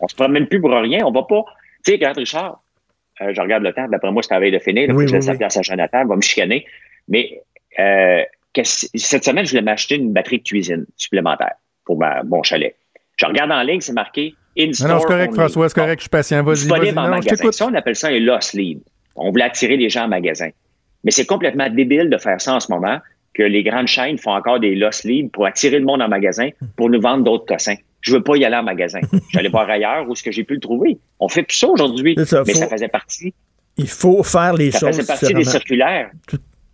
[0.00, 1.04] On se promène plus pour rien.
[1.06, 1.44] On va pas.
[1.84, 2.62] Tu sais, regarde, Richard,
[3.20, 3.86] euh, je regarde le temps.
[3.88, 4.88] D'après moi, c'est la veille de finir.
[4.88, 5.38] Là, Oui, je oui, laisse la oui.
[5.38, 6.02] place à Jonathan.
[6.02, 6.66] Il va me chicaner.
[7.08, 7.40] Mais
[7.78, 8.22] euh,
[8.64, 11.54] cette semaine, je voulais m'acheter une batterie de cuisine supplémentaire
[11.84, 12.74] pour ma, mon chalet.
[13.16, 15.34] Je regarde en ligne, c'est marqué in Non, non, c'est correct.
[15.34, 16.42] François, c'est correct, je suis patient.
[16.42, 16.92] Vas-y, vas-y.
[16.92, 17.52] Non, magasin.
[17.52, 18.80] Ça, on appelle ça un loss lead.
[19.14, 20.48] On voulait attirer les gens en magasin.
[21.04, 22.98] Mais c'est complètement débile de faire ça en ce moment,
[23.34, 26.48] que les grandes chaînes font encore des loss leads pour attirer le monde en magasin
[26.76, 27.76] pour nous vendre d'autres cossins.
[28.02, 29.00] Je veux pas y aller en magasin.
[29.32, 30.98] J'allais voir ailleurs où est-ce que j'ai pu le trouver.
[31.20, 32.14] On fait plus ça aujourd'hui.
[32.24, 33.32] Ça, Mais faut- ça faisait partie
[33.78, 36.10] Il faut faire les ça choses faisait partie des circulaires.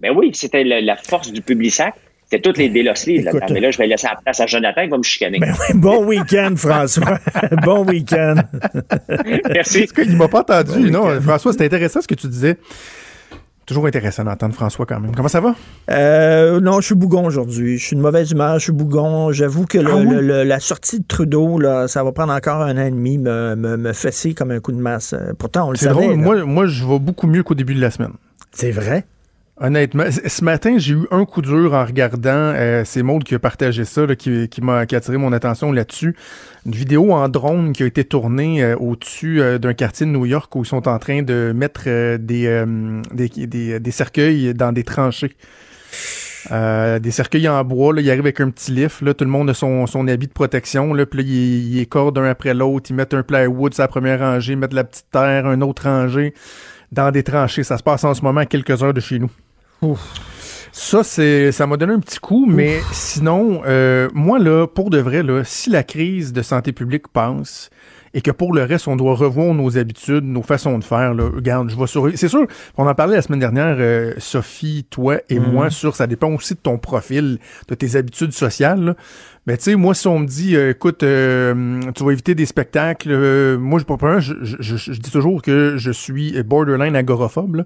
[0.00, 1.94] Ben oui, c'était la, la force du Publisac.
[2.30, 2.92] C'était toutes les délos.
[3.06, 5.40] Écoute, Mais là, je vais laisser la place à Jonathan, il va me chicaner.
[5.74, 7.18] Bon week-end, François.
[7.64, 8.34] bon week-end.
[9.50, 9.80] Merci.
[9.84, 10.90] Est-ce qu'il m'a pas entendu?
[10.90, 12.56] non, François, c'était intéressant ce que tu disais.
[13.68, 15.14] Toujours intéressant d'entendre François quand même.
[15.14, 15.54] Comment ça va?
[15.90, 17.76] Euh, non, je suis bougon aujourd'hui.
[17.76, 19.30] Je suis de mauvaise humeur, je suis bougon.
[19.30, 20.06] J'avoue que le- Ah oui?
[20.08, 23.18] le- le- la sortie de Trudeau, là, ça va prendre encore un an et demi,
[23.18, 25.12] me, me, me fesser comme un coup de masse.
[25.12, 26.00] Euh, Pourtant, on le C'est savait.
[26.06, 26.10] drôle.
[26.12, 26.16] là.
[26.16, 28.12] Moi, moi, je vais beaucoup mieux qu'au début de la semaine.
[28.52, 29.04] C'est vrai?
[29.60, 33.84] Honnêtement, ce matin, j'ai eu un coup dur en regardant, euh, c'est qui a partagé
[33.84, 36.14] ça, là, qui, qui m'a qui a attiré mon attention là-dessus.
[36.64, 40.26] Une vidéo en drone qui a été tournée euh, au-dessus euh, d'un quartier de New
[40.26, 44.54] York où ils sont en train de mettre euh, des, euh, des, des- des cercueils
[44.54, 45.34] dans des tranchées.
[46.50, 49.50] Des cercueils en bois, là, ils arrivent avec un petit lift, là, tout le monde
[49.50, 52.94] a son, son habit de protection, là, puis là, ils, ils un après l'autre, ils
[52.94, 56.32] mettent un plywood sur la première rangée, ils mettent la petite terre, un autre rangée,
[56.92, 57.64] dans des tranchées.
[57.64, 59.30] Ça se passe en ce moment à quelques heures de chez nous.
[60.72, 64.98] Ça, c'est, ça m'a donné un petit coup, mais sinon, euh, moi, là, pour de
[64.98, 67.70] vrai, là, si la crise de santé publique passe
[68.14, 71.24] et que pour le reste, on doit revoir nos habitudes, nos façons de faire, là,
[71.34, 72.10] regarde, je vais sur...
[72.16, 72.46] C'est sûr,
[72.76, 75.52] on en parlait la semaine dernière, euh, Sophie, toi et Mhm.
[75.52, 77.38] moi, sur ça dépend aussi de ton profil,
[77.68, 78.94] de tes habitudes sociales, là.
[79.48, 82.44] Mais tu sais, moi, si on me dit, euh, écoute, euh, tu vas éviter des
[82.44, 87.64] spectacles, euh, moi, je, je, je, je, dis toujours que je suis borderline agoraphobe.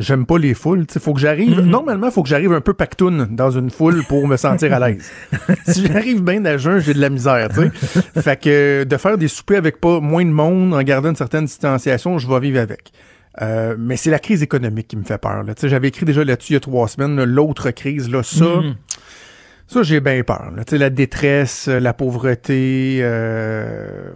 [0.00, 0.86] J'aime pas les foules.
[0.92, 1.60] Il faut que j'arrive.
[1.60, 4.80] Normalement, il faut que j'arrive un peu pactoun dans une foule pour me sentir à
[4.80, 5.08] l'aise.
[5.68, 7.48] si j'arrive bien à jeun, j'ai de la misère.
[7.50, 8.20] tu sais.
[8.22, 11.44] fait que de faire des soupers avec pas moins de monde en gardant une certaine
[11.44, 12.90] distanciation, je vais vivre avec.
[13.40, 15.44] Euh, mais c'est la crise économique qui me fait peur.
[15.62, 18.44] J'avais écrit déjà là-dessus il y a trois semaines, l'autre crise, là, ça.
[18.44, 18.74] Mhm.
[19.72, 20.50] Ça, j'ai bien peur.
[20.56, 20.64] là.
[20.64, 22.98] Tu La détresse, euh, la pauvreté.
[23.02, 24.10] Euh...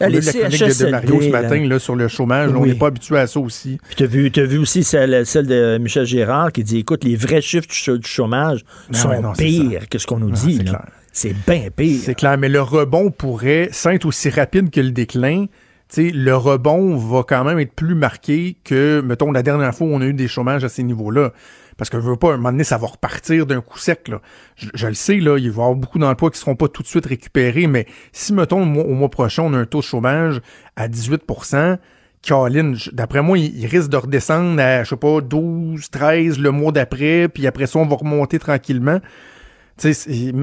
[0.00, 2.50] On a les eu la chronique de- Mario ce matin là, sur le chômage.
[2.56, 3.78] On n'est pas habitué à ça aussi.
[3.86, 7.40] Puis t'as vu, vu aussi celle, celle de Michel Gérard qui dit, écoute, les vrais
[7.40, 10.64] chiffres du ch- du chômage Ah sont non, pires que ce qu'on nous Ah, dit.
[11.12, 12.00] c'est bien pire.
[12.02, 15.46] C'est clair, mais le rebond pourrait, sans être aussi rapide que le déclin,
[15.92, 19.90] tu le rebond va quand même être plus marqué que, mettons, la dernière fois où
[19.94, 21.32] on a eu des chômages à ces niveaux-là.
[21.76, 24.08] Parce que je veux pas, un moment donné, ça va repartir d'un coup sec.
[24.08, 24.20] Là.
[24.56, 26.82] Je, je le sais, là, il va y avoir beaucoup d'emplois qui seront pas tout
[26.82, 29.78] de suite récupérés, mais si, mettons, au mois, au mois prochain, on a un taux
[29.78, 30.40] de chômage
[30.76, 31.78] à 18%
[32.24, 36.50] Caroline, d'après moi, il, il risque de redescendre à, je sais pas, 12, 13 le
[36.50, 39.00] mois d'après, puis après ça, on va remonter tranquillement.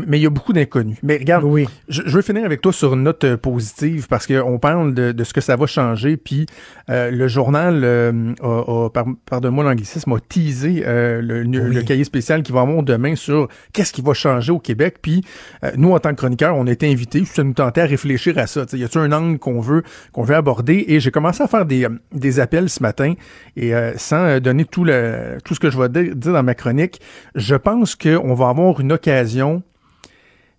[0.08, 0.98] Mais il y a beaucoup d'inconnus.
[1.04, 1.44] Mais regarde,
[1.88, 5.14] je, je veux finir avec toi sur une note euh, positive parce qu'on parle de,
[5.14, 6.18] de ce que ça va changer.
[6.18, 6.46] Puis
[6.90, 12.04] euh, le journal, euh, a, a- par- pardonne-moi l'anglicisme, a teasé euh, le, le cahier
[12.04, 14.98] spécial qui va avoir demain sur qu'est-ce qui va changer au Québec.
[15.02, 15.24] Puis
[15.64, 18.38] euh, nous, en tant que chroniqueurs, on a été invités, ça nous tentait à réfléchir
[18.38, 18.66] à ça.
[18.66, 20.84] Tu sais, y a-t-il un angle qu'on veut qu'on veut aborder?
[20.90, 23.14] Et j'ai commencé à faire des, des appels ce matin
[23.56, 26.54] et euh, sans donner tout le tout ce que je vais di- dire dans ma
[26.54, 27.00] chronique,
[27.36, 29.21] je pense qu'on va avoir une occasion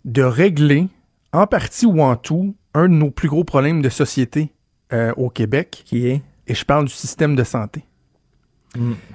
[0.05, 0.89] de régler,
[1.33, 4.53] en partie ou en tout, un de nos plus gros problèmes de société
[4.93, 5.83] euh, au Québec.
[5.85, 6.23] Qui est?
[6.47, 7.85] Et je parle du système de santé.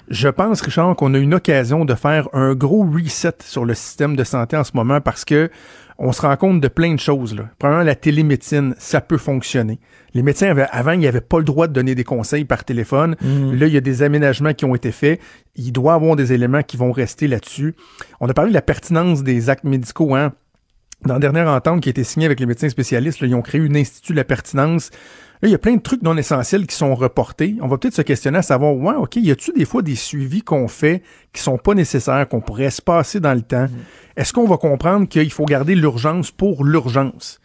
[0.08, 4.16] Je pense, Richard, qu'on a une occasion de faire un gros reset sur le système
[4.16, 5.50] de santé en ce moment parce que
[6.00, 7.34] on se rend compte de plein de choses.
[7.36, 7.50] Là.
[7.58, 9.80] Premièrement, la télémédecine, ça peut fonctionner.
[10.14, 13.16] Les médecins, avaient- avant, ils n'avaient pas le droit de donner des conseils par téléphone.
[13.20, 13.56] Mhm.
[13.60, 15.20] Là, il y a des aménagements qui ont été faits.
[15.56, 17.74] Il doit y avoir des éléments qui vont rester là-dessus.
[18.20, 20.14] On a parlé de la pertinence des actes médicaux.
[20.14, 20.34] Hein?
[21.06, 23.42] Dans la dernière entente qui a été signée avec les médecins spécialistes, là, ils ont
[23.42, 24.90] créé une institut de la pertinence.
[25.42, 27.56] Là, il y a plein de trucs non essentiels qui sont reportés.
[27.62, 30.42] On va peut-être se questionner à savoir, ouais, OK, y a-tu des fois des suivis
[30.42, 31.04] qu'on fait
[31.34, 33.68] qui sont pas nécessaires, qu'on pourrait se passer dans le temps?
[34.16, 37.40] Est-ce qu'on va comprendre qu'il faut garder l'urgence pour l'urgence?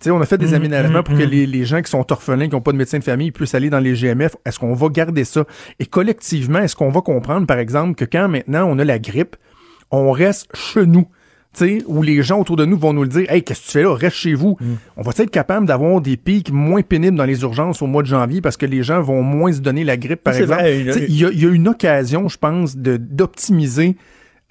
[0.00, 1.30] Tu sais, on a fait des Mhm, aménagements pour que mhm.
[1.30, 3.70] les, les gens qui sont orphelins, qui n'ont pas de médecin de famille, puissent aller
[3.70, 4.34] dans les GMF.
[4.44, 5.44] Est-ce qu'on va garder ça?
[5.78, 9.36] Et collectivement, est-ce qu'on va comprendre, par exemple, que quand maintenant on a la grippe,
[9.92, 11.06] on reste chez nous?
[11.86, 13.82] Où les gens autour de nous vont nous le dire Hey, qu'est-ce que tu fais
[13.82, 13.92] là?
[13.94, 14.56] Reste chez vous.
[14.60, 14.64] Mm.
[14.96, 18.06] On va être capable d'avoir des pics moins pénibles dans les urgences au mois de
[18.08, 20.62] janvier parce que les gens vont moins se donner la grippe, par exemple.
[21.08, 23.96] Il y, a- il y a une occasion, je pense, d'optimiser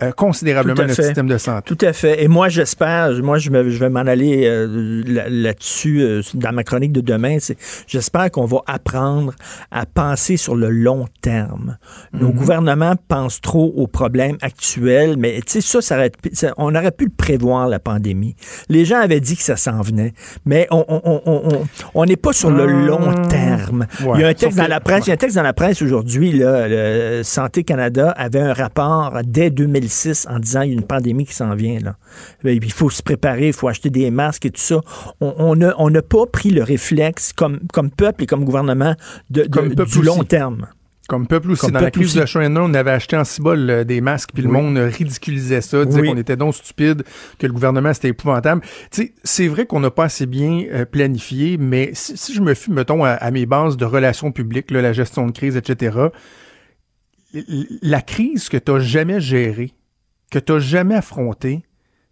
[0.01, 1.03] euh, considérablement notre fait.
[1.03, 1.73] système de santé.
[1.75, 2.23] Tout à fait.
[2.23, 6.51] Et moi, j'espère, moi, je, me- je vais m'en aller euh, là- là-dessus euh, dans
[6.53, 7.37] ma chronique de demain.
[7.87, 9.33] J'espère qu'on va apprendre
[9.71, 11.77] à penser sur le long terme.
[12.13, 12.33] Nos Mhm.
[12.33, 16.91] gouvernements pensent trop aux problèmes actuels, mais tu sais, ça, ça aurait- ça- on aurait
[16.91, 18.35] pu le prévoir, la pandémie.
[18.69, 20.13] Les gens avaient dit que ça s'en venait,
[20.45, 23.85] mais on on- on- on- on- on n'est pas sur le Hum, long terme.
[24.05, 24.11] ouais.
[24.15, 25.43] Il y a un texte Sauf dans la presse, il y a un texte dans
[25.43, 26.41] la presse aujourd'hui,
[27.23, 29.49] Santé Canada avait un rapport dès
[29.89, 31.79] 2006 en disant il y a une pandémie qui s'en vient.
[31.79, 31.95] Là.
[32.43, 34.81] Ben, Il faut se préparer, il faut acheter des masques et tout ça.
[35.19, 38.95] On n'a on pas pris le réflexe comme, comme peuple et comme gouvernement
[39.29, 40.67] de, de- Comme du long terme.
[41.07, 41.61] Comme peuple aussi.
[41.61, 42.19] Comme dans la peuple crise aussi.
[42.19, 45.83] de China, on avait acheté en cibole euh, des masques, puis le monde ridiculisait ça,
[45.83, 46.07] disait Oui.
[46.09, 47.01] qu'on était donc stupide,
[47.39, 48.61] que le gouvernement c'était épouvantable.
[49.23, 52.69] C'est vrai qu'on n'a pas assez bien euh, planifié, mais si, si je me fie,
[52.69, 55.97] mettons, à, à mes bases de relations publiques, là, la gestion de crise, etc.,
[57.81, 59.73] la crise que tu n'as jamais gérée,
[60.29, 61.63] que tu n'as jamais affrontée,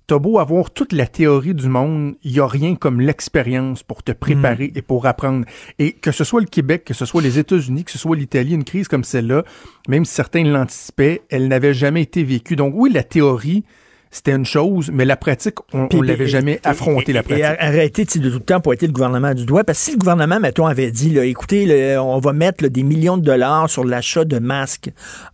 [0.07, 4.03] T'as beau avoir toute la théorie du monde, il n'y a rien comme l'expérience pour
[4.03, 5.43] te préparer et pour apprendre.
[5.79, 8.53] Et que ce soit le Québec, que ce soit les États-Unis, que ce soit l'Italie,
[8.53, 9.43] une crise comme celle-là,
[9.89, 12.55] même si certains l'anticipaient, elle n'avait jamais été vécue.
[12.55, 13.65] Donc oui, la théorie,
[14.11, 17.43] c'était une chose, mais la pratique, on ne l'avait jamais et- affronté, la pratique.
[17.43, 19.63] Et arrêter de tout le temps pointer le gouvernement du doigt.
[19.63, 22.69] Parce que si le gouvernement, mettons, avait dit, là, écoutez, là, on va mettre là,
[22.69, 24.89] des millions de dollars sur l'achat de masques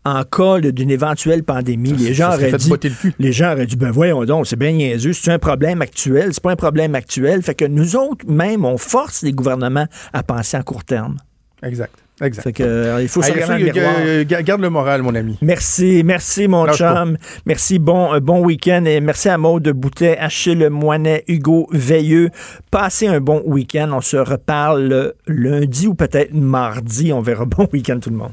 [0.06, 3.76] en cas d'une éventuelle pandémie, Ça, les gens auraient dit, le les gens auraient dit,
[3.76, 7.42] ben voyons donc, c'est bien niaiseux, c'est un problème actuel, c'est pas un problème actuel.
[7.42, 11.18] Fait que nous autres, même, on force les gouvernements à penser à court terme.
[11.62, 12.03] Exact.
[12.24, 12.44] Exact.
[12.44, 15.38] Fait que, euh, il faut se dans le euh, ga- garde le moral, mon ami.
[15.42, 16.96] Merci, merci mon Lâche pas.
[16.96, 17.18] chum.
[17.46, 22.30] Merci, bon, euh, bon week-end et merci à Maud de Boutet, Achille Moinet, Hugo Veilleux.
[22.72, 23.90] Passez un bon week-end.
[23.94, 27.12] On se reparle lundi ou peut-être mardi.
[27.14, 27.46] On verra.
[27.54, 28.32] Bon week-end tout le monde.